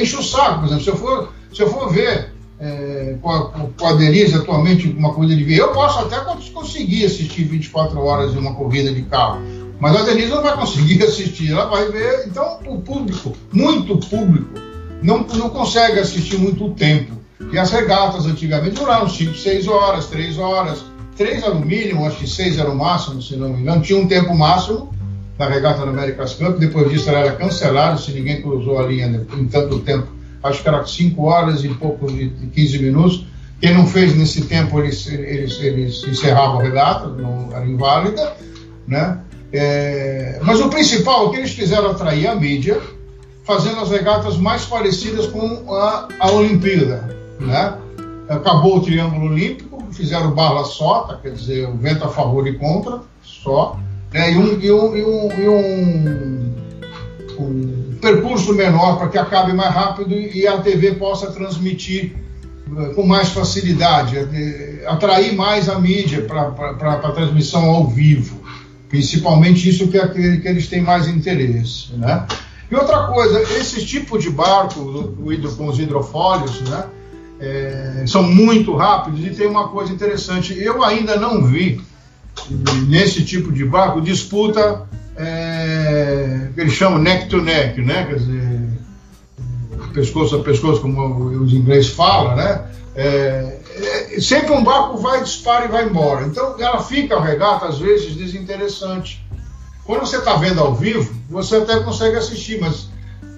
Enche 0.02 0.16
o 0.16 0.24
saco, 0.24 0.62
por 0.62 0.66
exemplo. 0.66 0.84
Se 0.84 0.90
eu 0.90 0.98
for, 0.98 1.34
se 1.54 1.62
eu 1.62 1.70
for 1.70 1.94
ver 1.94 2.34
é, 2.60 3.16
com, 3.22 3.30
a, 3.30 3.50
com 3.50 3.88
a 3.88 3.94
Denise 3.94 4.36
atualmente 4.36 4.88
uma 4.90 5.14
corrida 5.14 5.36
de 5.36 5.58
eu 5.58 5.70
posso 5.70 6.00
até 6.00 6.18
conseguir 6.52 7.06
assistir 7.06 7.44
24 7.44 8.00
horas 8.00 8.32
de 8.32 8.40
uma 8.40 8.56
corrida 8.56 8.92
de 8.94 9.04
carro, 9.04 9.42
mas 9.80 9.96
a 9.96 10.04
Denise 10.04 10.30
não 10.30 10.42
vai 10.42 10.56
conseguir 10.56 11.02
assistir, 11.04 11.52
ela 11.52 11.66
vai 11.66 11.92
ver. 11.92 12.28
Então, 12.28 12.60
o 12.66 12.82
público, 12.82 13.34
muito 13.52 13.98
público, 13.98 14.54
não, 15.02 15.20
não 15.20 15.50
consegue 15.50 16.00
assistir 16.00 16.38
muito 16.38 16.70
tempo. 16.72 17.21
E 17.52 17.58
as 17.58 17.72
regatas 17.72 18.26
antigamente 18.26 18.76
duravam 18.76 19.10
5, 19.10 19.36
6 19.36 19.68
horas, 19.68 20.08
3 20.08 20.38
horas. 20.38 20.84
3 21.18 21.44
era 21.44 21.54
o 21.54 21.66
mínimo, 21.66 22.06
acho 22.06 22.18
que 22.18 22.28
6 22.28 22.58
era 22.58 22.70
o 22.70 22.76
máximo, 22.76 23.22
se 23.22 23.36
não 23.36 23.50
me 23.50 23.62
engano. 23.62 23.82
Tinha 23.82 24.00
um 24.00 24.08
tempo 24.08 24.36
máximo 24.36 24.94
da 25.38 25.48
regata 25.48 25.86
no 25.86 25.92
America's 25.92 26.34
Cup, 26.34 26.58
depois 26.58 26.90
disso 26.90 27.10
ela 27.10 27.20
era 27.20 27.32
cancelada 27.34 27.98
se 27.98 28.12
ninguém 28.12 28.42
cruzou 28.42 28.80
a 28.80 28.84
linha 28.84 29.26
em 29.36 29.48
tanto 29.48 29.80
tempo 29.80 30.22
acho 30.44 30.62
que 30.62 30.68
era 30.68 30.86
5 30.86 31.24
horas 31.24 31.64
e 31.64 31.70
pouco 31.70 32.08
de, 32.08 32.30
de 32.30 32.48
15 32.48 32.80
minutos. 32.80 33.26
Quem 33.60 33.74
não 33.74 33.86
fez 33.86 34.16
nesse 34.16 34.46
tempo, 34.46 34.80
eles, 34.80 35.08
eles, 35.08 35.60
eles 35.62 36.04
encerravam 36.08 36.60
a 36.60 36.64
regata, 36.64 37.08
não 37.08 37.50
era 37.54 37.66
inválida, 37.66 38.34
né? 38.88 39.20
É, 39.54 40.40
mas 40.42 40.60
o 40.60 40.70
principal 40.70 41.28
é 41.28 41.32
que 41.32 41.38
eles 41.38 41.52
fizeram 41.52 41.92
atrair 41.92 42.28
a 42.28 42.36
mídia, 42.36 42.80
fazendo 43.44 43.80
as 43.82 43.92
regatas 43.92 44.38
mais 44.38 44.66
parecidas 44.66 45.28
com 45.28 45.72
a, 45.74 46.08
a 46.20 46.32
Olimpíada, 46.32 47.16
né? 47.46 47.78
Acabou 48.30 48.78
o 48.78 48.82
Triângulo 48.82 49.32
Olímpico, 49.32 49.84
fizeram 49.92 50.32
barra 50.32 50.64
só, 50.64 51.20
quer 51.22 51.34
dizer, 51.34 51.68
o 51.68 51.76
vento 51.76 52.06
a 52.06 52.10
favor 52.10 52.48
e 52.48 52.54
contra, 52.54 53.02
só, 53.22 53.78
né? 54.14 54.32
e, 54.32 54.38
um, 54.38 54.60
e, 54.60 54.72
um, 54.72 54.96
e, 54.96 55.04
um, 55.04 55.40
e 55.40 55.50
um, 55.50 56.56
um 57.40 57.96
percurso 58.02 58.54
menor 58.54 58.98
para 58.98 59.10
que 59.10 59.18
acabe 59.18 59.54
mais 59.54 59.74
rápido 59.74 60.14
e 60.14 60.48
a 60.48 60.58
TV 60.60 60.94
possa 60.94 61.32
transmitir 61.32 62.16
eh, 62.78 62.94
com 62.96 63.06
mais 63.06 63.30
facilidade, 63.30 64.18
eh, 64.18 64.84
atrair 64.88 65.36
mais 65.36 65.68
a 65.68 65.80
mídia 65.80 66.24
para 66.24 66.48
a 66.48 67.12
transmissão 67.12 67.70
ao 67.70 67.88
vivo, 67.88 68.42
principalmente 68.90 69.68
isso 69.70 69.88
que, 69.88 69.98
é 69.98 70.08
que 70.08 70.48
eles 70.48 70.68
têm 70.68 70.82
mais 70.82 71.08
interesse. 71.08 71.94
Né? 71.94 72.26
E 72.72 72.76
outra 72.76 73.08
coisa, 73.08 73.42
esse 73.42 73.86
tipo 73.86 74.18
de 74.18 74.30
barco 74.30 75.14
com 75.58 75.68
os 75.68 75.78
hidrofólios, 75.78 76.62
né, 76.62 76.86
é, 77.42 78.04
são 78.06 78.22
muito 78.22 78.76
rápidos 78.76 79.26
e 79.26 79.32
tem 79.32 79.48
uma 79.48 79.68
coisa 79.70 79.92
interessante. 79.92 80.58
Eu 80.58 80.84
ainda 80.84 81.20
não 81.20 81.44
vi 81.44 81.82
nesse 82.88 83.26
tipo 83.26 83.52
de 83.52 83.66
barco 83.66 84.00
disputa 84.00 84.88
é, 85.18 86.50
que 86.54 86.62
eles 86.62 86.74
chamam 86.74 87.00
neck 87.00 87.28
to 87.28 87.42
neck, 87.42 87.82
né? 87.82 88.06
Quer 88.06 88.16
dizer, 88.16 88.70
pescoço 89.92 90.36
a 90.36 90.44
pescoço, 90.44 90.82
como 90.82 91.26
os 91.42 91.52
ingleses 91.52 91.92
falam, 91.92 92.36
né? 92.36 92.68
É, 92.96 93.60
é, 94.16 94.20
sempre 94.20 94.52
um 94.52 94.64
barco 94.64 94.98
vai, 94.98 95.24
dispara 95.24 95.66
e 95.66 95.70
vai 95.70 95.86
embora. 95.86 96.26
Então 96.26 96.56
ela 96.60 96.82
fica 96.84 97.16
a 97.16 97.24
regata, 97.24 97.66
às 97.66 97.80
vezes, 97.80 98.16
desinteressante. 98.16 99.26
Quando 99.84 100.02
você 100.02 100.18
está 100.18 100.36
vendo 100.36 100.60
ao 100.60 100.76
vivo, 100.76 101.14
você 101.30 101.56
até 101.56 101.80
consegue 101.80 102.18
assistir, 102.18 102.62
mas 102.62 102.88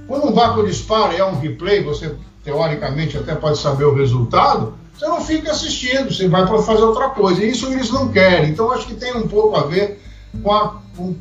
quando 0.08 0.28
um 0.28 0.34
barco 0.34 0.66
dispara 0.66 1.14
e 1.14 1.18
é 1.18 1.26
um 1.26 1.40
replay, 1.40 1.82
você 1.82 2.16
teoricamente 2.44 3.18
até 3.18 3.36
pode 3.36 3.58
saber 3.58 3.86
o 3.86 3.96
resultado, 3.96 4.74
você 4.94 5.08
não 5.08 5.22
fica 5.22 5.52
assistindo, 5.52 6.14
você 6.14 6.28
vai 6.28 6.46
para 6.46 6.62
fazer 6.62 6.84
outra 6.84 7.10
coisa. 7.10 7.44
E 7.44 7.50
isso 7.50 7.68
eles 7.68 7.90
não 7.90 8.10
querem. 8.10 8.52
Então 8.52 8.72
acho 8.72 8.88
que 8.88 8.96
tem 8.96 9.16
um 9.16 9.28
pouco 9.28 9.56
a 9.56 9.64
ver 9.64 10.00
com, 10.42 10.52
a, 10.52 10.76
com, 10.96 11.16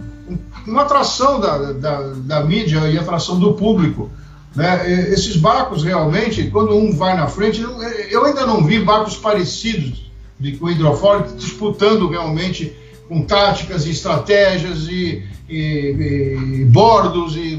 com 0.65 0.79
atração 0.79 1.41
da, 1.41 1.73
da, 1.73 2.01
da 2.15 2.45
mídia 2.45 2.81
e 2.91 2.99
atração 2.99 3.39
do 3.39 3.55
público. 3.55 4.11
Né? 4.55 5.11
Esses 5.11 5.37
barcos 5.37 5.83
realmente, 5.83 6.51
quando 6.51 6.77
um 6.77 6.95
vai 6.95 7.17
na 7.17 7.27
frente, 7.27 7.63
eu 8.11 8.25
ainda 8.25 8.47
não 8.47 8.63
vi 8.65 8.79
barcos 8.85 9.17
parecidos 9.17 10.11
de, 10.39 10.53
com 10.53 10.71
hidrofólico 10.71 11.35
disputando 11.37 12.09
realmente 12.09 12.77
com 13.09 13.23
táticas 13.23 13.87
e 13.87 13.91
estratégias 13.91 14.87
e, 14.89 15.25
e, 15.49 16.37
e 16.61 16.65
bordos. 16.67 17.37
E, 17.37 17.59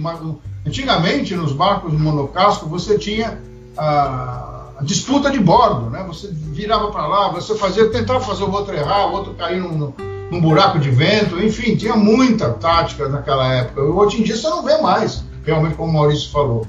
antigamente, 0.65 1.35
nos 1.35 1.51
barcos 1.51 1.93
monocasco, 1.93 2.69
você 2.69 2.99
tinha 2.99 3.39
a, 3.77 4.69
a, 4.79 4.83
disputa 4.83 5.29
de 5.29 5.39
bordo, 5.39 5.89
né? 5.89 6.03
Você 6.07 6.29
virava 6.31 6.91
para 6.91 7.07
lá, 7.07 7.29
você 7.29 7.55
fazia, 7.55 7.89
tentava 7.89 8.19
fazer 8.19 8.43
o 8.43 8.51
outro 8.51 8.75
errar, 8.75 9.07
o 9.07 9.13
outro 9.13 9.33
cair 9.33 9.59
num, 9.59 9.93
num 10.29 10.41
buraco 10.41 10.79
de 10.79 10.89
vento, 10.89 11.41
enfim, 11.41 11.75
tinha 11.75 11.95
muita 11.95 12.49
tática 12.49 13.07
naquela 13.07 13.53
época. 13.53 13.81
Hoje 13.81 14.21
em 14.21 14.23
dia 14.23 14.35
você 14.35 14.49
não 14.49 14.63
vê 14.63 14.77
mais, 14.77 15.23
realmente, 15.45 15.75
como 15.75 15.89
o 15.89 15.93
Maurício 15.93 16.29
falou. 16.31 16.67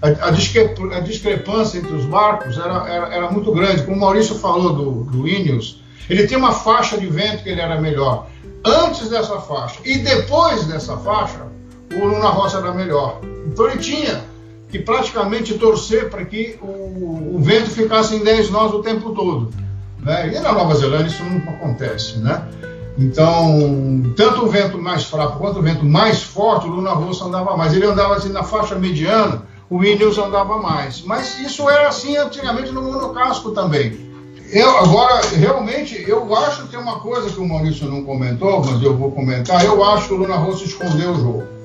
A, 0.00 0.28
a, 0.28 1.00
discrepância 1.00 1.78
entre 1.78 1.94
os 1.94 2.04
barcos 2.06 2.58
era, 2.58 2.88
era, 2.88 3.14
era, 3.14 3.30
muito 3.30 3.52
grande. 3.52 3.84
Como 3.84 3.96
o 3.96 4.00
Maurício 4.00 4.34
falou 4.34 4.74
do, 4.74 5.04
do 5.04 5.28
Ineos, 5.28 5.80
ele 6.10 6.26
tem 6.26 6.36
uma 6.36 6.52
faixa 6.52 6.98
de 6.98 7.06
vento 7.06 7.44
que 7.44 7.48
ele 7.48 7.60
era 7.60 7.80
melhor. 7.80 8.26
Antes 8.64 9.08
dessa 9.08 9.40
faixa 9.40 9.78
e 9.84 9.98
depois 9.98 10.66
dessa 10.66 10.96
faixa, 10.98 11.46
o 11.92 12.06
Luna 12.06 12.28
Rossa 12.28 12.58
era 12.58 12.72
melhor. 12.72 13.20
Então 13.46 13.68
ele 13.68 13.78
tinha 13.78 14.31
que 14.72 14.78
praticamente 14.78 15.58
torcer 15.58 16.08
para 16.08 16.24
que 16.24 16.58
o, 16.62 17.36
o, 17.36 17.38
vento 17.38 17.70
ficasse 17.70 18.16
em 18.16 18.24
10 18.24 18.48
nós 18.50 18.72
o 18.72 18.80
tempo 18.80 19.10
todo. 19.10 19.50
Né? 20.00 20.32
E 20.34 20.40
na 20.40 20.50
Nova 20.50 20.74
Zelândia 20.74 21.08
isso 21.08 21.22
não 21.22 21.36
acontece. 21.52 22.18
Né? 22.18 22.42
Então, 22.96 24.02
tanto 24.16 24.46
o 24.46 24.48
vento 24.48 24.78
mais 24.78 25.04
fraco 25.04 25.38
quanto 25.38 25.58
o 25.58 25.62
vento 25.62 25.84
mais 25.84 26.22
forte, 26.22 26.66
o 26.66 26.70
Luna 26.70 26.92
Rossa 26.92 27.26
andava 27.26 27.54
mais. 27.54 27.74
Ele 27.74 27.84
andava 27.84 28.16
assim 28.16 28.30
na 28.30 28.42
faixa 28.42 28.74
mediana, 28.74 29.42
o 29.68 29.78
Windows 29.78 30.16
andava 30.16 30.56
mais. 30.56 31.02
Mas 31.02 31.38
isso 31.38 31.68
era 31.68 31.88
assim 31.88 32.16
antigamente 32.16 32.72
no 32.72 32.80
monocasco 32.80 33.50
também. 33.50 34.10
Eu, 34.50 34.78
agora, 34.78 35.20
realmente, 35.34 36.02
eu 36.08 36.34
acho 36.34 36.62
que 36.62 36.68
tem 36.68 36.80
uma 36.80 36.98
coisa 36.98 37.28
que 37.28 37.40
o 37.40 37.46
Maurício 37.46 37.86
não 37.88 38.04
comentou, 38.04 38.64
mas 38.64 38.82
eu 38.82 38.96
vou 38.96 39.10
comentar. 39.10 39.62
Eu 39.64 39.84
acho 39.84 40.08
que 40.08 40.14
o 40.14 40.16
Luna 40.16 40.36
Rossa 40.36 40.64
escondeu 40.64 41.10
o 41.10 41.20
jogo. 41.20 41.62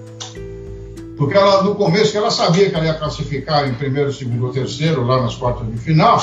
Porque 1.18 1.36
ela, 1.36 1.64
no 1.64 1.76
começo, 1.76 2.16
ela 2.16 2.30
sabia 2.30 2.70
que 2.70 2.76
ela 2.76 2.86
ia 2.86 2.94
classificar 2.94 3.68
em 3.68 3.74
primeiro, 3.74 4.14
segundo 4.14 4.46
ou 4.46 4.52
terceiro, 4.52 5.04
lá 5.06 5.22
nas 5.22 5.36
quartas 5.36 5.68
de 5.72 5.78
final. 5.78 6.22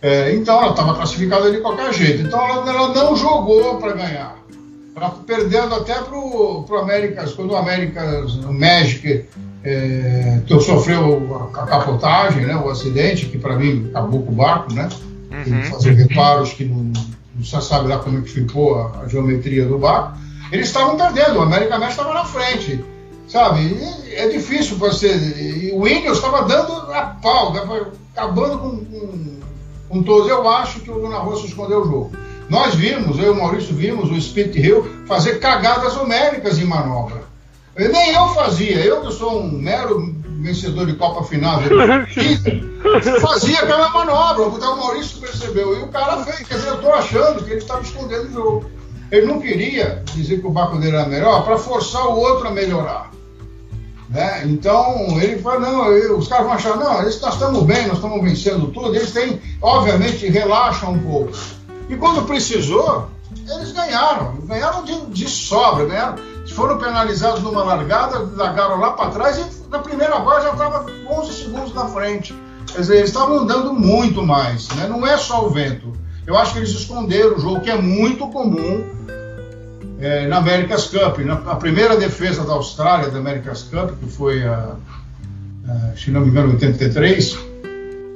É, 0.00 0.34
então, 0.34 0.60
ela 0.60 0.70
estava 0.70 0.94
classificada 0.94 1.50
de 1.50 1.58
qualquer 1.58 1.92
jeito. 1.92 2.22
Então, 2.22 2.40
ela, 2.40 2.68
ela 2.68 2.94
não 2.94 3.16
jogou 3.16 3.76
para 3.78 3.92
ganhar. 3.92 4.36
Ela 4.94 5.10
perdendo 5.26 5.74
até 5.74 5.94
para 5.94 6.16
o 6.16 6.76
Américas, 6.80 7.32
quando 7.32 7.50
o 7.50 7.56
Américas, 7.56 8.34
o 8.34 8.52
Magic, 8.52 9.24
é, 9.64 10.40
que 10.46 10.60
sofreu 10.60 11.50
a, 11.54 11.62
a 11.62 11.66
capotagem, 11.66 12.46
né, 12.46 12.54
o 12.56 12.68
acidente, 12.68 13.26
que 13.26 13.38
para 13.38 13.56
mim 13.56 13.88
acabou 13.90 14.22
com 14.22 14.32
o 14.32 14.34
barco, 14.34 14.72
né? 14.72 14.88
uhum. 15.32 15.62
fazer 15.64 15.92
reparos 15.94 16.52
que 16.52 16.64
não, 16.64 16.92
não 17.34 17.44
se 17.44 17.60
sabe 17.62 17.88
lá 17.88 17.98
como 17.98 18.18
é 18.18 18.20
que 18.22 18.30
ficou 18.30 18.78
a, 18.78 19.02
a 19.02 19.08
geometria 19.08 19.66
do 19.66 19.78
barco. 19.78 20.18
Eles 20.50 20.66
estavam 20.66 20.96
perdendo, 20.96 21.38
o 21.38 21.42
América 21.42 21.78
Mestre 21.78 22.00
estava 22.00 22.14
na 22.14 22.24
frente, 22.24 22.84
sabe? 23.32 23.78
É 24.12 24.28
difícil 24.28 24.76
você. 24.76 25.08
E 25.08 25.72
o 25.72 25.88
Ineos 25.88 26.18
estava 26.18 26.42
dando 26.42 26.72
a 26.92 27.16
pau, 27.22 27.54
acabando 28.14 28.58
com, 28.58 28.84
com, 28.84 29.38
com, 29.88 30.02
todos. 30.02 30.28
Eu 30.28 30.46
acho 30.48 30.80
que 30.80 30.90
o 30.90 30.98
Luna 30.98 31.18
Rosso 31.18 31.46
escondeu 31.46 31.80
o 31.80 31.84
jogo. 31.84 32.12
Nós 32.50 32.74
vimos, 32.74 33.18
eu 33.18 33.26
e 33.26 33.30
o 33.30 33.34
Maurício 33.34 33.74
vimos 33.74 34.10
o 34.10 34.20
Spirit 34.20 34.58
Hill 34.58 34.86
fazer 35.06 35.38
cagadas 35.40 35.96
homéricas 35.96 36.58
em 36.58 36.66
manobra. 36.66 37.22
Nem 37.74 38.12
eu 38.12 38.28
fazia, 38.28 38.84
eu 38.84 39.00
que 39.00 39.12
sou 39.14 39.40
um 39.40 39.50
mero 39.50 40.14
vencedor 40.42 40.84
de 40.84 40.94
Copa 40.94 41.24
Final, 41.24 41.62
fazia 43.22 43.60
aquela 43.60 43.88
manobra, 43.90 44.42
o 44.42 44.76
Maurício 44.76 45.20
percebeu, 45.20 45.78
e 45.78 45.84
o 45.84 45.88
cara 45.88 46.22
fez, 46.24 46.46
quer 46.46 46.56
dizer, 46.56 46.68
eu 46.68 46.74
estou 46.74 46.92
achando 46.92 47.44
que 47.44 47.50
ele 47.50 47.60
estava 47.60 47.80
escondendo 47.80 48.28
o 48.28 48.32
jogo. 48.32 48.70
Ele 49.10 49.26
não 49.26 49.40
queria 49.40 50.02
dizer 50.14 50.40
que 50.40 50.46
o 50.46 50.50
barco 50.50 50.78
dele 50.78 50.96
era 50.96 51.08
melhor 51.08 51.44
para 51.44 51.56
forçar 51.56 52.06
o 52.08 52.18
outro 52.18 52.48
a 52.48 52.50
melhorar. 52.50 53.10
Né? 54.12 54.42
Então, 54.46 55.18
ele 55.20 55.40
fala, 55.40 55.60
não, 55.60 56.18
os 56.18 56.28
caras 56.28 56.44
vão 56.44 56.54
achar, 56.54 56.76
não, 56.76 57.02
nós 57.02 57.14
estamos 57.14 57.62
bem, 57.64 57.86
nós 57.86 57.96
estamos 57.96 58.22
vencendo 58.22 58.66
tudo, 58.68 58.94
eles 58.94 59.10
têm, 59.10 59.40
obviamente, 59.60 60.26
relaxam 60.28 60.92
um 60.92 60.98
pouco. 60.98 61.32
E 61.88 61.96
quando 61.96 62.26
precisou, 62.26 63.08
eles 63.48 63.72
ganharam, 63.72 64.36
ganharam 64.42 64.84
de, 64.84 65.00
de 65.06 65.28
sobra, 65.28 65.86
ganharam 65.86 66.32
foram 66.52 66.78
penalizados 66.78 67.42
numa 67.42 67.64
largada, 67.64 68.18
largaram 68.36 68.78
lá 68.78 68.92
para 68.92 69.10
trás 69.10 69.38
e 69.38 69.70
na 69.70 69.78
primeira 69.78 70.18
volta 70.18 70.42
já 70.42 70.52
estava 70.52 70.86
11 71.10 71.32
segundos 71.32 71.74
na 71.74 71.86
frente. 71.86 72.34
Quer 72.72 72.80
dizer, 72.80 72.96
eles 72.98 73.10
estavam 73.10 73.40
andando 73.40 73.72
muito 73.72 74.22
mais, 74.22 74.68
né? 74.70 74.86
não 74.88 75.06
é 75.06 75.16
só 75.16 75.44
o 75.44 75.50
vento. 75.50 75.92
Eu 76.26 76.36
acho 76.36 76.52
que 76.52 76.58
eles 76.58 76.70
esconderam 76.70 77.36
o 77.36 77.40
jogo, 77.40 77.60
que 77.60 77.70
é 77.70 77.76
muito 77.76 78.28
comum 78.28 78.84
é, 80.02 80.26
na 80.26 80.38
America's 80.38 80.86
Cup. 80.86 81.18
Na, 81.20 81.34
a 81.34 81.56
primeira 81.56 81.96
defesa 81.96 82.44
da 82.44 82.52
Austrália 82.52 83.08
da 83.08 83.18
America's 83.18 83.62
Cup, 83.62 83.92
que 83.98 84.10
foi, 84.10 84.42
a, 84.44 84.74
a, 85.68 85.96
se 85.96 86.10
não 86.10 86.20
me 86.20 86.28
engano, 86.28 86.52
83, 86.52 87.38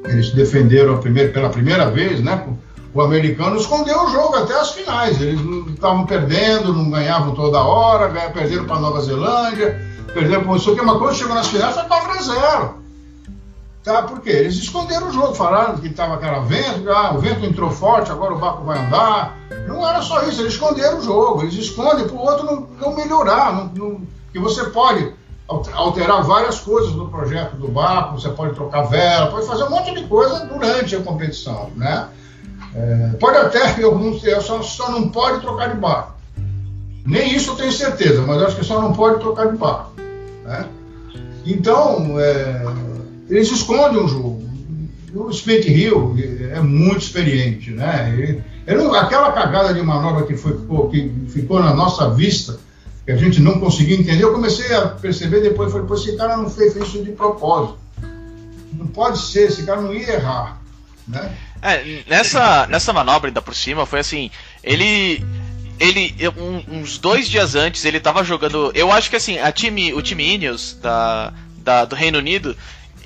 eles 0.04 0.30
defenderam 0.32 0.98
primeira, 0.98 1.32
pela 1.32 1.48
primeira 1.48 1.90
vez, 1.90 2.20
né? 2.20 2.44
o 2.92 3.02
americano 3.02 3.56
escondeu 3.56 4.04
o 4.04 4.10
jogo 4.10 4.36
até 4.36 4.58
as 4.58 4.72
finais. 4.72 5.20
Eles 5.20 5.40
estavam 5.68 6.06
perdendo, 6.06 6.72
não 6.72 6.90
ganhavam 6.90 7.34
toda 7.34 7.62
hora, 7.62 8.08
perderam 8.30 8.64
para 8.64 8.80
Nova 8.80 9.02
Zelândia, 9.02 9.78
perderam 10.14 10.44
para 10.44 10.52
o 10.52 10.58
Sul, 10.58 10.74
que 10.74 10.80
uma 10.80 10.98
coisa 10.98 11.18
chegou 11.18 11.34
nas 11.34 11.48
finais 11.48 11.74
foi 11.74 11.84
4 11.84 12.10
a 12.10 12.22
0. 12.22 12.85
Tá? 13.86 14.02
Por 14.02 14.20
quê? 14.20 14.30
Eles 14.30 14.56
esconderam 14.56 15.10
o 15.10 15.12
jogo, 15.12 15.32
falaram 15.32 15.78
que 15.78 15.86
estava 15.86 16.14
aquela 16.14 16.40
vento, 16.40 16.90
ah, 16.90 17.14
o 17.14 17.20
vento 17.20 17.46
entrou 17.46 17.70
forte, 17.70 18.10
agora 18.10 18.34
o 18.34 18.38
barco 18.38 18.64
vai 18.64 18.84
andar. 18.84 19.38
Não 19.68 19.88
era 19.88 20.02
só 20.02 20.24
isso, 20.24 20.40
eles 20.40 20.54
esconderam 20.54 20.98
o 20.98 21.02
jogo, 21.04 21.42
eles 21.42 21.54
escondem 21.54 22.04
para 22.04 22.16
o 22.16 22.20
outro 22.20 22.46
não, 22.46 22.66
não 22.80 22.96
melhorar, 22.96 23.54
não, 23.54 23.66
não, 23.66 24.00
que 24.32 24.40
você 24.40 24.64
pode 24.70 25.14
alterar 25.72 26.24
várias 26.24 26.58
coisas 26.58 26.94
no 26.94 27.08
projeto 27.08 27.54
do 27.54 27.68
barco, 27.68 28.20
você 28.20 28.28
pode 28.30 28.56
trocar 28.56 28.82
vela, 28.82 29.30
pode 29.30 29.46
fazer 29.46 29.62
um 29.62 29.70
monte 29.70 29.94
de 29.94 30.02
coisa 30.08 30.44
durante 30.46 30.96
a 30.96 31.02
competição, 31.02 31.70
né? 31.76 32.08
É, 32.74 33.10
pode 33.20 33.38
até, 33.38 33.78
não 33.86 34.18
sei, 34.18 34.40
só, 34.40 34.62
só 34.62 34.90
não 34.90 35.10
pode 35.10 35.40
trocar 35.42 35.72
de 35.72 35.76
barco. 35.76 36.14
Nem 37.06 37.36
isso 37.36 37.52
eu 37.52 37.54
tenho 37.54 37.70
certeza, 37.70 38.20
mas 38.22 38.42
acho 38.42 38.56
que 38.56 38.64
só 38.64 38.80
não 38.80 38.92
pode 38.92 39.20
trocar 39.20 39.46
de 39.46 39.56
barco. 39.56 39.92
Né? 40.42 40.66
Então, 41.44 42.18
é, 42.18 42.64
eles 43.28 43.50
escondem 43.50 44.02
o 44.02 44.08
jogo. 44.08 44.46
O 45.14 45.30
Split 45.30 45.66
Hill 45.66 46.14
é 46.52 46.60
muito 46.60 46.98
experiente, 46.98 47.70
né? 47.70 48.12
Ele, 48.12 48.42
ele, 48.66 48.96
aquela 48.96 49.32
cagada 49.32 49.72
de 49.72 49.80
manobra 49.80 50.26
que, 50.26 50.36
foi, 50.36 50.52
que 50.90 51.30
ficou 51.30 51.60
na 51.60 51.72
nossa 51.72 52.10
vista, 52.10 52.58
que 53.04 53.12
a 53.12 53.16
gente 53.16 53.40
não 53.40 53.58
conseguia 53.58 53.96
entender, 53.96 54.24
eu 54.24 54.32
comecei 54.32 54.74
a 54.74 54.88
perceber 54.88 55.40
depois, 55.40 55.72
falei, 55.72 55.86
esse 55.94 56.16
cara 56.16 56.36
não 56.36 56.50
fez 56.50 56.76
isso 56.76 57.02
de 57.02 57.12
propósito. 57.12 57.78
Não 58.72 58.86
pode 58.88 59.18
ser, 59.18 59.48
esse 59.48 59.64
cara 59.64 59.80
não 59.80 59.94
ia 59.94 60.14
errar, 60.14 60.60
né? 61.08 61.34
É, 61.62 62.02
nessa, 62.06 62.66
nessa 62.66 62.92
manobra 62.92 63.30
ainda 63.30 63.40
por 63.40 63.54
cima, 63.54 63.86
foi 63.86 64.00
assim, 64.00 64.30
ele. 64.62 65.24
Ele, 65.78 66.14
um, 66.38 66.78
uns 66.78 66.96
dois 66.96 67.28
dias 67.28 67.54
antes, 67.54 67.84
ele 67.84 68.00
tava 68.00 68.24
jogando. 68.24 68.72
Eu 68.74 68.90
acho 68.90 69.10
que 69.10 69.16
assim, 69.16 69.38
a 69.38 69.52
time, 69.52 69.92
o 69.92 70.00
time 70.00 70.34
Ineos 70.34 70.74
da, 70.80 71.34
da, 71.58 71.84
do 71.84 71.94
Reino 71.94 72.16
Unido, 72.16 72.56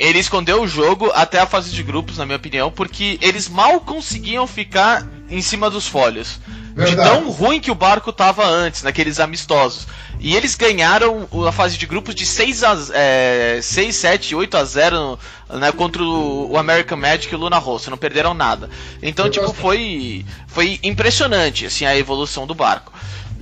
ele 0.00 0.18
escondeu 0.18 0.62
o 0.62 0.66
jogo 0.66 1.10
até 1.14 1.38
a 1.38 1.46
fase 1.46 1.70
de 1.70 1.82
grupos, 1.82 2.16
na 2.16 2.24
minha 2.24 2.36
opinião, 2.36 2.70
porque 2.70 3.18
eles 3.20 3.50
mal 3.50 3.80
conseguiam 3.82 4.46
ficar 4.46 5.06
em 5.28 5.42
cima 5.42 5.68
dos 5.68 5.86
folhos. 5.86 6.40
De 6.74 6.96
tão 6.96 7.30
ruim 7.30 7.60
que 7.60 7.70
o 7.70 7.74
barco 7.74 8.10
tava 8.10 8.46
antes, 8.46 8.82
naqueles 8.82 9.20
amistosos. 9.20 9.86
E 10.18 10.34
eles 10.34 10.54
ganharam 10.54 11.28
a 11.46 11.52
fase 11.52 11.76
de 11.76 11.84
grupos 11.84 12.14
de 12.14 12.24
6, 12.24 12.64
a, 12.64 12.76
é, 12.94 13.58
6 13.62 13.94
7, 13.96 14.34
8 14.34 14.56
a 14.56 14.64
0 14.64 15.18
né, 15.50 15.72
contra 15.72 16.02
o 16.02 16.56
American 16.56 16.96
Magic 16.96 17.30
e 17.30 17.36
o 17.36 17.38
Luna 17.38 17.58
Rossa. 17.58 17.90
Não 17.90 17.98
perderam 17.98 18.32
nada. 18.32 18.70
Então, 19.02 19.26
Eu 19.26 19.30
tipo, 19.30 19.52
foi, 19.52 20.24
foi 20.46 20.78
impressionante 20.82 21.66
assim, 21.66 21.84
a 21.84 21.96
evolução 21.96 22.46
do 22.46 22.54
barco. 22.54 22.90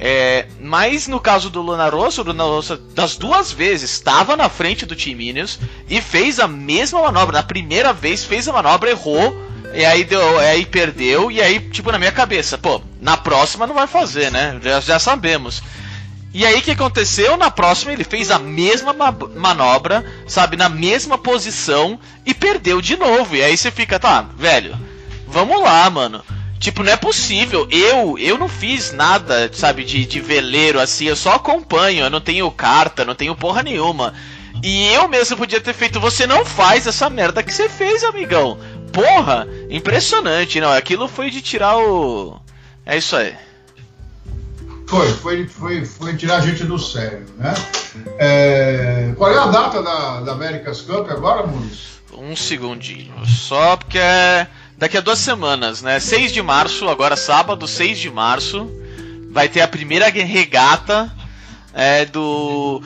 É, 0.01 0.47
mas 0.61 1.09
no 1.09 1.19
caso 1.19 1.51
do 1.51 1.61
Luna 1.61 1.89
Rossa, 1.89 2.21
o 2.21 2.25
Luna 2.25 2.45
Rossa 2.45 2.77
das 2.95 3.17
duas 3.17 3.51
vezes 3.51 3.91
estava 3.91 4.37
na 4.37 4.49
frente 4.49 4.87
do 4.87 4.95
Team 4.95 5.17
Minions 5.17 5.59
e 5.91 6.01
fez 6.01 6.39
a 6.39 6.47
mesma 6.47 7.03
manobra. 7.03 7.39
Na 7.39 7.43
primeira 7.43 7.93
vez 7.93 8.25
fez 8.25 8.47
a 8.47 8.53
manobra, 8.53 8.91
errou, 8.91 9.37
e 9.75 9.85
aí 9.85 10.05
deu, 10.05 10.39
aí 10.39 10.65
perdeu, 10.65 11.31
e 11.31 11.41
aí, 11.41 11.59
tipo, 11.59 11.91
na 11.91 11.99
minha 11.99 12.13
cabeça, 12.13 12.57
pô, 12.57 12.81
na 13.01 13.17
próxima 13.17 13.67
não 13.67 13.75
vai 13.75 13.89
fazer, 13.89 14.31
né? 14.31 14.59
Já, 14.63 14.81
já 14.81 14.99
sabemos. 15.01 15.63
E 16.33 16.47
aí 16.47 16.59
o 16.59 16.63
que 16.63 16.71
aconteceu? 16.71 17.37
Na 17.37 17.51
próxima 17.51 17.93
ele 17.93 18.05
fez 18.05 18.31
a 18.31 18.39
mesma 18.39 18.93
ma 18.93 19.13
manobra, 19.35 20.05
sabe, 20.27 20.57
na 20.57 20.69
mesma 20.69 21.19
posição 21.19 21.99
e 22.25 22.33
perdeu 22.33 22.81
de 22.81 22.97
novo. 22.97 23.35
E 23.35 23.43
aí 23.43 23.57
você 23.57 23.71
fica, 23.71 23.99
tá, 23.99 24.27
velho, 24.37 24.79
vamos 25.27 25.61
lá, 25.61 25.89
mano. 25.91 26.23
Tipo, 26.59 26.83
não 26.83 26.93
é 26.93 26.97
possível. 26.97 27.69
Eu 27.71 28.19
eu 28.19 28.37
não 28.37 28.49
fiz 28.49 28.93
nada, 28.93 29.51
sabe, 29.53 29.85
de, 29.85 30.05
de 30.05 30.21
veleiro 30.21 30.81
assim. 30.81 31.07
Eu 31.07 31.17
só 31.17 31.35
acompanho. 31.35 32.05
Eu 32.05 32.11
não 32.11 32.21
tenho 32.21 32.51
carta, 32.51 33.05
não 33.05 33.15
tenho 33.15 33.37
porra 33.37 33.63
nenhuma. 33.63 34.15
E 34.63 34.93
eu 34.93 35.09
mesmo 35.09 35.37
podia 35.37 35.61
ter 35.61 35.73
feito. 35.73 36.01
Você 36.01 36.27
não 36.27 36.45
faz 36.45 36.87
essa 36.87 37.09
merda 37.09 37.43
que 37.43 37.53
você 37.53 37.69
fez, 37.69 38.03
amigão. 38.03 38.59
Porra, 38.93 39.47
impressionante, 39.71 40.61
não. 40.61 40.73
Aquilo 40.73 41.07
foi 41.07 41.31
de 41.31 41.41
tirar 41.41 41.77
o. 41.79 42.41
É 42.85 42.97
isso 42.97 43.15
aí. 43.15 43.35
Foi, 44.89 45.13
foi, 45.13 45.47
foi, 45.47 45.85
foi 45.85 46.17
tirar 46.17 46.37
a 46.37 46.41
gente 46.41 46.65
do 46.65 46.79
sério, 46.79 47.27
né? 47.37 47.55
É... 48.19 49.13
Qual 49.17 49.31
é 49.31 49.39
a 49.39 49.47
data 49.47 49.83
da, 49.83 50.21
da 50.23 50.33
America's 50.33 50.81
Cup 50.81 51.11
agora, 51.11 51.47
Muniz? 51.47 52.01
Um 52.13 52.35
segundinho. 52.35 53.13
Só 53.27 53.77
porque 53.77 53.99
é 53.99 54.47
daqui 54.79 54.97
a 54.97 55.01
duas 55.01 55.19
semanas, 55.19 55.83
né? 55.83 55.99
6 55.99 56.33
de 56.33 56.41
março, 56.41 56.89
agora 56.89 57.17
sábado, 57.17 57.67
6 57.67 57.99
de 57.99 58.11
março, 58.11 58.71
vai 59.31 59.49
ter 59.49 59.61
a 59.61 59.69
primeira 59.69 60.09
regata 60.09 61.13
é, 61.75 62.05
do 62.05 62.81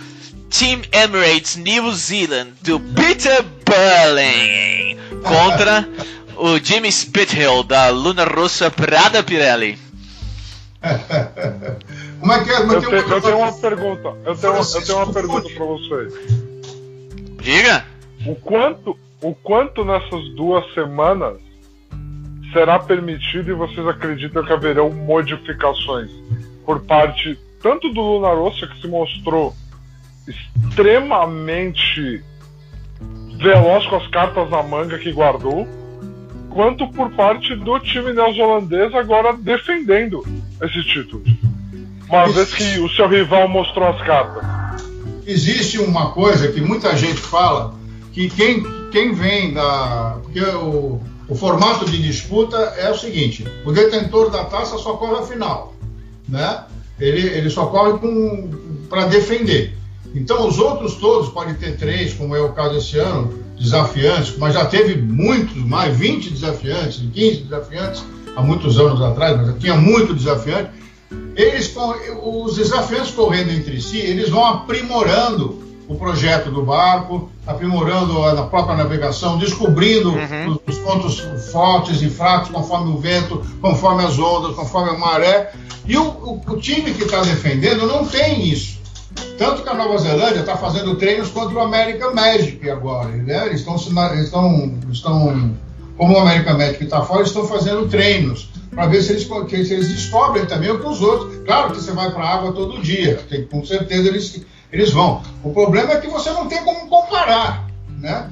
Team 0.50 0.80
Emirates 0.90 1.56
New 1.56 1.92
Zealand, 1.92 2.52
do 2.62 2.80
Peter 2.80 3.44
Burling, 3.64 4.96
contra 5.22 5.86
o 6.36 6.58
Jimmy 6.58 6.90
Spithill, 6.90 7.62
da 7.62 7.90
Luna 7.90 8.24
Rossa 8.24 8.70
Prada 8.70 9.22
Pirelli. 9.22 9.78
Como 12.18 12.32
é 12.32 12.44
que 12.44 12.50
é? 12.50 12.58
Eu, 12.60 12.80
tenho, 12.80 12.96
eu 12.96 13.20
tenho 13.20 13.38
uma 13.38 13.52
pergunta. 13.52 14.16
Eu 14.24 14.36
tenho, 14.36 14.54
eu 14.54 14.82
tenho 14.82 14.98
uma 14.98 15.12
pergunta 15.12 15.48
para 15.50 15.64
vocês. 15.64 16.14
Diga. 17.40 17.84
O 18.24 18.36
quanto, 18.36 18.96
o 19.20 19.34
quanto 19.34 19.84
nessas 19.84 20.28
duas 20.36 20.64
semanas 20.72 21.38
será 22.52 22.78
permitido 22.78 23.50
e 23.50 23.54
vocês 23.54 23.86
acreditam 23.86 24.44
que 24.44 24.52
haverão 24.52 24.90
modificações 24.90 26.10
por 26.64 26.80
parte 26.80 27.38
tanto 27.62 27.88
do 27.90 28.00
Luna 28.00 28.34
Rossa, 28.34 28.66
que 28.66 28.80
se 28.80 28.88
mostrou 28.88 29.54
extremamente 30.26 32.22
veloz 33.38 33.86
com 33.86 33.96
as 33.96 34.06
cartas 34.08 34.50
na 34.50 34.62
manga 34.62 34.98
que 34.98 35.12
guardou, 35.12 35.66
quanto 36.50 36.86
por 36.88 37.10
parte 37.10 37.54
do 37.56 37.78
time 37.78 38.12
neozelandês 38.12 38.94
agora 38.94 39.32
defendendo 39.32 40.24
esse 40.60 40.82
título. 40.84 41.22
Uma 42.08 42.28
vez 42.28 42.52
que 42.52 42.78
o 42.80 42.88
seu 42.90 43.08
rival 43.08 43.48
mostrou 43.48 43.88
as 43.88 44.02
cartas. 44.02 44.44
Existe 45.26 45.78
uma 45.78 46.10
coisa 46.12 46.50
que 46.52 46.60
muita 46.60 46.96
gente 46.96 47.20
fala, 47.20 47.74
que 48.12 48.28
quem, 48.28 48.62
quem 48.90 49.12
vem 49.12 49.54
da. 49.54 50.18
Porque 50.22 50.40
o, 50.40 51.00
o 51.28 51.34
formato 51.34 51.84
de 51.84 52.02
disputa 52.02 52.56
é 52.56 52.90
o 52.90 52.98
seguinte: 52.98 53.46
o 53.64 53.72
detentor 53.72 54.30
da 54.30 54.44
taça 54.44 54.78
só 54.78 54.94
corre 54.94 55.20
a 55.20 55.22
final, 55.22 55.74
né? 56.28 56.64
Ele, 57.00 57.26
ele 57.26 57.50
só 57.50 57.66
corre 57.66 57.98
para 58.88 59.06
defender. 59.06 59.76
Então, 60.14 60.46
os 60.46 60.58
outros 60.58 60.94
todos 60.96 61.30
podem 61.30 61.54
ter 61.54 61.76
três, 61.76 62.12
como 62.12 62.36
é 62.36 62.40
o 62.40 62.52
caso 62.52 62.76
esse 62.76 62.98
ano, 62.98 63.42
desafiantes, 63.58 64.36
mas 64.36 64.54
já 64.54 64.66
teve 64.66 65.00
muitos, 65.00 65.56
mais 65.56 65.96
20 65.96 66.30
desafiantes, 66.30 67.02
15 67.12 67.36
desafiantes 67.44 68.04
há 68.36 68.42
muitos 68.42 68.78
anos 68.78 69.00
atrás, 69.00 69.36
mas 69.36 69.46
já 69.46 69.52
tinha 69.54 69.74
muito 69.74 70.14
desafiante. 70.14 70.70
Eles, 71.34 71.74
os 72.22 72.56
desafiantes 72.56 73.12
correndo 73.12 73.52
entre 73.52 73.80
si, 73.80 73.98
eles 73.98 74.28
vão 74.28 74.44
aprimorando 74.44 75.62
o 75.88 75.94
projeto 75.96 76.50
do 76.50 76.62
barco, 76.62 77.30
aprimorando 77.46 78.22
a 78.24 78.46
própria 78.46 78.76
navegação, 78.76 79.38
descobrindo 79.38 80.10
uhum. 80.10 80.58
os, 80.66 80.78
pontos 80.78 81.20
fortes 81.50 82.00
e 82.02 82.08
fracos 82.08 82.50
conforme 82.50 82.92
o 82.92 82.98
vento, 82.98 83.44
conforme 83.60 84.04
as 84.04 84.18
ondas, 84.18 84.54
conforme 84.54 84.90
a 84.90 84.98
maré. 84.98 85.52
E 85.86 85.96
o, 85.96 86.04
o, 86.04 86.40
o 86.46 86.56
time 86.56 86.94
que 86.94 87.02
está 87.02 87.20
defendendo 87.22 87.86
não 87.86 88.06
tem 88.06 88.48
isso. 88.48 88.80
Tanto 89.36 89.62
que 89.62 89.68
a 89.68 89.74
Nova 89.74 89.98
Zelândia 89.98 90.40
está 90.40 90.56
fazendo 90.56 90.94
treinos 90.94 91.28
contra 91.28 91.58
o 91.58 91.60
American 91.60 92.14
Magic 92.14 92.68
agora. 92.70 93.08
Né? 93.08 93.46
Eles 93.46 93.60
estão, 93.60 93.76
estão, 93.76 94.78
estão, 94.90 95.54
como 95.96 96.14
o 96.14 96.20
American 96.20 96.56
Magic 96.56 96.84
está 96.84 97.02
fora, 97.02 97.22
estão 97.22 97.46
fazendo 97.46 97.88
treinos 97.88 98.50
para 98.70 98.86
ver 98.86 99.02
se 99.02 99.12
eles, 99.12 99.24
se 99.24 99.74
eles 99.74 99.88
descobrem 99.88 100.46
também 100.46 100.70
o 100.70 100.78
que 100.78 100.86
os 100.86 101.02
outros. 101.02 101.44
Claro 101.44 101.72
que 101.72 101.80
você 101.80 101.92
vai 101.92 102.10
para 102.10 102.24
a 102.24 102.34
água 102.34 102.52
todo 102.52 102.80
dia, 102.80 103.20
tem, 103.28 103.44
com 103.44 103.64
certeza 103.64 104.08
eles 104.08 104.44
eles 104.72 104.90
vão. 104.90 105.22
O 105.44 105.52
problema 105.52 105.92
é 105.92 106.00
que 106.00 106.08
você 106.08 106.30
não 106.30 106.48
tem 106.48 106.64
como 106.64 106.88
comparar, 106.88 107.66
né? 108.00 108.30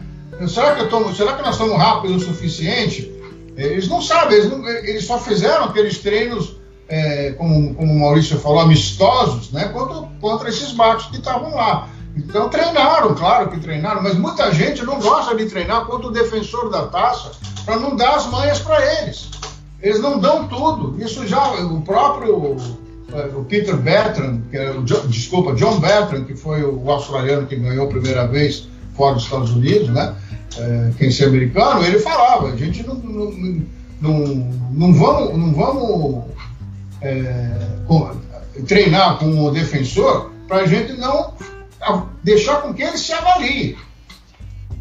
Será 0.49 0.74
que, 0.74 0.82
eu 0.82 0.88
tô, 0.88 1.12
será 1.12 1.34
que 1.34 1.43
nós 1.43 1.55
estamos 1.55 1.76
rápidos 1.76 2.22
o 2.22 2.26
suficiente? 2.26 3.12
Eles 3.57 3.88
não 3.88 4.01
sabem, 4.01 4.38
eles, 4.38 4.51
não, 4.51 4.66
eles 4.66 5.05
só 5.05 5.18
fizeram 5.18 5.64
aqueles 5.64 5.99
treinos, 5.99 6.57
é, 6.88 7.32
como, 7.32 7.74
como 7.74 7.93
o 7.93 8.01
Maurício 8.01 8.38
falou, 8.38 8.61
amistosos, 8.61 9.53
né? 9.53 9.68
Contra, 9.68 10.09
contra 10.18 10.49
esses 10.49 10.72
barcos 10.72 11.07
que 11.07 11.18
estavam 11.18 11.55
lá. 11.55 11.88
Então 12.16 12.49
treinaram, 12.49 13.14
claro 13.14 13.51
que 13.51 13.61
treinaram, 13.61 14.03
mas 14.03 14.14
muita 14.14 14.53
gente 14.53 14.82
não 14.82 14.99
gosta 14.99 15.36
de 15.36 15.47
treinar 15.47 15.84
contra 15.84 16.09
o 16.09 16.12
defensor 16.12 16.70
da 16.70 16.86
taça 16.86 17.32
para 17.64 17.76
não 17.76 17.95
dar 17.95 18.16
as 18.16 18.26
manhas 18.26 18.59
para 18.59 19.03
eles. 19.03 19.28
Eles 19.82 20.01
não 20.01 20.18
dão 20.18 20.49
tudo. 20.49 21.03
Isso 21.03 21.26
já, 21.26 21.53
o 21.53 21.80
próprio 21.82 22.57
o 23.37 23.45
Peter 23.45 23.77
Bertrand, 23.77 24.41
que 24.51 24.57
é 24.57 24.71
o, 24.71 24.83
desculpa, 24.83 25.55
John 25.55 25.81
Bertrand, 25.81 26.25
que 26.25 26.35
foi 26.35 26.63
o 26.63 26.91
australiano 26.91 27.47
que 27.47 27.57
ganhou 27.57 27.87
a 27.87 27.89
primeira 27.89 28.27
vez 28.27 28.69
fora 28.95 29.15
dos 29.15 29.25
Estados 29.25 29.51
Unidos, 29.51 29.89
né? 29.89 30.15
É, 30.57 30.91
quem 30.99 31.11
ser 31.11 31.27
americano, 31.27 31.85
ele 31.85 31.99
falava, 31.99 32.49
a 32.49 32.57
gente 32.57 32.87
não, 32.87 32.95
não, 32.97 33.65
não, 34.01 34.19
não 34.73 34.95
vamos, 34.95 35.39
não 35.39 35.55
vamos 35.55 36.25
é, 37.01 37.53
treinar 38.67 39.19
com 39.19 39.45
o 39.45 39.51
defensor 39.51 40.33
para 40.49 40.63
a 40.63 40.67
gente 40.67 40.93
não 40.95 41.35
deixar 42.23 42.63
com 42.63 42.75
que 42.75 42.83
ele 42.83 42.99
se 42.99 43.13
avalie. 43.13 43.79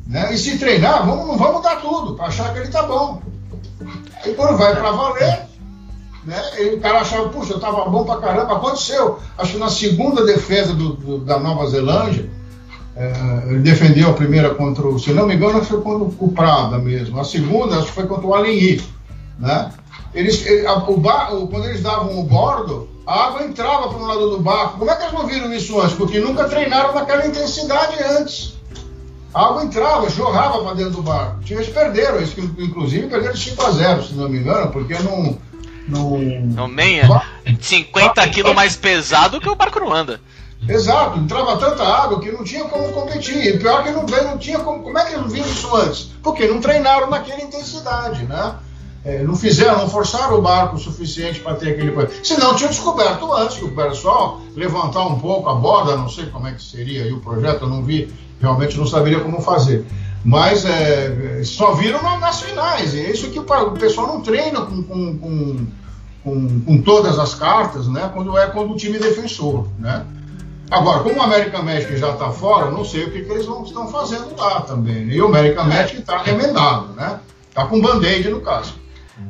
Né? 0.08 0.34
E 0.34 0.38
se 0.38 0.58
treinar, 0.58 1.06
vamos, 1.06 1.28
não 1.28 1.38
vamos 1.38 1.62
dar 1.62 1.80
tudo 1.80 2.16
para 2.16 2.26
achar 2.26 2.52
que 2.52 2.60
ele 2.60 2.68
está 2.68 2.84
bom. 2.84 3.22
Aí 4.24 4.34
quando 4.34 4.58
vai 4.58 4.76
para 4.76 4.92
valer, 4.92 5.49
né? 6.24 6.42
E 6.60 6.76
o 6.76 6.80
cara 6.80 7.02
achava, 7.02 7.30
puxa, 7.30 7.54
eu 7.54 7.60
tava 7.60 7.90
bom 7.90 8.04
pra 8.04 8.18
caramba. 8.18 8.56
Aconteceu. 8.56 9.20
Acho 9.38 9.54
que 9.54 9.58
na 9.58 9.70
segunda 9.70 10.26
defesa 10.26 10.74
do, 10.74 10.94
do, 10.94 11.18
da 11.20 11.40
Nova 11.40 11.68
Zelândia, 11.68 12.30
é, 12.96 13.14
ele 13.48 13.60
defendeu 13.60 14.10
a 14.10 14.14
primeira 14.14 14.54
contra 14.54 14.86
o, 14.86 15.00
se 15.00 15.12
não 15.12 15.26
me 15.26 15.36
engano, 15.36 15.64
foi 15.64 15.82
contra 15.82 16.08
o 16.20 16.32
Prada 16.32 16.78
mesmo. 16.78 17.20
A 17.20 17.24
segunda, 17.24 17.78
acho 17.78 17.88
que 17.88 17.94
foi 17.94 18.08
contra 18.08 18.28
o 18.28 18.34
Aleni. 18.34 18.82
Né? 19.40 19.72
Eles, 20.14 20.46
ele, 20.46 20.68
a, 20.68 20.76
o 20.76 20.98
bar, 20.98 21.34
o, 21.34 21.48
quando 21.48 21.66
eles 21.66 21.82
davam 21.82 22.20
o 22.20 22.24
bordo, 22.24 22.90
a 23.08 23.28
água 23.28 23.44
entrava 23.44 23.88
para 23.88 23.98
um 23.98 24.06
lado 24.06 24.30
do 24.32 24.40
barco. 24.40 24.78
Como 24.78 24.92
é 24.92 24.96
que 24.96 25.04
eles 25.04 25.14
não 25.14 25.26
viram 25.26 25.54
isso 25.54 25.80
antes? 25.80 25.96
Porque 25.96 26.20
nunca 26.20 26.50
treinaram 26.50 26.94
naquela 26.94 27.26
intensidade 27.26 27.96
antes. 28.04 28.60
A 29.34 29.46
água 29.46 29.64
entrava, 29.64 30.10
jorrava 30.10 30.64
para 30.64 30.74
dentro 30.74 30.94
do 30.94 31.04
barco. 31.04 31.40
Eles 31.50 31.70
perderam, 31.70 32.18
eles, 32.18 32.36
inclusive 32.38 33.08
perderam 33.08 33.34
de 33.34 33.40
5 33.40 33.66
a 33.66 33.72
0, 33.72 34.04
se 34.04 34.14
não 34.16 34.28
me 34.28 34.40
engano, 34.40 34.72
porque 34.72 34.96
não 35.00 35.38
no. 35.90 36.18
No 36.20 36.68
meia? 36.68 37.08
50 37.60 38.28
quilos 38.30 38.54
mais 38.54 38.76
pesado 38.76 39.40
que 39.40 39.50
o 39.50 39.56
barco 39.56 39.80
não 39.80 39.94
anda. 39.94 40.20
Exato, 40.68 41.20
entrava 41.20 41.58
tanta 41.58 41.84
água 41.84 42.20
que 42.20 42.32
não 42.32 42.44
tinha 42.44 42.66
como 42.66 42.92
competir. 42.92 43.56
E 43.56 43.58
pior 43.58 43.84
que 43.84 43.92
não, 43.92 44.04
não 44.04 44.38
tinha 44.38 44.60
como. 44.60 44.84
Como 44.84 44.98
é 44.98 45.06
que 45.06 45.16
eles 45.16 45.32
viram 45.32 45.48
isso 45.48 45.76
antes? 45.76 46.12
Porque 46.22 46.48
não 46.48 46.60
treinaram 46.60 47.10
naquela 47.10 47.42
intensidade, 47.42 48.24
né? 48.26 48.56
É, 49.06 49.24
não 49.24 49.36
fizeram, 49.36 49.78
não 49.78 49.90
forçaram 49.90 50.38
o 50.38 50.42
barco 50.42 50.76
o 50.76 50.80
suficiente 50.80 51.40
para 51.40 51.56
ter 51.56 51.70
aquele. 51.70 51.94
Senão 52.22 52.56
tinha 52.56 52.68
descoberto 52.68 53.32
antes 53.34 53.58
que 53.58 53.64
o 53.64 53.96
só 53.96 54.42
levantar 54.56 55.08
um 55.08 55.18
pouco 55.18 55.48
a 55.48 55.56
borda, 55.56 55.96
não 55.96 56.10
sei 56.10 56.26
como 56.26 56.48
é 56.48 56.52
que 56.52 56.62
seria 56.62 57.04
aí 57.04 57.14
o 57.14 57.22
projeto, 57.22 57.64
eu 57.64 57.70
não 57.70 57.82
vi, 57.82 58.14
realmente 58.42 58.78
não 58.78 58.86
saberia 58.86 59.22
como 59.22 59.42
fazer. 59.42 59.86
Mas 60.24 60.66
é, 60.66 61.42
só 61.46 61.74
viram 61.74 62.02
nas 62.20 62.42
finais. 62.42 62.94
É 62.94 63.10
isso 63.10 63.30
que 63.30 63.40
o 63.40 63.72
pessoal 63.72 64.08
não 64.08 64.22
treina 64.22 64.62
com, 64.62 64.84
com, 64.84 65.18
com, 65.18 65.68
com, 66.24 66.62
com 66.62 66.82
todas 66.82 67.18
as 67.18 67.36
cartas, 67.36 67.88
né? 67.88 68.10
Quando 68.14 68.38
é 68.38 68.48
quando 68.48 68.74
o 68.74 68.78
time 68.78 69.00
defensor, 69.00 69.68
né? 69.78 70.06
Agora, 70.70 71.02
como 71.02 71.18
o 71.18 71.22
América 71.22 71.62
Magic 71.64 71.98
já 71.98 72.12
está 72.12 72.30
fora, 72.32 72.70
não 72.70 72.86
sei 72.86 73.06
o 73.06 73.12
que, 73.12 73.24
que 73.24 73.32
eles 73.32 73.46
vão, 73.46 73.64
estão 73.64 73.88
fazendo 73.88 74.36
lá 74.38 74.62
também. 74.62 75.06
Né? 75.06 75.16
E 75.16 75.22
o 75.22 75.26
América 75.26 75.64
Magic 75.64 76.00
está 76.00 76.22
remendado, 76.22 76.94
né? 76.94 77.20
Tá 77.54 77.66
com 77.66 77.82
band-aid 77.82 78.30
no 78.30 78.42
caso. 78.42 78.76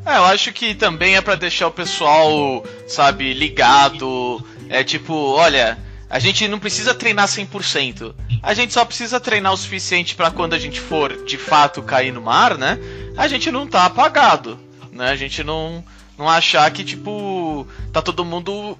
É, 0.05 0.17
eu 0.17 0.25
acho 0.25 0.51
que 0.51 0.75
também 0.75 1.15
é 1.15 1.21
para 1.21 1.35
deixar 1.35 1.67
o 1.67 1.71
pessoal, 1.71 2.63
sabe, 2.87 3.33
ligado. 3.33 4.43
É 4.67 4.83
tipo, 4.83 5.13
olha, 5.13 5.77
a 6.09 6.19
gente 6.19 6.47
não 6.47 6.59
precisa 6.59 6.93
treinar 6.93 7.27
100%. 7.27 8.13
A 8.43 8.53
gente 8.53 8.73
só 8.73 8.83
precisa 8.83 9.19
treinar 9.19 9.53
o 9.53 9.57
suficiente 9.57 10.15
para 10.15 10.31
quando 10.31 10.53
a 10.53 10.59
gente 10.59 10.79
for 10.79 11.23
de 11.23 11.37
fato 11.37 11.81
cair 11.81 12.11
no 12.11 12.21
mar, 12.21 12.57
né? 12.57 12.77
A 13.15 13.27
gente 13.27 13.49
não 13.49 13.65
tá 13.65 13.85
apagado, 13.85 14.59
né? 14.91 15.09
A 15.09 15.15
gente 15.15 15.43
não 15.43 15.83
não 16.19 16.27
achar 16.27 16.69
que 16.71 16.83
tipo 16.83 17.65
tá 17.93 18.01
todo 18.01 18.25
mundo 18.25 18.77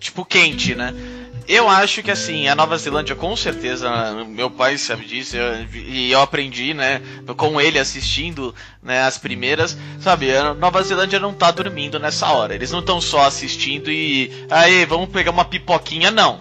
tipo 0.00 0.24
quente, 0.24 0.74
né? 0.74 0.92
Eu 1.46 1.68
acho 1.68 2.02
que 2.02 2.10
assim, 2.10 2.48
a 2.48 2.56
Nova 2.56 2.76
Zelândia 2.76 3.14
com 3.14 3.36
certeza, 3.36 3.88
meu 4.26 4.50
pai 4.50 4.76
sabe 4.76 5.04
disso, 5.04 5.36
eu, 5.36 5.64
e 5.74 6.10
eu 6.10 6.20
aprendi, 6.20 6.74
né, 6.74 7.00
com 7.36 7.60
ele 7.60 7.78
assistindo, 7.78 8.54
né, 8.82 9.02
as 9.02 9.18
primeiras, 9.18 9.76
sabe, 10.00 10.34
a 10.34 10.54
Nova 10.54 10.82
Zelândia 10.82 11.20
não 11.20 11.32
tá 11.32 11.50
dormindo 11.52 12.00
nessa 12.00 12.28
hora. 12.30 12.54
Eles 12.54 12.72
não 12.72 12.80
estão 12.80 13.00
só 13.00 13.26
assistindo 13.26 13.90
e 13.90 14.46
aí, 14.50 14.84
vamos 14.84 15.08
pegar 15.08 15.30
uma 15.30 15.44
pipoquinha, 15.44 16.10
não. 16.10 16.40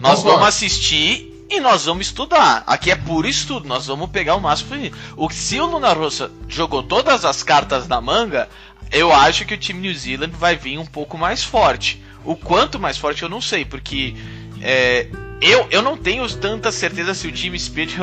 Nós 0.00 0.22
vamos 0.22 0.48
assistir 0.48 1.46
e 1.50 1.60
nós 1.60 1.84
vamos 1.84 2.06
estudar. 2.06 2.62
Aqui 2.66 2.90
é 2.90 2.96
puro 2.96 3.28
estudo, 3.28 3.68
nós 3.68 3.86
vamos 3.86 4.10
pegar 4.10 4.36
o 4.36 4.40
máximo. 4.40 4.74
O 5.16 5.30
se 5.30 5.60
o 5.60 5.66
Luna 5.66 5.92
Rossa 5.92 6.30
jogou 6.48 6.82
todas 6.82 7.26
as 7.26 7.42
cartas 7.42 7.86
na 7.86 8.00
manga, 8.00 8.48
eu 8.92 9.12
acho 9.12 9.44
que 9.46 9.54
o 9.54 9.58
time 9.58 9.80
New 9.80 9.94
Zealand 9.94 10.32
vai 10.36 10.56
vir 10.56 10.78
um 10.78 10.86
pouco 10.86 11.16
mais 11.16 11.42
forte. 11.42 12.02
O 12.24 12.36
quanto 12.36 12.78
mais 12.78 12.98
forte 12.98 13.22
eu 13.22 13.28
não 13.28 13.40
sei, 13.40 13.64
porque 13.64 14.14
é, 14.60 15.08
eu, 15.40 15.66
eu 15.70 15.82
não 15.82 15.96
tenho 15.96 16.28
tanta 16.36 16.70
certeza 16.70 17.14
se 17.14 17.26
o 17.26 17.32
time 17.32 17.58
Spirit 17.58 17.96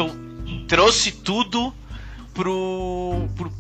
trouxe 0.68 1.12
tudo 1.12 1.74
pro, 2.34 3.28
pro, 3.36 3.52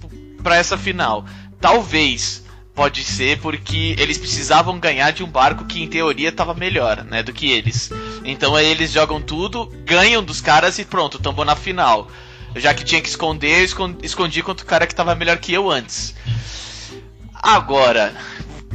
pra 0.44 0.58
essa 0.58 0.78
final. 0.78 1.26
Talvez. 1.62 2.48
Pode 2.76 3.04
ser 3.04 3.40
porque 3.40 3.94
eles 4.00 4.18
precisavam 4.18 4.80
ganhar 4.80 5.12
de 5.12 5.22
um 5.22 5.28
barco 5.28 5.66
que 5.66 5.84
em 5.84 5.88
teoria 5.90 6.30
estava 6.30 6.54
melhor, 6.54 7.04
né, 7.04 7.22
do 7.22 7.34
que 7.34 7.52
eles. 7.52 7.92
Então 8.24 8.56
aí 8.56 8.68
eles 8.68 8.94
jogam 8.94 9.22
tudo, 9.22 9.66
ganham 9.84 10.24
dos 10.24 10.40
caras 10.40 10.80
e 10.80 10.86
pronto, 10.86 11.20
tombou 11.20 11.44
na 11.44 11.58
final. 11.58 12.10
Já 12.56 12.74
que 12.74 12.86
tinha 12.86 13.02
que 13.02 13.10
esconder, 13.10 13.60
eu 13.60 13.96
escondi 14.02 14.42
contra 14.42 14.64
o 14.64 14.68
cara 14.68 14.88
que 14.88 14.94
estava 14.94 15.14
melhor 15.14 15.38
que 15.40 15.52
eu 15.52 15.70
antes. 15.70 16.16
Agora, 17.42 18.14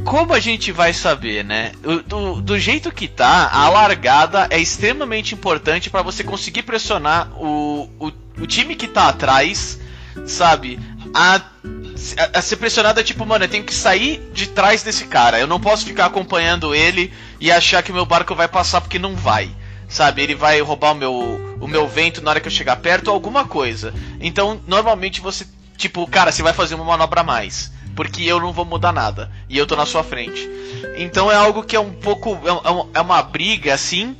como 0.03 0.33
a 0.33 0.39
gente 0.39 0.71
vai 0.71 0.93
saber, 0.93 1.43
né? 1.43 1.71
Do, 2.07 2.41
do 2.41 2.59
jeito 2.59 2.91
que 2.91 3.07
tá, 3.07 3.49
a 3.51 3.69
largada 3.69 4.47
é 4.49 4.59
extremamente 4.59 5.33
importante 5.33 5.89
para 5.89 6.01
você 6.01 6.23
conseguir 6.23 6.63
pressionar 6.63 7.31
o, 7.35 7.89
o, 7.99 8.11
o, 8.39 8.47
time 8.47 8.75
que 8.75 8.87
tá 8.87 9.07
atrás, 9.07 9.79
sabe? 10.25 10.79
A, 11.13 11.35
a, 11.35 12.39
a 12.39 12.41
ser 12.41 12.57
pressionado 12.57 12.99
é 12.99 13.03
tipo, 13.03 13.25
mano, 13.25 13.45
eu 13.45 13.49
tenho 13.49 13.63
que 13.63 13.73
sair 13.73 14.21
de 14.33 14.47
trás 14.47 14.83
desse 14.83 15.05
cara. 15.05 15.39
Eu 15.39 15.47
não 15.47 15.59
posso 15.59 15.85
ficar 15.85 16.07
acompanhando 16.07 16.75
ele 16.75 17.13
e 17.39 17.51
achar 17.51 17.81
que 17.81 17.93
meu 17.93 18.05
barco 18.05 18.35
vai 18.35 18.47
passar 18.47 18.81
porque 18.81 18.99
não 18.99 19.15
vai. 19.15 19.49
Sabe, 19.87 20.23
ele 20.23 20.33
vai 20.33 20.59
roubar 20.61 20.93
o 20.93 20.95
meu, 20.95 21.57
o 21.61 21.67
meu 21.67 21.87
vento 21.87 22.21
na 22.21 22.31
hora 22.31 22.39
que 22.39 22.47
eu 22.47 22.51
chegar 22.51 22.75
perto 22.77 23.11
alguma 23.11 23.45
coisa. 23.45 23.93
Então, 24.19 24.59
normalmente 24.67 25.21
você, 25.21 25.45
tipo, 25.77 26.05
cara, 26.07 26.31
você 26.31 26.41
vai 26.41 26.53
fazer 26.53 26.73
uma 26.73 26.83
manobra 26.83 27.21
a 27.21 27.23
mais 27.23 27.74
porque 27.95 28.23
eu 28.23 28.39
não 28.39 28.51
vou 28.51 28.65
mudar 28.65 28.91
nada 28.91 29.31
e 29.49 29.57
eu 29.57 29.65
tô 29.65 29.75
na 29.75 29.85
sua 29.85 30.03
frente. 30.03 30.49
Então 30.97 31.31
é 31.31 31.35
algo 31.35 31.63
que 31.63 31.75
é 31.75 31.79
um 31.79 31.93
pouco 31.93 32.37
é, 32.43 32.51
é, 32.51 32.99
é 32.99 33.01
uma 33.01 33.21
briga 33.21 33.73
assim, 33.73 34.15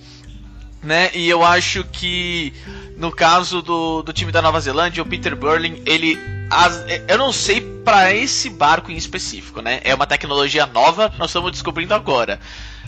né? 0.82 1.12
E 1.14 1.28
eu 1.30 1.44
acho 1.44 1.84
que 1.84 2.54
no 2.98 3.12
caso 3.12 3.62
do, 3.62 4.02
do 4.02 4.14
time 4.14 4.32
da 4.32 4.42
Nova 4.42 4.60
Zelândia, 4.60 5.04
o 5.04 5.06
Peter 5.06 5.36
Burling, 5.36 5.82
ele 5.86 6.18
as, 6.50 6.84
eu 7.08 7.18
não 7.18 7.34
sei 7.34 7.60
para 7.62 8.14
esse 8.14 8.50
barco 8.50 8.92
em 8.92 8.96
específico, 8.96 9.62
né? 9.62 9.82
É 9.84 9.94
uma 9.94 10.08
tecnologia 10.08 10.66
nova, 10.66 11.14
nós 11.18 11.30
estamos 11.30 11.52
descobrindo 11.52 11.94
agora. 11.94 12.40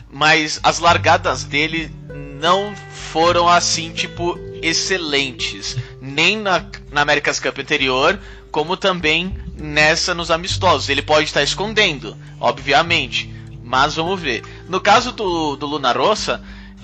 Mas 0.09 0.59
as 0.63 0.79
largadas 0.79 1.43
dele 1.43 1.91
não 2.39 2.73
foram 3.11 3.47
assim, 3.47 3.91
tipo, 3.91 4.39
excelentes. 4.61 5.75
Nem 5.99 6.37
na, 6.37 6.63
na 6.91 7.01
America's 7.01 7.39
Cup 7.39 7.59
anterior, 7.59 8.19
como 8.51 8.77
também 8.77 9.35
nessa 9.57 10.13
nos 10.13 10.31
amistosos. 10.31 10.89
Ele 10.89 11.01
pode 11.01 11.25
estar 11.25 11.43
escondendo, 11.43 12.17
obviamente, 12.39 13.33
mas 13.63 13.95
vamos 13.95 14.19
ver. 14.19 14.43
No 14.69 14.79
caso 14.79 15.11
do, 15.11 15.55
do 15.55 15.65
Luna 15.65 15.91
Rossa, 15.91 16.41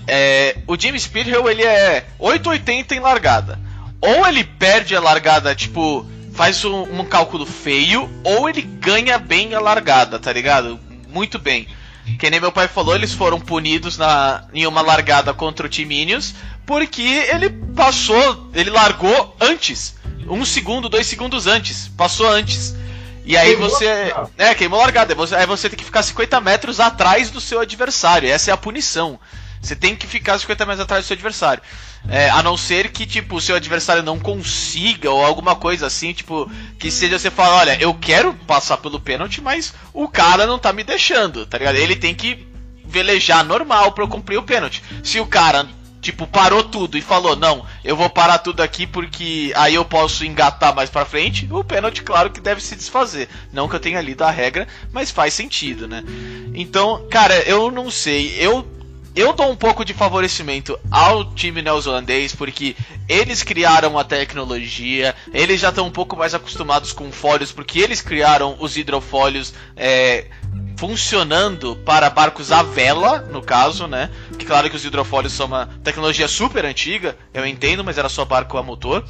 é, 0.08 0.58
o 0.68 0.78
Jimmy 0.78 1.00
Speedhill 1.00 1.50
ele 1.50 1.64
é 1.64 2.08
880 2.20 2.96
em 2.96 3.00
largada. 3.00 3.60
Ou 4.02 4.28
ele 4.28 4.44
perde 4.44 4.96
a 4.96 5.00
largada, 5.00 5.56
tipo, 5.56 6.06
faz 6.34 6.66
um, 6.66 6.82
um, 7.00 7.06
cálculo 7.06 7.46
feio, 7.46 8.10
ou 8.24 8.50
ele 8.50 8.62
ganha 8.62 9.18
bem 9.18 9.54
a 9.54 9.60
largada, 9.60 10.20
tá 10.20 10.34
ligado? 10.34 10.80
Muito 11.08 11.40
bem. 11.40 11.68
Que 12.20 12.30
nem 12.30 12.42
meu 12.42 12.52
pai 12.52 12.68
falou, 12.68 12.94
eles 12.96 13.14
foram 13.14 13.40
punidos 13.40 13.98
na, 13.98 14.44
em 14.54 14.68
uma 14.68 14.82
largada 14.82 15.34
contra 15.34 15.66
o 15.66 15.70
Timinius, 15.70 16.36
porque 16.66 17.02
ele 17.02 17.50
passou, 17.50 18.50
ele 18.54 18.70
largou 18.70 19.38
antes 19.40 19.96
um 20.28 20.46
segundo, 20.46 20.90
dois 20.90 21.08
segundos 21.08 21.48
antes. 21.48 21.88
Passou 21.90 22.28
antes. 22.28 22.76
E 23.26 23.38
aí 23.38 23.50
queimou 23.50 23.70
você. 23.70 24.14
É, 24.38 24.54
queimou 24.54 24.80
largada. 24.80 25.16
Aí 25.38 25.46
você 25.46 25.70
tem 25.70 25.78
que 25.78 25.86
ficar 25.86 26.04
50 26.04 26.42
metros 26.42 26.80
atrás 26.80 27.30
do 27.30 27.40
seu 27.40 27.60
adversário. 27.60 28.30
Essa 28.30 28.52
é 28.52 28.54
a 28.54 28.58
punição. 28.58 29.20
Você 29.62 29.76
tem 29.78 29.96
que 29.96 30.06
ficar 30.06 30.38
50 30.38 30.66
metros 30.66 30.84
atrás 30.84 31.06
do 31.06 31.08
seu 31.08 31.14
adversário. 31.14 31.64
É, 32.10 32.30
a 32.30 32.44
não 32.44 32.58
ser 32.58 32.92
que, 32.92 33.06
tipo, 33.06 33.38
o 33.38 33.42
seu 33.42 33.56
adversário 33.56 34.04
não 34.04 34.20
consiga, 34.20 35.10
ou 35.10 35.24
alguma 35.24 35.56
coisa 35.56 35.88
assim, 35.88 36.12
tipo, 36.12 36.52
que 36.78 36.92
seja 36.92 37.18
você 37.18 37.32
falar, 37.32 37.56
olha, 37.56 37.78
eu 37.82 37.94
quero 37.94 38.34
passar 38.46 38.76
pelo 38.76 39.00
pênalti, 39.00 39.40
mas 39.40 39.74
o 39.94 40.10
cara 40.10 40.46
não 40.46 40.60
tá 40.60 40.74
me 40.74 40.84
deixando, 40.84 41.46
tá 41.46 41.58
ligado? 41.58 41.78
Ele 41.78 41.96
tem 41.96 42.14
que 42.14 42.46
velejar 42.86 43.46
normal 43.46 43.94
para 43.94 44.04
eu 44.04 44.10
cumprir 44.10 44.38
o 44.38 44.44
pênalti. 44.44 44.84
Se 45.02 45.18
o 45.22 45.26
cara 45.26 45.66
tipo, 46.04 46.28
parou 46.28 46.64
tudo 46.64 46.98
e 46.98 47.02
falou: 47.02 47.36
Não, 47.36 47.66
eu 47.84 47.96
vou 47.96 48.10
parar 48.10 48.38
tudo 48.38 48.62
aqui 48.62 48.86
porque 48.86 49.52
aí 49.56 49.74
eu 49.74 49.86
posso 49.86 50.26
engatar 50.26 50.76
mais 50.76 50.90
pra 50.90 51.06
frente, 51.06 51.48
o 51.50 51.64
pênalti, 51.64 52.04
claro 52.04 52.30
que 52.30 52.42
deve 52.42 52.62
se 52.62 52.76
desfazer. 52.76 53.30
Não 53.52 53.68
que 53.68 53.76
eu 53.76 53.80
tenha 53.80 54.02
lido 54.02 54.22
a 54.24 54.30
regra, 54.30 54.68
mas 54.92 55.10
faz 55.10 55.34
sentido, 55.34 55.88
né? 55.88 56.04
Então, 56.54 57.08
cara, 57.10 57.36
eu 57.44 57.72
não 57.72 57.90
sei. 57.90 58.36
Eu. 58.38 58.68
Eu 59.16 59.32
dou 59.32 59.52
um 59.52 59.56
pouco 59.56 59.86
de 59.86 59.94
favorecimento 59.94 60.76
ao 60.90 61.36
time 61.36 61.62
neozelandês 61.62 62.34
porque 62.34 62.76
eles 63.08 63.44
criaram 63.44 63.96
a 64.00 64.04
tecnologia, 64.04 65.14
eles 65.32 65.62
já 65.62 65.70
estão 65.70 65.86
um 65.86 65.92
pouco 65.92 66.18
mais 66.18 66.34
acostumados 66.34 66.92
com 66.92 67.12
fólios 67.12 67.52
porque 67.52 67.78
eles 67.78 68.02
criaram 68.02 68.58
os 68.60 68.76
hidrofólios 68.76 69.54
é, 69.78 70.26
funcionando 70.78 71.76
para 71.78 72.10
barcos 72.10 72.52
à 72.52 72.62
vela, 72.62 73.20
no 73.32 73.42
caso, 73.42 73.88
né? 73.88 74.10
Que 74.38 74.46
claro 74.46 74.70
que 74.70 74.76
os 74.76 74.84
hidrofólios 74.84 75.34
são 75.34 75.46
uma 75.46 75.70
tecnologia 75.84 76.28
super 76.28 76.66
antiga, 76.66 77.18
eu 77.34 77.46
entendo, 77.46 77.84
mas 77.84 77.98
era 77.98 78.10
só 78.10 78.26
barco 78.26 78.58
a 78.58 78.64
motor. 78.64 79.06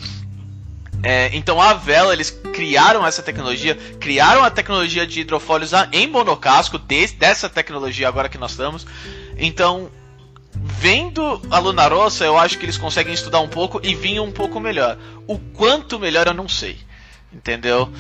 É, 1.02 1.30
então 1.34 1.60
a 1.60 1.74
vela 1.74 2.14
eles 2.14 2.30
criaram 2.54 3.06
essa 3.06 3.22
tecnologia, 3.22 3.76
criaram 4.00 4.44
a 4.44 4.50
tecnologia 4.50 5.06
de 5.06 5.20
hidrofólios 5.22 5.72
em 5.92 6.08
monocasco 6.08 6.78
de, 6.78 7.08
dessa 7.08 7.50
tecnologia 7.50 8.08
agora 8.08 8.30
que 8.30 8.38
nós 8.38 8.52
estamos. 8.52 8.86
Então 9.38 9.92
vendo 10.56 11.42
a 11.50 11.60
Luna 11.60 11.88
Rossa, 11.88 12.24
eu 12.24 12.38
acho 12.38 12.58
que 12.58 12.66
eles 12.66 12.78
conseguem 12.78 13.14
estudar 13.14 13.40
um 13.42 13.48
pouco 13.48 13.82
e 13.84 13.96
vir 13.96 14.20
um 14.20 14.32
pouco 14.32 14.60
melhor. 14.60 14.98
O 15.28 15.38
quanto 15.38 16.00
melhor 16.00 16.28
eu 16.28 16.34
não 16.34 16.48
sei, 16.48 16.78
entendeu? 17.34 17.92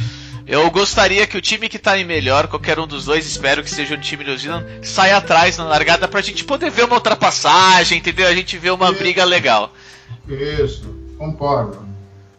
Eu 0.45 0.69
gostaria 0.69 1.25
que 1.25 1.37
o 1.37 1.41
time 1.41 1.69
que 1.69 1.79
tá 1.79 1.97
em 1.97 2.03
melhor, 2.03 2.47
qualquer 2.47 2.77
um 2.77 2.85
dos 2.85 3.05
dois, 3.05 3.25
espero 3.25 3.63
que 3.63 3.69
seja 3.69 3.95
o 3.95 3.97
time 3.97 4.25
New 4.25 4.37
Zealand, 4.37 4.65
saia 4.81 5.17
atrás 5.17 5.57
na 5.57 5.63
largada 5.63 6.05
pra 6.05 6.21
gente 6.21 6.43
poder 6.43 6.69
ver 6.69 6.83
uma 6.83 6.95
ultrapassagem, 6.95 7.99
entendeu? 7.99 8.27
A 8.27 8.33
gente 8.33 8.57
ver 8.57 8.71
uma 8.71 8.89
Isso. 8.89 8.99
briga 8.99 9.23
legal. 9.23 9.71
Isso, 10.27 10.85
concordo. 11.17 11.77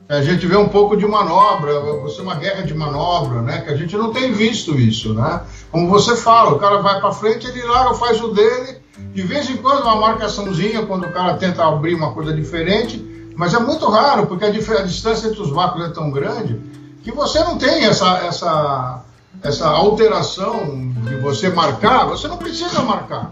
A 0.07 0.21
gente 0.21 0.47
vê 0.47 0.55
um 0.55 0.69
pouco 0.69 0.97
de 0.99 1.07
manobra, 1.07 1.81
você 1.81 2.21
uma 2.21 2.35
guerra 2.35 2.63
de 2.63 2.75
manobra, 2.75 3.41
né? 3.41 3.63
Que 3.63 3.71
a 3.71 3.77
gente 3.77 3.97
não 3.97 4.13
tem 4.13 4.33
visto 4.33 4.79
isso, 4.79 5.15
né? 5.15 5.41
Como 5.71 5.89
você 5.89 6.15
fala, 6.15 6.53
o 6.53 6.59
cara 6.59 6.83
vai 6.83 7.01
para 7.01 7.11
frente, 7.11 7.47
ele 7.47 7.63
larga, 7.63 7.95
faz 7.95 8.21
o 8.21 8.29
dele, 8.29 8.83
de 9.15 9.23
vez 9.23 9.49
em 9.49 9.57
quando 9.57 9.83
uma 9.83 9.97
marcaçãozinha 9.97 10.85
quando 10.85 11.07
o 11.07 11.11
cara 11.11 11.35
tenta 11.39 11.67
abrir 11.67 11.95
uma 11.95 12.13
coisa 12.13 12.35
diferente, 12.35 13.03
mas 13.35 13.55
é 13.55 13.59
muito 13.59 13.89
raro, 13.89 14.27
porque 14.27 14.45
a, 14.45 14.49
a 14.49 14.83
distância 14.83 15.29
entre 15.29 15.41
os 15.41 15.51
barcos 15.51 15.83
é 15.87 15.89
tão 15.89 16.11
grande 16.11 16.61
que 17.05 17.13
você 17.13 17.39
não 17.41 17.59
tem 17.59 17.85
essa, 17.85 18.17
essa, 18.25 19.03
essa 19.43 19.69
alteração 19.69 20.91
de 21.05 21.17
você 21.17 21.51
marcar, 21.51 22.07
você 22.07 22.27
não 22.27 22.39
precisa 22.39 22.81
marcar, 22.81 23.31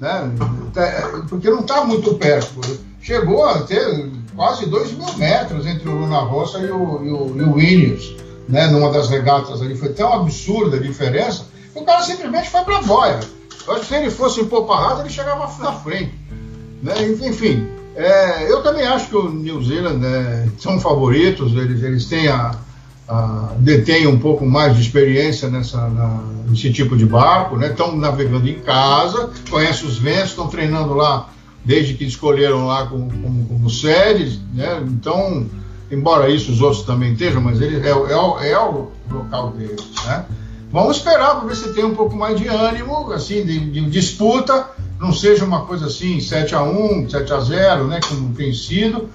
né? 0.00 0.30
porque 1.28 1.50
não 1.50 1.60
está 1.60 1.84
muito 1.84 2.14
perto. 2.14 2.60
Chegou 3.02 3.44
a 3.44 3.62
ter 3.62 4.08
quase 4.36 4.66
2 4.66 4.92
mil 4.92 5.12
metros 5.14 5.66
entre 5.66 5.88
o 5.88 5.96
Luna 5.96 6.20
Rossa 6.20 6.58
e 6.60 6.70
o, 6.70 7.04
e 7.04 7.10
o, 7.10 7.36
e 7.36 7.42
o 7.42 7.60
Ineos, 7.60 8.16
né? 8.48 8.68
numa 8.68 8.92
das 8.92 9.08
regatas 9.08 9.60
ali. 9.60 9.76
Foi 9.76 9.88
tão 9.88 10.12
absurda 10.12 10.76
a 10.76 10.80
diferença. 10.80 11.44
O 11.74 11.84
cara 11.84 12.02
simplesmente 12.02 12.48
foi 12.48 12.62
pra 12.62 12.82
boia. 12.82 13.18
Eu 13.66 13.74
acho 13.74 13.82
que 13.82 13.88
se 13.88 13.94
ele 13.96 14.10
fosse 14.10 14.40
em 14.40 14.46
Poparrada, 14.46 15.00
ele 15.00 15.10
chegava 15.10 15.50
na 15.60 15.72
frente. 15.72 16.14
Né? 16.82 16.94
Enfim, 17.22 17.68
é, 17.96 18.50
eu 18.50 18.62
também 18.62 18.86
acho 18.86 19.08
que 19.08 19.16
o 19.16 19.28
New 19.28 19.60
Zealand 19.64 19.98
né, 19.98 20.48
são 20.56 20.78
favoritos, 20.78 21.52
eles, 21.52 21.82
eles 21.82 22.04
têm 22.06 22.28
a, 22.28 22.54
a, 23.08 23.52
detêm 23.58 24.06
um 24.06 24.18
pouco 24.18 24.44
mais 24.44 24.76
de 24.76 24.82
experiência 24.82 25.48
nessa, 25.48 25.88
na, 25.88 26.20
nesse 26.48 26.72
tipo 26.72 26.96
de 26.96 27.06
barco, 27.06 27.56
né? 27.56 27.68
Estão 27.68 27.96
navegando 27.96 28.48
em 28.48 28.60
casa, 28.60 29.30
conhecem 29.50 29.88
os 29.88 29.98
ventos, 29.98 30.30
estão 30.30 30.48
treinando 30.48 30.94
lá 30.94 31.28
desde 31.64 31.94
que 31.94 32.04
escolheram 32.04 32.66
lá 32.66 32.86
como, 32.86 33.10
como, 33.10 33.46
como 33.46 33.70
sede, 33.70 34.40
né? 34.54 34.82
Então, 34.86 35.46
embora 35.90 36.30
isso 36.30 36.52
os 36.52 36.60
outros 36.60 36.82
também 36.82 37.12
estejam, 37.12 37.40
mas 37.40 37.60
ele 37.60 37.76
é, 37.86 37.90
é, 37.90 38.50
é 38.50 38.58
o 38.58 38.88
local 39.10 39.50
deles, 39.52 39.84
né? 40.04 40.24
Vamos 40.70 40.98
esperar 40.98 41.36
para 41.36 41.48
ver 41.48 41.56
se 41.56 41.72
tem 41.72 41.84
um 41.84 41.94
pouco 41.94 42.14
mais 42.14 42.38
de 42.38 42.46
ânimo, 42.46 43.10
assim, 43.12 43.42
de, 43.42 43.58
de 43.70 43.88
disputa, 43.88 44.68
não 45.00 45.12
seja 45.12 45.44
uma 45.44 45.64
coisa 45.64 45.86
assim, 45.86 46.20
7 46.20 46.54
a 46.54 46.62
1 46.62 47.08
7 47.08 47.32
a 47.32 47.40
0 47.40 47.86
né, 47.86 48.00
como 48.06 48.34
tem 48.34 48.52
sido, 48.52 49.08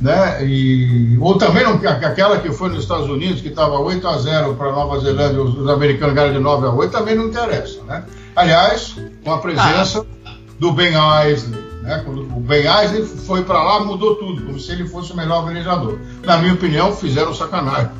né, 0.00 0.44
e, 0.44 1.18
ou 1.20 1.36
também 1.36 1.64
não, 1.64 1.74
aquela 1.74 2.38
que 2.38 2.52
foi 2.52 2.68
nos 2.68 2.82
Estados 2.82 3.08
Unidos, 3.08 3.40
que 3.40 3.48
estava 3.48 3.78
8 3.78 4.06
a 4.06 4.18
0 4.18 4.54
para 4.54 4.70
Nova 4.70 5.00
Zelândia, 5.00 5.42
os, 5.42 5.58
os 5.58 5.68
americanos 5.68 6.14
ganharam 6.14 6.34
de 6.34 6.40
9 6.40 6.66
a 6.66 6.70
8, 6.70 6.92
também 6.92 7.16
não 7.16 7.26
interessa, 7.26 7.82
né. 7.84 8.04
Aliás, 8.36 8.96
com 9.24 9.32
a 9.32 9.38
presença 9.38 10.06
ah. 10.24 10.30
do 10.58 10.72
Ben 10.72 10.92
Isley, 11.32 11.60
né, 11.82 12.02
quando 12.04 12.20
o 12.20 12.40
Ben 12.40 12.64
Isley 12.84 13.04
foi 13.04 13.42
para 13.42 13.62
lá, 13.62 13.80
mudou 13.80 14.14
tudo, 14.16 14.44
como 14.44 14.60
se 14.60 14.70
ele 14.70 14.86
fosse 14.86 15.12
o 15.12 15.16
melhor 15.16 15.44
velejador. 15.44 15.98
Na 16.24 16.38
minha 16.38 16.54
opinião, 16.54 16.94
fizeram 16.94 17.34
sacanagem. 17.34 17.90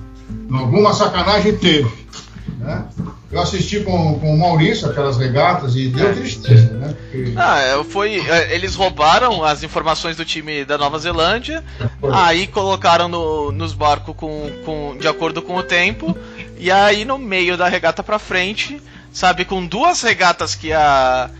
Alguma 0.53 0.92
sacanagem 0.92 1.57
teve. 1.57 2.07
Né? 2.59 2.84
Eu 3.30 3.42
assisti 3.42 3.80
com, 3.80 4.18
com 4.18 4.34
o 4.34 4.38
Maurício 4.38 4.88
aquelas 4.88 5.18
regatas 5.18 5.76
e 5.76 5.88
deu 5.88 6.08
é. 6.08 6.12
tristeza, 6.14 6.72
né? 6.72 6.96
Porque... 6.96 7.32
Ah, 7.36 7.60
é, 7.60 7.84
foi. 7.84 8.26
É, 8.26 8.54
eles 8.54 8.74
roubaram 8.74 9.44
as 9.44 9.62
informações 9.62 10.16
do 10.16 10.24
time 10.24 10.64
da 10.64 10.78
Nova 10.78 10.98
Zelândia, 10.98 11.62
aí 12.12 12.46
colocaram 12.46 13.06
no, 13.06 13.52
nos 13.52 13.74
barcos 13.74 14.14
com, 14.16 14.50
com, 14.64 14.96
de 14.98 15.06
acordo 15.06 15.42
com 15.42 15.56
o 15.56 15.62
tempo, 15.62 16.16
e 16.56 16.70
aí 16.70 17.04
no 17.04 17.18
meio 17.18 17.56
da 17.56 17.68
regata 17.68 18.02
pra 18.02 18.18
frente, 18.18 18.80
sabe, 19.12 19.44
com 19.44 19.64
duas 19.66 20.02
regatas 20.02 20.54
que 20.54 20.72
a. 20.72 21.30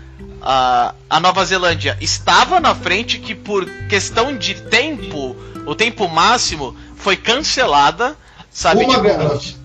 A, 0.43 0.95
a 1.09 1.21
Nova 1.21 1.45
Zelândia 1.45 1.97
estava 2.01 2.59
na 2.59 2.75
frente, 2.75 3.21
que 3.21 3.37
por 3.37 3.65
questão 3.89 4.37
de 4.37 4.55
tempo, 4.55 5.37
o 5.65 5.77
tempo 5.77 6.09
máximo 6.09 6.77
foi 6.97 7.17
cancelada, 7.17 8.17
sabe? 8.51 8.83
Uma 8.85 8.95
tipo, 8.95 9.03
delas 9.05 9.59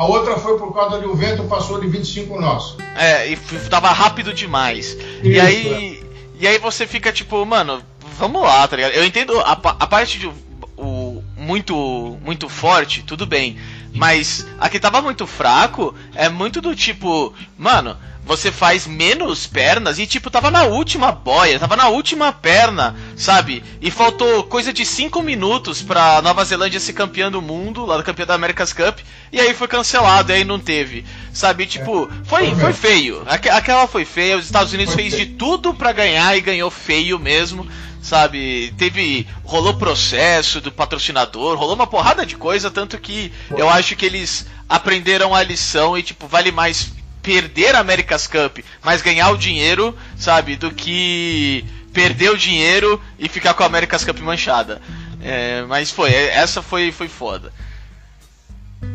a 0.00 0.06
outra 0.06 0.38
foi 0.38 0.56
por 0.56 0.72
causa 0.72 0.98
de 0.98 1.04
o 1.04 1.14
vento 1.14 1.44
passou 1.44 1.78
de 1.78 1.86
25 1.86 2.40
nós. 2.40 2.74
É, 2.96 3.28
e 3.28 3.36
tava 3.68 3.88
rápido 3.88 4.32
demais. 4.32 4.96
Isso, 4.96 5.22
e 5.22 5.38
aí. 5.38 6.00
É. 6.02 6.10
E 6.40 6.46
aí 6.48 6.58
você 6.58 6.86
fica 6.86 7.12
tipo, 7.12 7.44
mano, 7.44 7.82
vamos 8.18 8.40
lá, 8.40 8.66
tá 8.66 8.76
ligado? 8.76 8.92
Eu 8.92 9.04
entendo 9.04 9.38
a, 9.40 9.52
a 9.52 9.86
parte 9.86 10.18
de 10.18 10.26
o, 10.74 11.22
muito, 11.36 12.18
muito 12.24 12.48
forte, 12.48 13.02
tudo 13.02 13.26
bem. 13.26 13.58
Mas 13.94 14.46
a 14.58 14.68
que 14.68 14.78
tava 14.78 15.02
muito 15.02 15.26
fraco 15.26 15.94
é 16.14 16.28
muito 16.28 16.60
do 16.60 16.74
tipo, 16.74 17.34
mano, 17.58 17.96
você 18.24 18.52
faz 18.52 18.86
menos 18.86 19.46
pernas 19.46 19.98
e, 19.98 20.06
tipo, 20.06 20.30
tava 20.30 20.50
na 20.50 20.62
última 20.62 21.10
boia, 21.10 21.58
tava 21.58 21.74
na 21.74 21.88
última 21.88 22.32
perna, 22.32 22.94
sabe? 23.16 23.62
E 23.80 23.90
faltou 23.90 24.44
coisa 24.44 24.72
de 24.72 24.86
5 24.86 25.20
minutos 25.22 25.82
pra 25.82 26.22
Nova 26.22 26.44
Zelândia 26.44 26.78
ser 26.78 26.92
campeã 26.92 27.30
do 27.30 27.42
mundo, 27.42 27.84
lá 27.84 27.96
do 27.96 28.04
campeão 28.04 28.26
da 28.26 28.34
America's 28.34 28.72
Cup, 28.72 29.00
e 29.32 29.40
aí 29.40 29.52
foi 29.52 29.66
cancelado, 29.66 30.30
e 30.30 30.36
aí 30.36 30.44
não 30.44 30.60
teve, 30.60 31.04
sabe? 31.32 31.66
Tipo, 31.66 32.08
foi, 32.24 32.54
foi 32.54 32.72
feio. 32.72 33.24
Aquela 33.26 33.88
foi 33.88 34.04
feia, 34.04 34.36
os 34.36 34.44
Estados 34.44 34.72
Unidos 34.72 34.94
fez 34.94 35.16
de 35.16 35.26
tudo 35.26 35.74
para 35.74 35.92
ganhar 35.92 36.36
e 36.36 36.40
ganhou 36.40 36.70
feio 36.70 37.18
mesmo 37.18 37.66
sabe? 38.02 38.72
Teve. 38.76 39.26
rolou 39.44 39.74
processo 39.74 40.60
do 40.60 40.72
patrocinador, 40.72 41.56
rolou 41.56 41.74
uma 41.74 41.86
porrada 41.86 42.24
de 42.24 42.36
coisa, 42.36 42.70
tanto 42.70 42.98
que 42.98 43.32
eu 43.50 43.68
acho 43.68 43.96
que 43.96 44.06
eles 44.06 44.46
aprenderam 44.68 45.34
a 45.34 45.42
lição 45.42 45.96
e, 45.96 46.02
tipo, 46.02 46.26
vale 46.26 46.50
mais 46.52 46.92
perder 47.22 47.74
a 47.74 47.80
America's 47.80 48.26
Cup, 48.26 48.58
mas 48.82 49.02
ganhar 49.02 49.30
o 49.30 49.36
dinheiro, 49.36 49.96
sabe, 50.16 50.56
do 50.56 50.70
que 50.70 51.64
perder 51.92 52.30
o 52.30 52.38
dinheiro 52.38 53.00
e 53.18 53.28
ficar 53.28 53.54
com 53.54 53.62
a 53.62 53.66
America's 53.66 54.04
Cup 54.04 54.18
manchada. 54.20 54.80
É, 55.22 55.62
mas 55.68 55.90
foi, 55.90 56.12
essa 56.12 56.62
foi, 56.62 56.90
foi 56.92 57.08
foda. 57.08 57.52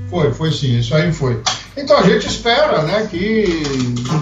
Foi, 0.09 0.33
foi 0.33 0.51
sim, 0.51 0.79
isso 0.79 0.95
aí 0.95 1.11
foi. 1.11 1.41
Então 1.77 1.97
a 1.97 2.03
gente 2.03 2.27
espera, 2.27 2.81
né, 2.81 3.07
que 3.09 3.45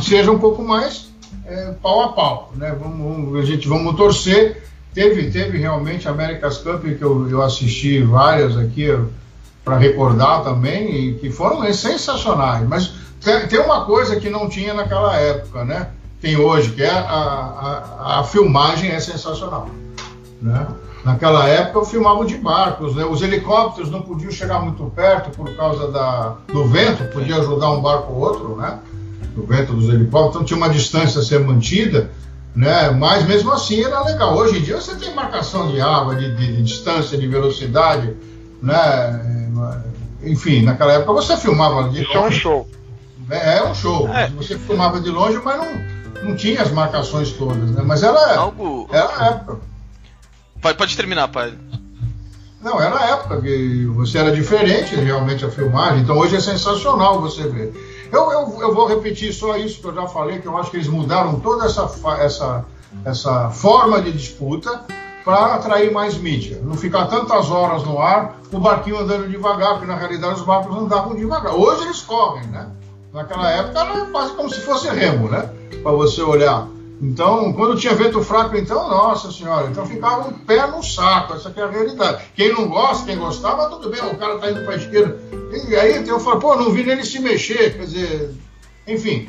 seja 0.02 0.32
um 0.32 0.40
pouco 0.40 0.62
mais 0.64 1.14
é, 1.46 1.72
pau 1.82 2.02
a 2.02 2.14
pau, 2.14 2.54
né? 2.56 2.76
Vamos, 2.80 3.40
a 3.40 3.46
gente 3.46 3.68
vamos 3.68 3.96
torcer. 3.96 4.64
Teve, 4.94 5.32
teve 5.32 5.58
realmente 5.58 6.08
a 6.08 6.12
America's 6.12 6.60
Cup 6.60 6.84
que 6.84 7.02
eu, 7.02 7.28
eu 7.30 7.42
assisti 7.42 8.02
várias 8.04 8.56
aqui 8.56 8.88
para 9.64 9.78
recordar 9.78 10.44
também 10.44 10.96
e 10.96 11.14
que 11.16 11.32
foram 11.32 11.62
sensacionais, 11.74 12.68
mas 12.68 12.94
tem, 13.22 13.48
tem, 13.48 13.60
uma 13.60 13.86
coisa 13.86 14.18
que 14.18 14.30
não 14.30 14.50
tinha 14.50 14.74
naquela 14.74 15.16
época, 15.18 15.64
né? 15.64 15.90
Tem 16.22 16.38
hoje, 16.38 16.72
que 16.72 16.84
é 16.84 16.90
a, 16.90 17.00
a, 17.00 18.20
a 18.20 18.24
filmagem 18.24 18.92
é 18.92 19.00
sensacional, 19.00 19.70
né? 20.42 20.68
Naquela 21.04 21.48
época 21.48 21.80
eu 21.80 21.86
filmava 21.86 22.26
de 22.26 22.36
barcos, 22.36 22.96
né? 22.96 23.04
Os 23.04 23.22
helicópteros 23.22 23.90
não 23.90 24.02
podiam 24.02 24.32
chegar 24.32 24.62
muito 24.62 24.84
perto 24.92 25.36
por 25.36 25.54
causa 25.56 25.92
da, 25.92 26.36
do 26.48 26.66
vento, 26.66 27.04
podia 27.12 27.38
ajudar 27.38 27.72
um 27.72 27.82
barco 27.82 28.14
ou 28.14 28.20
outro, 28.20 28.56
né? 28.56 28.80
Do 29.36 29.46
vento 29.46 29.74
dos 29.74 29.90
helicópteros, 29.90 30.36
então 30.36 30.44
tinha 30.44 30.58
uma 30.58 30.70
distância 30.70 31.20
a 31.20 31.24
ser 31.24 31.40
mantida, 31.40 32.12
né? 32.56 32.92
Mas 32.92 33.26
mesmo 33.26 33.52
assim 33.52 33.84
era 33.84 34.04
legal. 34.04 34.36
Hoje 34.36 34.60
em 34.60 34.62
dia 34.62 34.80
você 34.80 34.96
tem 34.96 35.14
marcação 35.14 35.72
de 35.72 35.82
água, 35.82 36.16
de, 36.16 36.36
de, 36.36 36.56
de 36.56 36.64
distância, 36.64 37.18
de 37.18 37.28
velocidade, 37.28 38.16
né? 38.62 39.50
Enfim, 40.24 40.64
naquela 40.64 40.94
época 40.94 41.14
você 41.14 41.36
filmava 41.36 41.90
de. 41.90 42.06
É 42.12 42.20
um 42.20 42.32
show. 42.32 42.68
É, 43.30 43.58
é 43.58 43.64
um 43.64 43.74
show. 43.74 44.08
É. 44.10 44.28
Você 44.30 44.58
filmava 44.58 45.00
de 45.00 45.10
longe, 45.10 45.40
mas 45.44 45.58
não, 45.58 46.30
não 46.30 46.36
tinha 46.36 46.62
as 46.62 46.72
marcações 46.72 47.32
todas, 47.32 47.72
né? 47.72 47.82
Mas 47.86 48.04
era, 48.04 48.38
Algo... 48.38 48.88
era 48.92 49.18
a 49.18 49.28
época. 49.28 49.60
Pode, 50.62 50.78
pode 50.78 50.96
terminar, 50.96 51.28
pai. 51.28 51.54
Não, 52.62 52.82
era 52.82 52.98
a 52.98 53.10
época 53.10 53.42
que 53.42 53.86
você 53.88 54.18
era 54.18 54.32
diferente 54.32 54.96
realmente 54.96 55.44
a 55.44 55.50
filmagem, 55.52 56.02
então 56.02 56.18
hoje 56.18 56.38
é 56.38 56.40
sensacional 56.40 57.20
você 57.20 57.46
ver. 57.46 57.74
Eu, 58.14 58.32
eu, 58.32 58.62
eu 58.62 58.76
vou 58.76 58.86
repetir 58.86 59.34
só 59.34 59.58
isso 59.58 59.82
que 59.82 59.88
eu 59.88 59.96
já 59.96 60.06
falei, 60.08 60.40
que 60.40 60.48
eu 60.48 60.56
acho 60.56 60.70
que 60.70 60.78
eles 60.78 60.88
mudaram 60.88 61.40
toda 61.40 61.66
essa, 61.66 61.90
essa, 62.20 62.64
essa 63.04 63.50
forma 63.50 64.00
de 64.00 64.12
disputa 64.12 64.82
para 65.26 65.56
atrair 65.56 65.92
mais 65.92 66.16
mídia. 66.16 66.62
Não 66.62 66.76
ficar 66.76 67.08
tantas 67.08 67.50
horas 67.50 67.84
no 67.84 68.00
ar, 68.00 68.38
o 68.52 68.60
barquinho 68.60 69.00
andando 69.00 69.28
devagar, 69.28 69.74
porque 69.74 69.88
na 69.88 69.96
realidade 69.96 70.36
os 70.36 70.46
barcos 70.46 70.78
andavam 70.78 71.16
devagar. 71.16 71.56
Hoje 71.56 71.86
eles 71.86 72.02
correm, 72.02 72.46
né? 72.50 72.70
Naquela 73.12 73.50
época 73.50 73.80
era 73.80 74.06
quase 74.06 74.34
como 74.34 74.50
se 74.50 74.62
fosse 74.62 74.90
remo, 74.90 75.28
né? 75.28 75.50
Para 75.82 75.92
você 75.94 76.22
olhar. 76.22 76.68
Então, 77.02 77.52
quando 77.54 77.78
tinha 77.78 77.94
vento 77.94 78.22
fraco, 78.22 78.56
então, 78.56 78.90
nossa 78.90 79.32
senhora, 79.32 79.68
então 79.70 79.86
ficava 79.86 80.30
um 80.30 80.34
pé 80.34 80.68
no 80.68 80.82
saco, 80.82 81.34
essa 81.34 81.54
é 81.56 81.62
a 81.62 81.70
realidade. 81.70 82.24
Quem 82.36 82.54
não 82.54 82.68
gosta, 82.68 83.06
quem 83.06 83.18
gostava, 83.18 83.70
tudo 83.70 83.90
bem, 83.90 84.00
o 84.02 84.16
cara 84.16 84.38
tá 84.38 84.50
indo 84.50 84.64
para 84.64 84.74
a 84.74 84.78
esquerda. 84.78 85.18
E 85.68 85.76
aí 85.76 86.08
eu 86.08 86.20
falo, 86.20 86.40
pô, 86.40 86.56
não 86.56 86.72
vi 86.72 86.84
nem 86.84 86.94
ele 86.94 87.04
se 87.04 87.20
mexer, 87.20 87.76
quer 87.76 87.86
dizer, 87.86 88.34
enfim, 88.88 89.28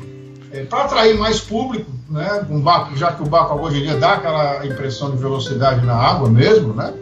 é, 0.51 0.63
para 0.63 0.85
atrair 0.85 1.17
mais 1.17 1.39
público, 1.39 1.91
né, 2.09 2.45
um 2.49 2.61
barco, 2.61 2.95
já 2.95 3.11
que 3.11 3.21
o 3.21 3.25
barco 3.25 3.59
hoje 3.59 3.79
em 3.79 3.83
dia 3.83 3.97
dá 3.97 4.13
aquela 4.13 4.65
impressão 4.65 5.11
de 5.11 5.17
velocidade 5.17 5.85
na 5.85 5.95
água 5.95 6.29
mesmo, 6.29 6.73
né? 6.73 6.93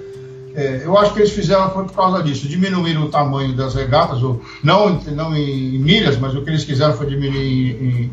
É, 0.55 0.84
eu 0.86 0.95
acho 0.97 1.14
que 1.14 1.20
eles 1.20 1.32
fizeram 1.32 1.72
foi 1.72 1.84
por 1.86 1.93
causa 1.93 2.22
disso, 2.22 2.47
diminuíram 2.47 3.03
o 3.03 3.09
tamanho 3.09 3.55
das 3.55 3.74
regatas, 3.74 4.22
ou, 4.22 4.41
não, 4.64 4.99
não 4.99 5.36
em, 5.36 5.80
milhas, 5.80 6.18
mas 6.18 6.36
o 6.36 6.43
que 6.43 6.49
eles 6.49 6.64
quiseram 6.64 6.93
foi 6.93 7.07
diminuir 7.07 7.39
em, 7.39 7.70
em, 7.72 7.89
em 7.99 8.11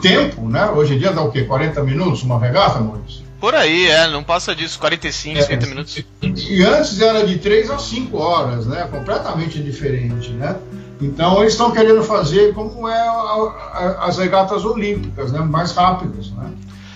tempo, 0.00 0.48
né? 0.48 0.66
Hoje 0.66 0.94
em 0.94 0.98
dia 0.98 1.12
dá 1.12 1.22
o 1.22 1.30
quê? 1.30 1.44
40 1.44 1.82
minutos 1.84 2.22
uma 2.22 2.38
regata, 2.38 2.80
Maurício? 2.80 3.22
Por 3.40 3.54
aí, 3.54 3.88
é, 3.88 4.08
não 4.08 4.22
passa 4.22 4.54
disso, 4.54 4.78
45, 4.78 5.38
é, 5.38 5.42
50 5.42 5.66
minutos. 5.66 6.04
E, 6.22 6.62
antes 6.62 7.00
era 7.00 7.26
de 7.26 7.38
3 7.38 7.70
a 7.70 7.78
5 7.78 8.16
horas, 8.16 8.66
né? 8.66 8.86
Completamente 8.90 9.60
diferente, 9.60 10.30
né? 10.30 10.56
Então 11.00 11.40
eles 11.40 11.54
estão 11.54 11.72
querendo 11.72 12.04
fazer 12.04 12.54
como 12.54 12.86
é 12.86 12.96
a, 12.96 13.12
a, 13.12 14.06
as 14.06 14.18
regatas 14.18 14.64
olímpicas, 14.64 15.32
né? 15.32 15.40
Mais 15.40 15.72
rápidas, 15.72 16.30
né? 16.30 16.52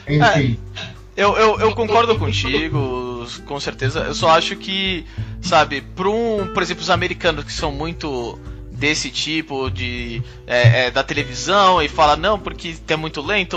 Enfim. 0.08 0.58
É. 0.76 0.96
Eu, 1.16 1.34
eu, 1.36 1.60
eu, 1.60 1.74
concordo 1.74 2.16
contigo, 2.18 3.26
com 3.46 3.58
certeza. 3.58 4.00
Eu 4.00 4.14
só 4.14 4.28
acho 4.28 4.54
que, 4.54 5.06
sabe, 5.40 5.80
para 5.80 6.10
um, 6.10 6.46
por 6.52 6.62
exemplo, 6.62 6.82
os 6.82 6.90
americanos 6.90 7.42
que 7.42 7.52
são 7.52 7.72
muito 7.72 8.38
desse 8.76 9.10
tipo 9.10 9.70
de 9.70 10.22
é, 10.46 10.86
é, 10.86 10.90
da 10.90 11.02
televisão 11.02 11.82
e 11.82 11.88
fala 11.88 12.14
não 12.14 12.38
porque 12.38 12.76
é 12.88 12.96
muito 12.96 13.22
lento 13.22 13.54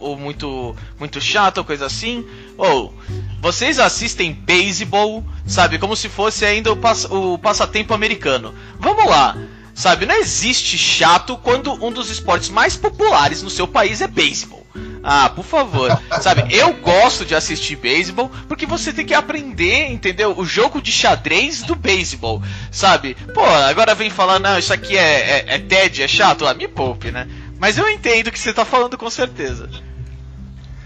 ou, 0.00 0.16
muito 0.16 0.76
muito 0.98 1.20
chato 1.20 1.58
ou 1.58 1.64
coisa 1.64 1.86
assim. 1.86 2.26
Ou 2.58 2.92
vocês 3.40 3.78
assistem 3.78 4.32
beisebol 4.32 5.24
sabe 5.46 5.78
como 5.78 5.94
se 5.94 6.08
fosse 6.08 6.44
ainda 6.44 6.72
o, 6.72 6.76
pass 6.76 7.06
o 7.10 7.38
passatempo 7.38 7.94
americano. 7.94 8.54
Vamos 8.78 9.06
lá. 9.06 9.36
Sabe, 9.74 10.06
não 10.06 10.14
existe 10.14 10.78
chato 10.78 11.36
quando 11.36 11.70
um 11.84 11.92
dos 11.92 12.08
esportes 12.08 12.48
mais 12.48 12.78
populares 12.78 13.42
no 13.42 13.50
seu 13.50 13.68
país 13.68 14.00
é 14.00 14.06
beisebol. 14.06 14.65
Ah, 15.02 15.28
por 15.28 15.44
favor. 15.44 16.00
Sabe, 16.20 16.54
eu 16.54 16.72
gosto 16.74 17.24
de 17.24 17.34
assistir 17.34 17.76
beisebol 17.76 18.30
porque 18.48 18.66
você 18.66 18.92
tem 18.92 19.06
que 19.06 19.14
aprender, 19.14 19.90
entendeu? 19.90 20.34
O 20.36 20.44
jogo 20.44 20.82
de 20.82 20.90
xadrez 20.90 21.62
do 21.62 21.74
beisebol. 21.74 22.42
Sabe? 22.70 23.16
Pô, 23.32 23.44
agora 23.44 23.94
vem 23.94 24.10
falar, 24.10 24.38
não, 24.38 24.58
isso 24.58 24.72
aqui 24.72 24.96
é, 24.96 25.44
é, 25.46 25.54
é 25.54 25.58
TED, 25.58 26.02
é 26.02 26.08
chato. 26.08 26.46
Ah, 26.46 26.54
me 26.54 26.66
poupe, 26.66 27.10
né? 27.10 27.28
Mas 27.58 27.78
eu 27.78 27.88
entendo 27.88 28.28
o 28.28 28.32
que 28.32 28.38
você 28.38 28.52
tá 28.52 28.64
falando 28.64 28.98
com 28.98 29.08
certeza. 29.08 29.68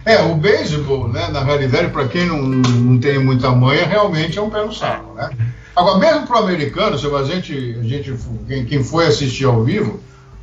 É, 0.05 0.23
o 0.23 0.35
beisebol, 0.35 1.09
né, 1.09 1.29
na 1.29 1.43
realidade, 1.45 1.91
para 1.91 2.09
quem 2.09 2.27
não, 2.27 2.39
não 2.39 2.99
tem 2.99 3.19
muita 3.19 3.51
manha, 3.51 3.87
realmente 3.87 4.39
é 4.39 4.43
um 4.43 4.49
pé 4.49 4.65
no 4.65 4.73
saco, 4.73 5.15
né? 5.15 5.31
Agora, 5.77 5.99
mesmo 5.99 6.27
para 6.27 6.41
o 6.41 6.45
americano, 6.45 6.99
se 6.99 7.07
a 7.07 7.23
gente, 7.25 7.77
a 7.79 7.83
gente 7.83 8.15
quem, 8.47 8.65
quem 8.65 8.83
foi 8.83 9.07
assistir 9.07 9.45
ao 9.45 9.63
vivo, 9.63 10.01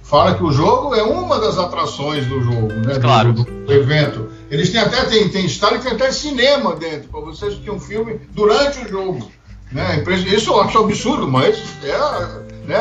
fala 0.08 0.36
que 0.36 0.44
o 0.44 0.52
jogo 0.52 0.96
é 0.96 1.04
uma 1.04 1.40
das 1.40 1.58
atrações 1.58 2.26
do 2.26 2.42
jogo, 2.42 2.74
né? 2.74 2.98
Claro. 3.00 3.34
Do, 3.34 3.44
do 3.44 3.74
evento. 3.74 4.30
Eles 4.50 4.72
têm 4.72 4.80
até 4.80 5.04
tem, 5.04 5.28
tem 5.30 5.46
estádio 5.46 5.80
que 5.80 5.86
tem 5.86 5.94
até 5.94 6.12
cinema 6.12 6.76
dentro, 6.76 7.10
para 7.10 7.20
você 7.20 7.48
assistir 7.48 7.70
um 7.70 7.80
filme 7.80 8.20
durante 8.32 8.80
o 8.86 8.88
jogo. 8.88 9.30
Né? 9.72 10.02
Isso 10.34 10.52
eu 10.52 10.62
acho 10.62 10.78
absurdo, 10.78 11.28
mas 11.28 11.62
é, 11.84 12.66
né, 12.66 12.80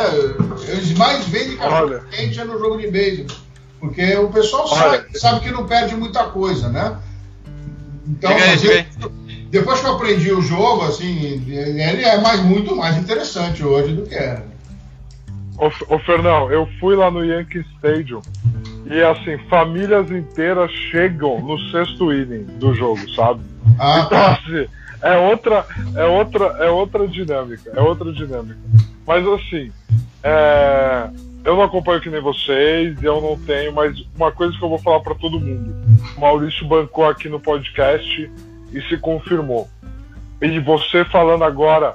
eles 0.69 0.93
mais 0.93 1.25
vendem 1.27 1.57
cachorro 1.57 2.01
quente 2.11 2.39
é 2.39 2.45
no 2.45 2.59
jogo 2.61 2.79
de 2.79 2.89
beisebol. 2.89 3.37
Porque 3.81 4.17
o 4.17 4.29
pessoal 4.29 4.69
sabe, 4.69 5.19
sabe, 5.19 5.41
que 5.41 5.51
não 5.51 5.67
perde 5.67 5.97
muita 5.97 6.25
coisa, 6.25 6.69
né? 6.69 6.97
Então, 8.07 8.31
aí, 8.31 8.87
depois 9.51 9.81
que 9.81 9.87
eu 9.87 9.95
aprendi 9.95 10.33
o 10.33 10.41
jogo, 10.41 10.85
assim, 10.85 11.45
ele 11.49 12.05
é 12.05 12.21
mais, 12.21 12.41
muito 12.41 12.75
mais 12.75 12.97
interessante 12.97 13.65
hoje 13.65 13.95
do 13.95 14.03
que 14.03 14.15
era. 14.15 14.45
Ô, 15.59 15.95
ô 15.95 15.99
Fernão, 16.01 16.51
eu 16.51 16.69
fui 16.79 16.95
lá 16.95 17.11
no 17.11 17.25
Yankee 17.25 17.65
Stadium 17.77 18.21
e 18.89 19.03
assim, 19.03 19.39
famílias 19.49 20.11
inteiras 20.11 20.71
chegam 20.71 21.41
no 21.41 21.59
sexto 21.71 22.13
inning 22.13 22.45
do 22.59 22.75
jogo, 22.75 23.09
sabe? 23.11 23.41
Ah, 23.79 24.05
então 24.07 24.27
assim, 24.27 24.69
é 25.03 25.17
outra, 25.17 25.67
é 25.97 26.05
outra, 26.05 26.45
é 26.61 26.71
outra 26.71 27.09
dinâmica, 27.09 27.73
é 27.75 27.81
outra 27.81 28.13
dinâmica. 28.13 28.59
Mas 29.07 29.27
assim, 29.27 29.73
é, 30.23 31.11
eu 31.45 31.57
não 31.57 31.63
acompanho 31.63 32.01
que 32.01 32.11
nem 32.11 32.21
vocês, 32.21 33.03
eu 33.03 33.21
não 33.21 33.39
tenho, 33.39 33.73
mas 33.73 33.99
uma 34.15 34.31
coisa 34.31 34.57
que 34.57 34.65
eu 34.65 34.69
vou 34.69 34.79
falar 34.79 35.01
para 35.01 35.15
todo 35.15 35.41
mundo. 35.41 35.75
O 36.17 36.21
Maurício 36.21 36.67
bancou 36.67 37.09
aqui 37.09 37.29
no 37.29 37.41
podcast 37.41 38.31
e 38.73 38.83
se 38.83 38.97
confirmou. 38.99 39.69
E 40.41 40.61
você 40.61 41.05
falando 41.07 41.45
agora 41.45 41.95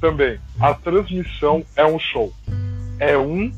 também, 0.00 0.38
a 0.60 0.74
transmissão 0.74 1.64
é 1.76 1.86
um 1.86 1.98
show 1.98 2.32
é 2.98 3.16
um 3.16 3.52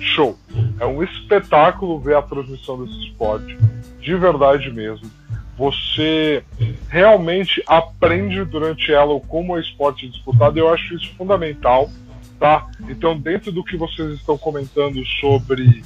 show. 0.00 0.38
É 0.78 0.86
um 0.86 1.02
espetáculo 1.02 1.98
ver 1.98 2.16
a 2.16 2.22
transmissão 2.22 2.84
desse 2.84 2.98
esporte, 3.06 3.56
de 4.00 4.14
verdade 4.14 4.70
mesmo. 4.70 5.10
Você 5.56 6.42
realmente 6.88 7.62
aprende 7.66 8.44
durante 8.44 8.92
ela 8.92 9.18
como 9.20 9.54
é 9.54 9.58
o 9.58 9.62
esporte 9.62 10.08
disputado, 10.08 10.58
e 10.58 10.60
eu 10.60 10.72
acho 10.72 10.94
isso 10.94 11.14
fundamental. 11.16 11.90
Tá? 12.38 12.66
Então, 12.88 13.16
dentro 13.16 13.52
do 13.52 13.62
que 13.62 13.76
vocês 13.76 14.14
estão 14.14 14.36
comentando 14.36 15.00
sobre 15.20 15.84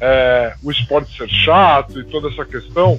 é, 0.00 0.54
o 0.62 0.70
esporte 0.70 1.14
ser 1.14 1.28
chato 1.28 2.00
e 2.00 2.04
toda 2.04 2.28
essa 2.28 2.46
questão, 2.46 2.98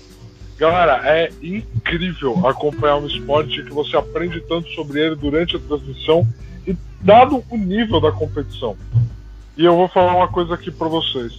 galera, 0.60 1.02
é 1.10 1.32
incrível 1.42 2.48
acompanhar 2.48 2.98
um 2.98 3.08
esporte 3.08 3.64
que 3.64 3.72
você 3.72 3.98
aprende 3.98 4.40
tanto 4.42 4.70
sobre 4.74 5.02
ele 5.02 5.16
durante 5.16 5.56
a 5.56 5.60
transmissão 5.60 6.28
e 6.68 6.78
dado 7.02 7.44
o 7.50 7.58
nível 7.58 8.00
da 8.00 8.12
competição. 8.12 8.78
E 9.60 9.66
eu 9.66 9.76
vou 9.76 9.90
falar 9.90 10.16
uma 10.16 10.30
coisa 10.30 10.54
aqui 10.54 10.72
para 10.72 10.88
vocês. 10.88 11.34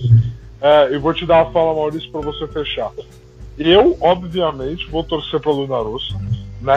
É, 0.61 0.95
eu 0.95 1.01
vou 1.01 1.15
te 1.15 1.25
dar 1.25 1.41
a 1.41 1.51
fala, 1.53 1.73
Maurício, 1.73 2.13
para 2.13 2.21
você 2.21 2.47
fechar. 2.49 2.91
Eu, 3.57 3.97
obviamente, 3.99 4.87
vou 4.91 5.03
torcer 5.03 5.41
para 5.41 5.51
Luna 5.51 5.79
Rossa, 5.79 6.21
né? 6.61 6.75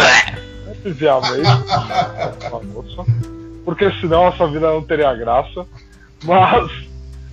Obviamente, 0.78 1.50
Russa, 2.74 3.12
porque 3.66 3.92
senão 4.00 4.28
essa 4.28 4.48
vida 4.48 4.72
não 4.72 4.84
teria 4.84 5.14
graça. 5.14 5.68
Mas, 6.24 6.72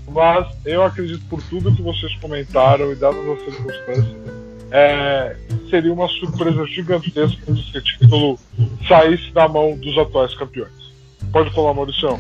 mas 0.08 0.56
eu 0.66 0.82
acredito 0.82 1.24
por 1.26 1.40
tudo 1.44 1.72
que 1.72 1.80
vocês 1.80 2.12
comentaram 2.16 2.90
e 2.90 2.96
dadas 2.96 3.24
as 3.28 3.44
circunstâncias, 3.44 4.16
é, 4.72 5.36
seria 5.70 5.92
uma 5.92 6.08
surpresa 6.08 6.66
gigantesca 6.66 7.54
se 7.54 7.60
esse 7.60 7.80
título 7.80 8.36
saísse 8.88 9.30
da 9.30 9.46
mão 9.46 9.76
dos 9.76 9.96
atuais 9.96 10.34
campeões. 10.34 10.72
Pode 11.30 11.54
falar, 11.54 11.74
Maurício. 11.74 12.18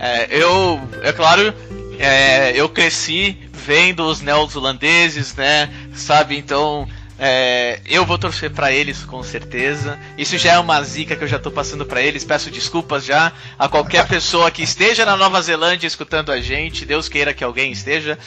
É, 0.00 0.28
eu, 0.30 0.80
é 1.02 1.12
claro, 1.12 1.54
é, 1.98 2.52
eu 2.56 2.68
cresci 2.70 3.36
vendo 3.52 4.02
os 4.04 4.22
neozelandeses, 4.22 5.34
né? 5.34 5.68
Sabe, 5.94 6.38
então 6.38 6.88
é, 7.22 7.80
eu 7.84 8.06
vou 8.06 8.16
torcer 8.16 8.50
para 8.50 8.72
eles 8.72 9.04
com 9.04 9.22
certeza. 9.22 9.98
Isso 10.16 10.38
já 10.38 10.54
é 10.54 10.58
uma 10.58 10.82
zica 10.82 11.14
que 11.14 11.22
eu 11.22 11.28
já 11.28 11.38
tô 11.38 11.50
passando 11.50 11.84
para 11.84 12.00
eles. 12.00 12.24
Peço 12.24 12.50
desculpas 12.50 13.04
já 13.04 13.30
a 13.58 13.68
qualquer 13.68 14.08
pessoa 14.08 14.50
que 14.50 14.62
esteja 14.62 15.04
na 15.04 15.18
Nova 15.18 15.42
Zelândia 15.42 15.86
escutando 15.86 16.32
a 16.32 16.40
gente. 16.40 16.86
Deus 16.86 17.10
queira 17.10 17.34
que 17.34 17.44
alguém 17.44 17.72
esteja. 17.72 18.18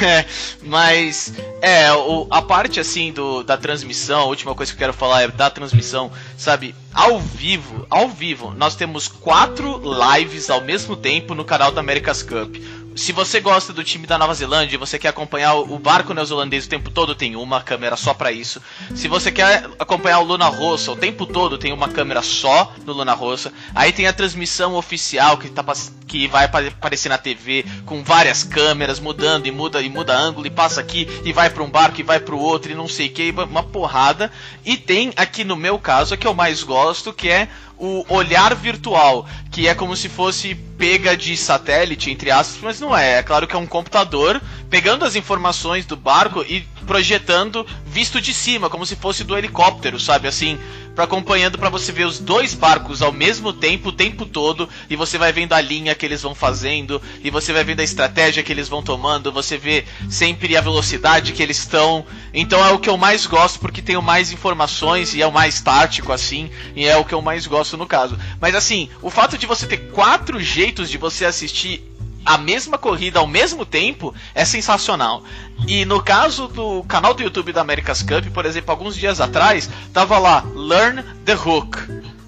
Mas 0.62 1.34
é 1.60 1.92
o, 1.92 2.26
a 2.30 2.40
parte 2.40 2.80
assim 2.80 3.12
do, 3.12 3.42
da 3.42 3.58
transmissão. 3.58 4.20
A 4.20 4.24
última 4.24 4.54
coisa 4.54 4.72
que 4.72 4.76
eu 4.76 4.86
quero 4.86 4.94
falar 4.94 5.22
é 5.22 5.28
da 5.28 5.50
transmissão, 5.50 6.10
sabe? 6.38 6.74
Ao 6.94 7.20
vivo, 7.20 7.86
ao 7.90 8.08
vivo, 8.08 8.54
nós 8.56 8.74
temos 8.74 9.06
quatro 9.06 9.82
lives 10.16 10.48
ao 10.48 10.62
mesmo 10.62 10.96
tempo 10.96 11.34
no 11.34 11.44
canal 11.44 11.70
da 11.70 11.80
America's 11.80 12.22
Cup 12.22 12.56
se 12.94 13.12
você 13.12 13.40
gosta 13.40 13.72
do 13.72 13.84
time 13.84 14.06
da 14.06 14.18
Nova 14.18 14.34
Zelândia 14.34 14.74
e 14.74 14.78
você 14.78 14.98
quer 14.98 15.08
acompanhar 15.08 15.54
o 15.54 15.78
barco 15.78 16.12
neozelandês 16.12 16.66
o 16.66 16.68
tempo 16.68 16.90
todo, 16.90 17.14
tem 17.14 17.36
uma 17.36 17.62
câmera 17.62 17.96
só 17.96 18.12
para 18.12 18.32
isso. 18.32 18.60
Se 18.94 19.08
você 19.08 19.30
quer 19.30 19.68
acompanhar 19.78 20.18
o 20.18 20.24
Luna 20.24 20.46
Rossa 20.46 20.92
o 20.92 20.96
tempo 20.96 21.24
todo, 21.26 21.56
tem 21.56 21.72
uma 21.72 21.88
câmera 21.88 22.22
só 22.22 22.72
no 22.84 22.92
Luna 22.92 23.14
Rossa. 23.14 23.52
Aí 23.74 23.92
tem 23.92 24.06
a 24.06 24.12
transmissão 24.12 24.74
oficial 24.74 25.38
que, 25.38 25.48
tá, 25.48 25.64
que 26.06 26.26
vai 26.26 26.46
aparecer 26.46 27.08
na 27.08 27.18
TV 27.18 27.64
com 27.86 28.02
várias 28.02 28.42
câmeras 28.42 28.98
mudando 28.98 29.46
e 29.46 29.50
muda 29.50 29.80
e 29.80 29.88
muda 29.88 30.16
ângulo 30.16 30.46
e 30.46 30.50
passa 30.50 30.80
aqui 30.80 31.08
e 31.24 31.32
vai 31.32 31.48
para 31.48 31.62
um 31.62 31.70
barco 31.70 32.00
e 32.00 32.04
vai 32.04 32.18
para 32.18 32.34
o 32.34 32.40
outro 32.40 32.72
e 32.72 32.74
não 32.74 32.88
sei 32.88 33.06
o 33.06 33.12
que, 33.12 33.30
uma 33.30 33.62
porrada. 33.62 34.32
E 34.64 34.76
tem 34.76 35.12
aqui 35.16 35.44
no 35.44 35.56
meu 35.56 35.78
caso, 35.78 36.14
a 36.14 36.16
que 36.16 36.26
eu 36.26 36.34
mais 36.34 36.62
gosto, 36.62 37.12
que 37.12 37.28
é 37.28 37.48
o 37.80 38.04
olhar 38.08 38.54
virtual, 38.54 39.26
que 39.50 39.66
é 39.66 39.74
como 39.74 39.96
se 39.96 40.08
fosse 40.08 40.54
pega 40.54 41.16
de 41.16 41.36
satélite, 41.36 42.10
entre 42.10 42.30
aspas, 42.30 42.60
mas 42.62 42.80
não 42.80 42.96
é. 42.96 43.18
É 43.18 43.22
claro 43.22 43.46
que 43.46 43.56
é 43.56 43.58
um 43.58 43.66
computador 43.66 44.40
pegando 44.68 45.04
as 45.04 45.16
informações 45.16 45.86
do 45.86 45.96
barco 45.96 46.42
e 46.42 46.60
projetando 46.90 47.64
visto 47.86 48.20
de 48.20 48.34
cima, 48.34 48.68
como 48.68 48.84
se 48.84 48.96
fosse 48.96 49.22
do 49.22 49.38
helicóptero, 49.38 50.00
sabe? 50.00 50.26
Assim, 50.26 50.58
para 50.92 51.04
acompanhando 51.04 51.56
para 51.56 51.70
você 51.70 51.92
ver 51.92 52.04
os 52.04 52.18
dois 52.18 52.52
barcos 52.52 53.00
ao 53.00 53.12
mesmo 53.12 53.52
tempo, 53.52 53.90
o 53.90 53.92
tempo 53.92 54.26
todo, 54.26 54.68
e 54.88 54.96
você 54.96 55.16
vai 55.16 55.32
vendo 55.32 55.52
a 55.52 55.60
linha 55.60 55.94
que 55.94 56.04
eles 56.04 56.20
vão 56.20 56.34
fazendo, 56.34 57.00
e 57.22 57.30
você 57.30 57.52
vai 57.52 57.62
vendo 57.62 57.78
a 57.78 57.84
estratégia 57.84 58.42
que 58.42 58.50
eles 58.50 58.68
vão 58.68 58.82
tomando, 58.82 59.30
você 59.30 59.56
vê 59.56 59.84
sempre 60.08 60.56
a 60.56 60.60
velocidade 60.60 61.32
que 61.32 61.40
eles 61.44 61.58
estão. 61.58 62.04
Então 62.34 62.58
é 62.66 62.72
o 62.72 62.78
que 62.80 62.90
eu 62.90 62.96
mais 62.96 63.24
gosto 63.24 63.60
porque 63.60 63.80
tenho 63.80 64.02
mais 64.02 64.32
informações 64.32 65.14
e 65.14 65.22
é 65.22 65.26
o 65.28 65.32
mais 65.32 65.60
tático 65.60 66.12
assim, 66.12 66.50
e 66.74 66.86
é 66.86 66.96
o 66.96 67.04
que 67.04 67.14
eu 67.14 67.22
mais 67.22 67.46
gosto 67.46 67.76
no 67.76 67.86
caso. 67.86 68.18
Mas 68.40 68.56
assim, 68.56 68.90
o 69.00 69.10
fato 69.10 69.38
de 69.38 69.46
você 69.46 69.64
ter 69.64 69.92
quatro 69.92 70.40
jeitos 70.40 70.90
de 70.90 70.98
você 70.98 71.24
assistir 71.24 71.88
a 72.24 72.38
mesma 72.38 72.78
corrida 72.78 73.18
ao 73.18 73.26
mesmo 73.26 73.64
tempo 73.64 74.14
é 74.34 74.44
sensacional. 74.44 75.22
E 75.66 75.84
no 75.84 76.02
caso 76.02 76.48
do 76.48 76.82
canal 76.84 77.14
do 77.14 77.22
YouTube 77.22 77.52
da 77.52 77.60
America's 77.60 78.02
Cup, 78.02 78.26
por 78.32 78.44
exemplo, 78.44 78.70
alguns 78.70 78.96
dias 78.96 79.20
atrás, 79.20 79.68
tava 79.92 80.18
lá 80.18 80.44
Learn 80.54 81.02
the 81.24 81.34
Hook. 81.34 81.78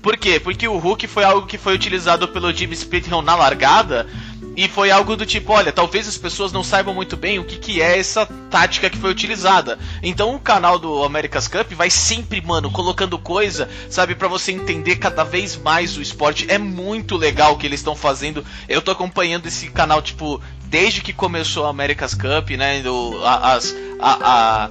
Por 0.03 0.17
quê? 0.17 0.41
Porque 0.41 0.67
o 0.67 0.85
hook 0.85 1.07
foi 1.07 1.23
algo 1.23 1.47
que 1.47 1.57
foi 1.57 1.75
utilizado 1.75 2.27
pelo 2.27 2.53
Jimmy 2.53 2.75
Splithill 2.75 3.23
na 3.23 3.37
largada 3.37 4.07
e 4.57 4.69
foi 4.69 4.91
algo 4.91 5.17
do 5.17 5.25
tipo, 5.25 5.53
olha, 5.53 5.73
talvez 5.73 6.07
as 6.07 6.19
pessoas 6.19 6.53
não 6.53 6.63
saibam 6.63 6.93
muito 6.93 7.17
bem 7.17 7.39
o 7.39 7.45
que, 7.45 7.57
que 7.57 7.81
é 7.81 7.99
essa 7.99 8.27
tática 8.51 8.91
que 8.91 8.99
foi 8.99 9.11
utilizada. 9.11 9.79
Então 10.03 10.35
o 10.35 10.41
canal 10.41 10.79
do 10.79 11.05
America's 11.05 11.49
Cup 11.49 11.73
vai 11.73 11.89
sempre, 11.89 12.41
mano, 12.41 12.71
colocando 12.71 13.19
coisa, 13.19 13.69
sabe, 13.89 14.15
para 14.15 14.29
você 14.29 14.53
entender 14.53 14.97
cada 14.97 15.25
vez 15.25 15.57
mais 15.57 15.97
o 15.97 16.03
esporte. 16.03 16.47
É 16.51 16.59
muito 16.59 17.17
legal 17.17 17.53
o 17.53 17.57
que 17.57 17.67
eles 17.67 17.81
estão 17.81 17.97
fazendo. 17.97 18.45
Eu 18.69 18.83
tô 18.83 18.91
acompanhando 18.91 19.47
esse 19.47 19.71
canal, 19.71 20.03
tipo, 20.03 20.43
desde 20.65 21.01
que 21.01 21.13
começou 21.13 21.65
a 21.65 21.71
America's 21.71 22.13
Cup, 22.13 22.51
né? 22.51 22.83
Do, 22.83 23.25
as, 23.25 23.75
a, 24.01 24.65
a 24.65 24.71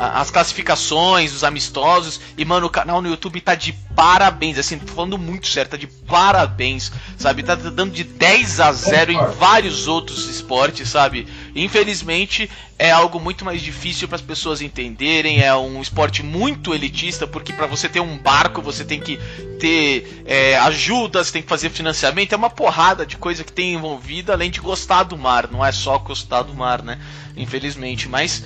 as 0.00 0.30
classificações, 0.30 1.34
os 1.34 1.44
amistosos. 1.44 2.20
E, 2.36 2.44
mano, 2.44 2.66
o 2.66 2.70
canal 2.70 3.02
no 3.02 3.08
YouTube 3.08 3.40
tá 3.40 3.54
de 3.54 3.72
parabéns. 3.94 4.58
Assim, 4.58 4.78
tô 4.78 4.92
falando 4.92 5.18
muito 5.18 5.46
certo, 5.46 5.72
tá 5.72 5.76
de 5.76 5.86
parabéns, 5.86 6.90
sabe? 7.18 7.42
Tá 7.42 7.54
dando 7.54 7.90
de 7.92 8.04
10 8.04 8.60
a 8.60 8.72
0 8.72 9.12
em 9.12 9.26
vários 9.38 9.86
outros 9.86 10.26
esportes, 10.26 10.88
sabe? 10.88 11.28
Infelizmente, 11.54 12.50
é 12.78 12.90
algo 12.90 13.20
muito 13.20 13.44
mais 13.44 13.60
difícil 13.60 14.08
para 14.08 14.16
as 14.16 14.22
pessoas 14.22 14.62
entenderem. 14.62 15.42
É 15.42 15.54
um 15.54 15.82
esporte 15.82 16.22
muito 16.22 16.74
elitista, 16.74 17.26
porque 17.26 17.52
para 17.52 17.66
você 17.66 17.88
ter 17.88 18.00
um 18.00 18.16
barco, 18.16 18.62
você 18.62 18.84
tem 18.84 18.98
que 18.98 19.18
ter 19.58 20.22
é, 20.24 20.56
ajudas, 20.56 21.30
tem 21.30 21.42
que 21.42 21.48
fazer 21.48 21.68
financiamento. 21.68 22.32
É 22.32 22.36
uma 22.36 22.48
porrada 22.48 23.04
de 23.04 23.18
coisa 23.18 23.44
que 23.44 23.52
tem 23.52 23.74
envolvida, 23.74 24.32
além 24.32 24.50
de 24.50 24.60
gostar 24.60 25.02
do 25.02 25.18
mar. 25.18 25.46
Não 25.50 25.64
é 25.64 25.72
só 25.72 25.98
gostar 25.98 26.42
do 26.42 26.54
mar, 26.54 26.82
né? 26.82 26.98
Infelizmente. 27.36 28.08
Mas, 28.08 28.42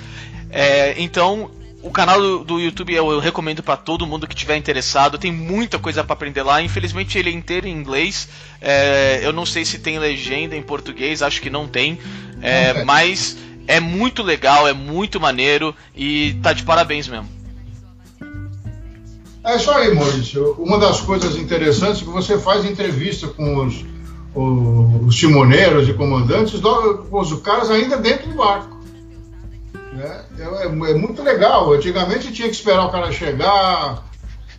é, 0.54 0.94
então, 1.02 1.50
o 1.82 1.90
canal 1.90 2.20
do, 2.20 2.44
do 2.44 2.60
YouTube 2.60 2.94
eu, 2.94 3.10
eu 3.10 3.18
recomendo 3.18 3.60
para 3.60 3.76
todo 3.76 4.06
mundo 4.06 4.24
que 4.24 4.36
tiver 4.36 4.56
interessado. 4.56 5.18
Tem 5.18 5.32
muita 5.32 5.80
coisa 5.80 6.04
para 6.04 6.14
aprender 6.14 6.44
lá. 6.44 6.62
Infelizmente 6.62 7.18
ele 7.18 7.30
é 7.30 7.32
inteiro 7.32 7.66
em 7.66 7.72
inglês. 7.72 8.28
É, 8.60 9.20
eu 9.22 9.32
não 9.32 9.44
sei 9.44 9.64
se 9.64 9.80
tem 9.80 9.98
legenda 9.98 10.54
em 10.54 10.62
português, 10.62 11.22
acho 11.22 11.42
que 11.42 11.50
não 11.50 11.66
tem. 11.66 11.98
É, 12.40 12.84
mas 12.84 13.36
é 13.66 13.80
muito 13.80 14.22
legal, 14.22 14.68
é 14.68 14.72
muito 14.72 15.20
maneiro 15.20 15.74
e 15.94 16.38
tá 16.40 16.52
de 16.52 16.62
parabéns 16.62 17.08
mesmo. 17.08 17.28
É 19.44 19.56
isso 19.56 19.70
aí, 19.72 19.92
Maurício. 19.92 20.52
Uma 20.52 20.78
das 20.78 21.00
coisas 21.00 21.36
interessantes 21.36 22.00
é 22.00 22.04
que 22.04 22.10
você 22.10 22.38
faz 22.38 22.64
entrevista 22.64 23.26
com 23.26 23.66
os, 23.66 23.84
os, 24.34 25.06
os 25.08 25.16
timoneiros 25.16 25.88
e 25.88 25.94
comandantes, 25.94 26.54
os 26.54 27.40
caras 27.40 27.70
ainda 27.70 27.96
dentro 27.96 28.28
do 28.28 28.36
barco. 28.36 28.73
Né? 29.94 30.24
É, 30.38 30.42
é, 30.42 30.66
é, 30.66 30.94
muito 30.94 31.22
legal. 31.22 31.72
Antigamente 31.72 32.32
tinha 32.32 32.48
que 32.48 32.54
esperar 32.54 32.86
o 32.86 32.90
cara 32.90 33.12
chegar. 33.12 34.02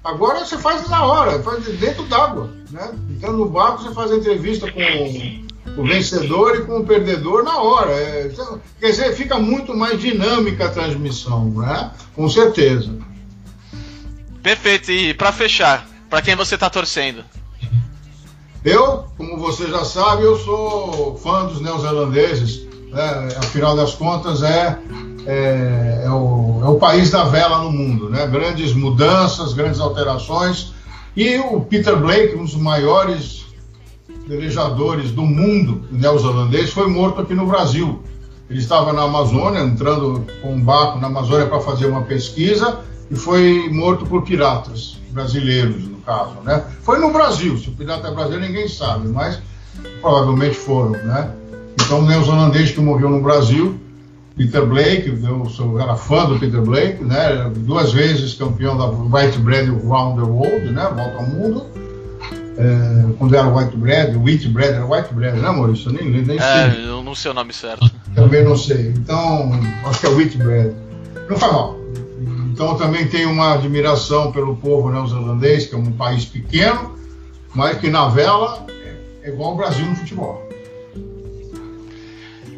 Agora 0.03 0.45
você 0.45 0.57
faz 0.57 0.87
na 0.87 1.05
hora, 1.05 1.41
faz 1.43 1.65
dentro 1.77 2.03
d'água. 2.03 2.49
Né? 2.71 2.91
Então 3.09 3.33
no 3.33 3.49
barco 3.49 3.83
você 3.83 3.93
faz 3.93 4.11
a 4.11 4.15
entrevista 4.15 4.71
com 4.71 5.81
o 5.81 5.85
vencedor 5.85 6.55
e 6.55 6.61
com 6.61 6.79
o 6.79 6.85
perdedor 6.85 7.43
na 7.43 7.57
hora. 7.57 7.91
É, 7.91 8.29
então, 8.31 8.61
quer 8.79 8.91
dizer, 8.91 9.13
fica 9.13 9.37
muito 9.37 9.75
mais 9.75 9.99
dinâmica 9.99 10.67
a 10.67 10.69
transmissão, 10.69 11.49
né? 11.49 11.91
Com 12.15 12.29
certeza. 12.29 12.95
Perfeito. 14.41 14.91
E 14.91 15.13
para 15.13 15.31
fechar, 15.31 15.87
para 16.09 16.21
quem 16.21 16.35
você 16.35 16.55
está 16.55 16.69
torcendo? 16.69 17.25
Eu, 18.63 19.05
como 19.17 19.37
você 19.37 19.67
já 19.67 19.83
sabe, 19.83 20.23
eu 20.23 20.37
sou 20.37 21.17
fã 21.17 21.45
dos 21.45 21.59
neozelandeses. 21.59 22.65
Né? 22.89 23.29
Afinal 23.37 23.75
das 23.75 23.93
contas, 23.93 24.41
é 24.41 24.77
é, 25.25 26.03
é, 26.05 26.09
o, 26.09 26.61
é 26.63 26.67
o 26.67 26.75
país 26.75 27.09
da 27.09 27.23
vela 27.23 27.63
no 27.63 27.71
mundo, 27.71 28.09
né? 28.09 28.27
Grandes 28.27 28.73
mudanças, 28.73 29.53
grandes 29.53 29.79
alterações. 29.79 30.73
E 31.15 31.37
o 31.37 31.61
Peter 31.61 31.95
Blake, 31.97 32.35
um 32.35 32.43
dos 32.43 32.55
maiores 32.55 33.45
velejadores 34.27 35.11
do 35.11 35.23
mundo 35.23 35.85
neozelandês, 35.91 36.71
foi 36.71 36.87
morto 36.87 37.21
aqui 37.21 37.33
no 37.33 37.45
Brasil. 37.45 38.03
Ele 38.49 38.59
estava 38.59 38.93
na 38.93 39.03
Amazônia, 39.03 39.61
entrando 39.61 40.25
com 40.41 40.53
um 40.53 40.61
barco 40.61 40.99
na 40.99 41.07
Amazônia 41.07 41.47
para 41.47 41.59
fazer 41.59 41.87
uma 41.87 42.03
pesquisa 42.03 42.79
e 43.09 43.15
foi 43.15 43.69
morto 43.71 44.05
por 44.05 44.23
piratas 44.23 44.97
brasileiros, 45.11 45.87
no 45.87 45.97
caso, 45.97 46.35
né? 46.43 46.63
Foi 46.81 46.99
no 46.99 47.11
Brasil, 47.11 47.57
se 47.57 47.69
o 47.69 47.71
pirata 47.71 48.07
é 48.09 48.11
brasileiro 48.11 48.45
ninguém 48.45 48.67
sabe, 48.67 49.07
mas 49.07 49.39
provavelmente 50.01 50.55
foram, 50.55 50.91
né? 50.91 51.31
Então, 51.81 51.99
o 51.99 52.05
neozelandês 52.05 52.71
que 52.71 52.81
morreu 52.81 53.09
no 53.09 53.21
Brasil 53.21 53.79
Peter 54.35 54.65
Blake, 54.65 55.07
eu 55.23 55.45
sou, 55.49 55.79
era 55.79 55.95
fã 55.95 56.25
do 56.25 56.37
Peter 56.37 56.61
Blake, 56.61 57.03
né? 57.03 57.51
Duas 57.55 57.93
vezes 57.93 58.33
campeão 58.33 58.77
da 58.77 58.85
White 58.87 59.37
Bread 59.39 59.69
Round 59.69 60.21
the 60.21 60.27
World, 60.27 60.71
né? 60.71 60.83
Volta 60.93 61.17
ao 61.17 61.25
mundo. 61.25 61.65
É, 62.57 63.13
quando 63.17 63.35
era 63.35 63.47
White 63.47 63.75
Bread, 63.77 64.17
Wheat 64.17 64.47
Bread, 64.49 64.73
era 64.73 64.85
White 64.85 65.13
Bread, 65.13 65.39
né, 65.39 65.49
Maurício? 65.49 65.89
Eu 65.89 65.93
nem, 65.93 66.21
nem 66.21 66.37
é, 66.37 66.71
sei. 66.71 66.85
eu 66.85 67.03
não 67.03 67.15
sei 67.15 67.31
o 67.31 67.33
nome 67.33 67.53
certo. 67.53 67.89
Também 68.13 68.43
não 68.43 68.57
sei. 68.57 68.93
Então, 68.97 69.51
acho 69.85 69.99
que 70.01 70.05
é 70.05 70.09
Wheat 70.09 70.37
Bread. 70.37 70.73
Não 71.29 71.37
faz 71.37 71.53
mal. 71.53 71.77
Então, 72.51 72.69
eu 72.69 72.75
também 72.75 73.07
tenho 73.07 73.29
uma 73.29 73.53
admiração 73.53 74.31
pelo 74.31 74.55
povo 74.55 74.89
neozelandês, 74.89 75.65
que 75.65 75.75
é 75.75 75.77
um 75.77 75.91
país 75.91 76.23
pequeno, 76.25 76.95
mas 77.53 77.77
que 77.77 77.89
na 77.89 78.07
vela 78.07 78.65
é 79.23 79.29
igual 79.29 79.51
ao 79.51 79.57
Brasil 79.57 79.85
no 79.85 79.95
futebol. 79.95 80.44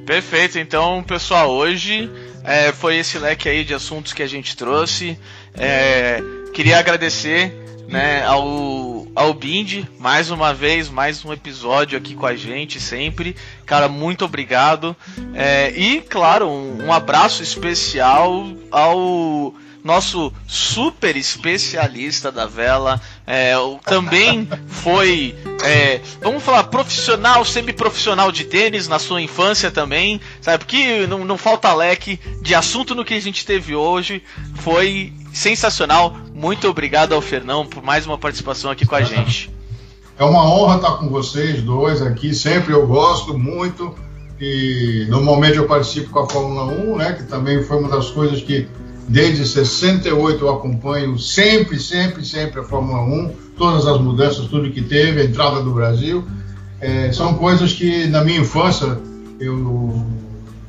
Perfeito, 0.08 0.58
então 0.58 1.04
pessoal, 1.04 1.52
hoje 1.52 2.10
é, 2.42 2.72
foi 2.72 2.96
esse 2.96 3.20
leque 3.20 3.50
aí 3.50 3.66
de 3.66 3.74
assuntos 3.74 4.14
que 4.14 4.24
a 4.24 4.28
gente 4.28 4.56
trouxe. 4.56 5.20
É, 5.54 6.24
queria 6.54 6.80
agradecer 6.80 7.54
né, 7.90 8.24
ao, 8.24 9.06
ao 9.14 9.34
Bind 9.34 9.84
mais 10.00 10.32
uma 10.32 10.54
vez, 10.54 10.88
mais 10.88 11.26
um 11.26 11.34
episódio 11.34 11.98
aqui 11.98 12.16
com 12.16 12.26
a 12.26 12.38
gente 12.38 12.80
sempre. 12.80 13.36
Cara, 13.66 13.90
muito 13.90 14.24
obrigado. 14.24 14.96
É, 15.34 15.74
e 15.78 16.00
claro, 16.00 16.48
um, 16.48 16.86
um 16.86 16.94
abraço 16.94 17.44
especial 17.44 18.48
ao 18.72 19.54
nosso 19.88 20.34
super 20.46 21.16
especialista 21.16 22.30
da 22.30 22.46
vela, 22.46 23.02
é, 23.26 23.54
também 23.86 24.48
foi, 24.68 25.34
é, 25.64 26.02
vamos 26.22 26.44
falar, 26.44 26.66
profissional, 26.66 27.46
semi-profissional 27.46 28.30
de 28.30 28.44
tênis 28.44 28.88
na 28.90 29.00
sua 29.00 29.22
infância 29.22 29.72
também, 29.72 30.20
sabe? 30.42 30.66
Porque 30.66 31.08
não, 31.08 31.24
não 31.24 31.38
falta 31.38 31.74
leque 31.74 32.20
de 32.42 32.54
assunto 32.54 32.94
no 32.94 33.06
que 33.06 33.14
a 33.14 33.22
gente 33.22 33.46
teve 33.46 33.74
hoje. 33.74 34.22
Foi 34.56 35.14
sensacional. 35.34 36.18
Muito 36.34 36.68
obrigado 36.68 37.14
ao 37.14 37.22
Fernão 37.22 37.66
por 37.66 37.82
mais 37.82 38.06
uma 38.06 38.18
participação 38.18 38.70
aqui 38.70 38.86
com 38.86 38.96
a 38.96 39.02
gente. 39.02 39.50
É 40.20 40.24
uma 40.26 40.44
honra 40.44 40.76
estar 40.76 40.92
com 40.98 41.08
vocês 41.08 41.62
dois 41.62 42.02
aqui, 42.02 42.36
sempre 42.36 42.74
eu 42.74 42.86
gosto 42.86 43.38
muito. 43.38 43.96
E 44.40 45.08
normalmente 45.10 45.58
eu 45.58 45.66
participo 45.66 46.10
com 46.10 46.20
a 46.20 46.30
Fórmula 46.30 46.66
1, 46.66 46.98
né, 46.98 47.14
que 47.14 47.24
também 47.24 47.64
foi 47.64 47.80
uma 47.80 47.90
das 47.90 48.12
coisas 48.12 48.42
que 48.42 48.68
Desde 49.08 49.48
68 49.48 50.44
eu 50.44 50.52
acompanho 50.52 51.18
sempre, 51.18 51.80
sempre, 51.80 52.26
sempre 52.26 52.60
a 52.60 52.64
Fórmula 52.64 53.02
1, 53.04 53.32
todas 53.58 53.88
as 53.88 54.02
mudanças, 54.02 54.48
tudo 54.48 54.70
que 54.70 54.82
teve, 54.82 55.22
a 55.22 55.24
entrada 55.24 55.62
do 55.62 55.72
Brasil. 55.72 56.26
É, 56.82 57.12
são 57.14 57.36
coisas 57.36 57.72
que 57.72 58.06
na 58.08 58.22
minha 58.22 58.42
infância 58.42 59.00
eu, 59.40 60.06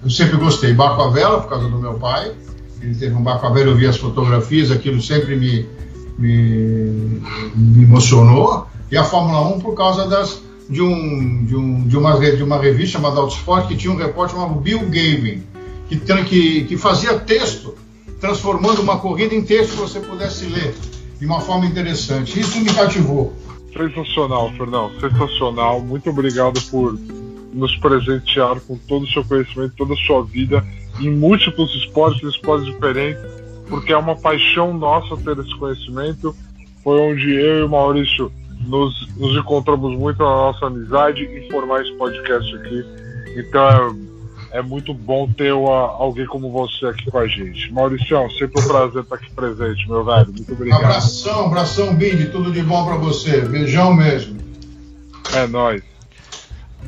eu 0.05 0.11
sempre 0.11 0.37
gostei. 0.37 0.73
Barco 0.73 1.03
a 1.03 1.11
vela, 1.11 1.41
por 1.41 1.49
causa 1.49 1.69
do 1.69 1.79
meu 1.79 1.95
pai. 1.95 2.33
Ele 2.81 2.95
teve 2.95 3.13
um 3.13 3.23
barco 3.23 3.45
a 3.45 3.51
vela, 3.51 3.71
eu 3.71 3.77
vi 3.77 3.87
as 3.89 3.97
fotografias, 3.97 4.71
aquilo 4.71 5.03
sempre 5.03 5.35
me, 5.35 5.67
me, 6.17 7.21
me 7.57 7.83
emocionou. 7.83 8.69
E 8.89 8.97
a 8.97 9.03
Fórmula 9.03 9.49
1 9.57 9.59
por 9.59 9.75
causa 9.75 10.07
das, 10.07 10.41
de, 10.71 10.81
um, 10.81 11.45
de, 11.45 11.57
um, 11.57 11.89
de, 11.89 11.97
uma, 11.97 12.21
de 12.21 12.43
uma 12.45 12.57
revista 12.57 12.99
chamada 12.99 13.19
Autosport 13.19 13.67
que 13.67 13.77
tinha 13.77 13.93
um 13.93 13.97
repórter 13.97 14.37
chamado 14.37 14.61
Bill 14.61 14.83
Gavin, 14.83 15.43
que, 15.89 15.97
que, 15.97 16.65
que 16.65 16.77
fazia 16.77 17.19
texto 17.19 17.75
transformando 18.21 18.83
uma 18.83 18.99
corrida 18.99 19.35
em 19.35 19.43
texto 19.43 19.73
que 19.73 19.77
você 19.77 20.01
pudesse 20.01 20.47
ler 20.47 20.75
de 21.19 21.27
uma 21.27 21.41
forma 21.41 21.67
interessante. 21.67 22.39
Isso 22.39 22.61
me 22.61 22.73
cativou. 22.73 23.33
Sensacional, 23.73 24.51
Fernão, 24.53 24.91
sensacional. 25.01 25.81
Muito 25.81 26.11
obrigado 26.11 26.61
por 26.71 26.99
nos 27.53 27.77
presentear 27.77 28.61
com 28.61 28.77
todo 28.77 29.05
o 29.05 29.09
seu 29.09 29.25
conhecimento, 29.25 29.75
toda 29.77 29.95
a 29.95 29.97
sua 29.97 30.25
vida 30.25 30.65
em 31.01 31.11
múltiplos 31.11 31.75
esportes, 31.77 32.23
esportes 32.23 32.67
diferentes, 32.67 33.23
porque 33.69 33.93
é 33.93 33.97
uma 33.97 34.17
paixão 34.17 34.77
nossa 34.77 35.17
ter 35.17 35.39
esse 35.39 35.57
conhecimento. 35.57 36.35
Foi 36.83 36.99
onde 36.99 37.35
eu 37.35 37.61
e 37.61 37.63
o 37.63 37.69
Maurício 37.69 38.33
nos, 38.67 39.09
nos 39.17 39.37
encontramos 39.37 39.97
muito 39.97 40.19
na 40.19 40.29
nossa 40.29 40.67
amizade 40.67 41.25
em 41.25 41.49
formar 41.51 41.83
esse 41.83 41.93
podcast 41.95 42.57
aqui. 42.57 42.85
Então 43.37 44.08
é 44.51 44.63
muito 44.63 44.95
bom 44.95 45.31
ter 45.31 45.53
uma, 45.53 45.91
alguém 45.93 46.27
como 46.27 46.51
você 46.51 46.87
aqui 46.87 47.11
com 47.11 47.19
a 47.19 47.27
gente. 47.27 47.73
Mauricião, 47.73 48.31
sempre 48.31 48.63
um 48.63 48.67
prazer 48.67 49.03
estar 49.03 49.15
aqui 49.17 49.31
presente, 49.31 49.89
meu 49.89 50.05
velho. 50.05 50.33
Muito 50.33 50.53
obrigado. 50.53 50.85
Abração, 50.85 51.47
abração, 51.47 51.95
Bindi. 51.95 52.27
Tudo 52.27 52.53
de 52.53 52.63
bom 52.63 52.85
para 52.85 52.97
você. 52.97 53.43
Beijão 53.43 53.95
mesmo. 53.95 54.39
É 55.35 55.47
nóis. 55.47 55.83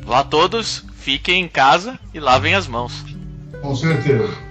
Lá 0.05 0.23
todos, 0.23 0.83
fiquem 0.95 1.43
em 1.43 1.47
casa 1.47 1.99
e 2.13 2.19
lavem 2.19 2.55
as 2.55 2.67
mãos. 2.67 3.05
Com 3.61 3.75
certeza. 3.75 4.50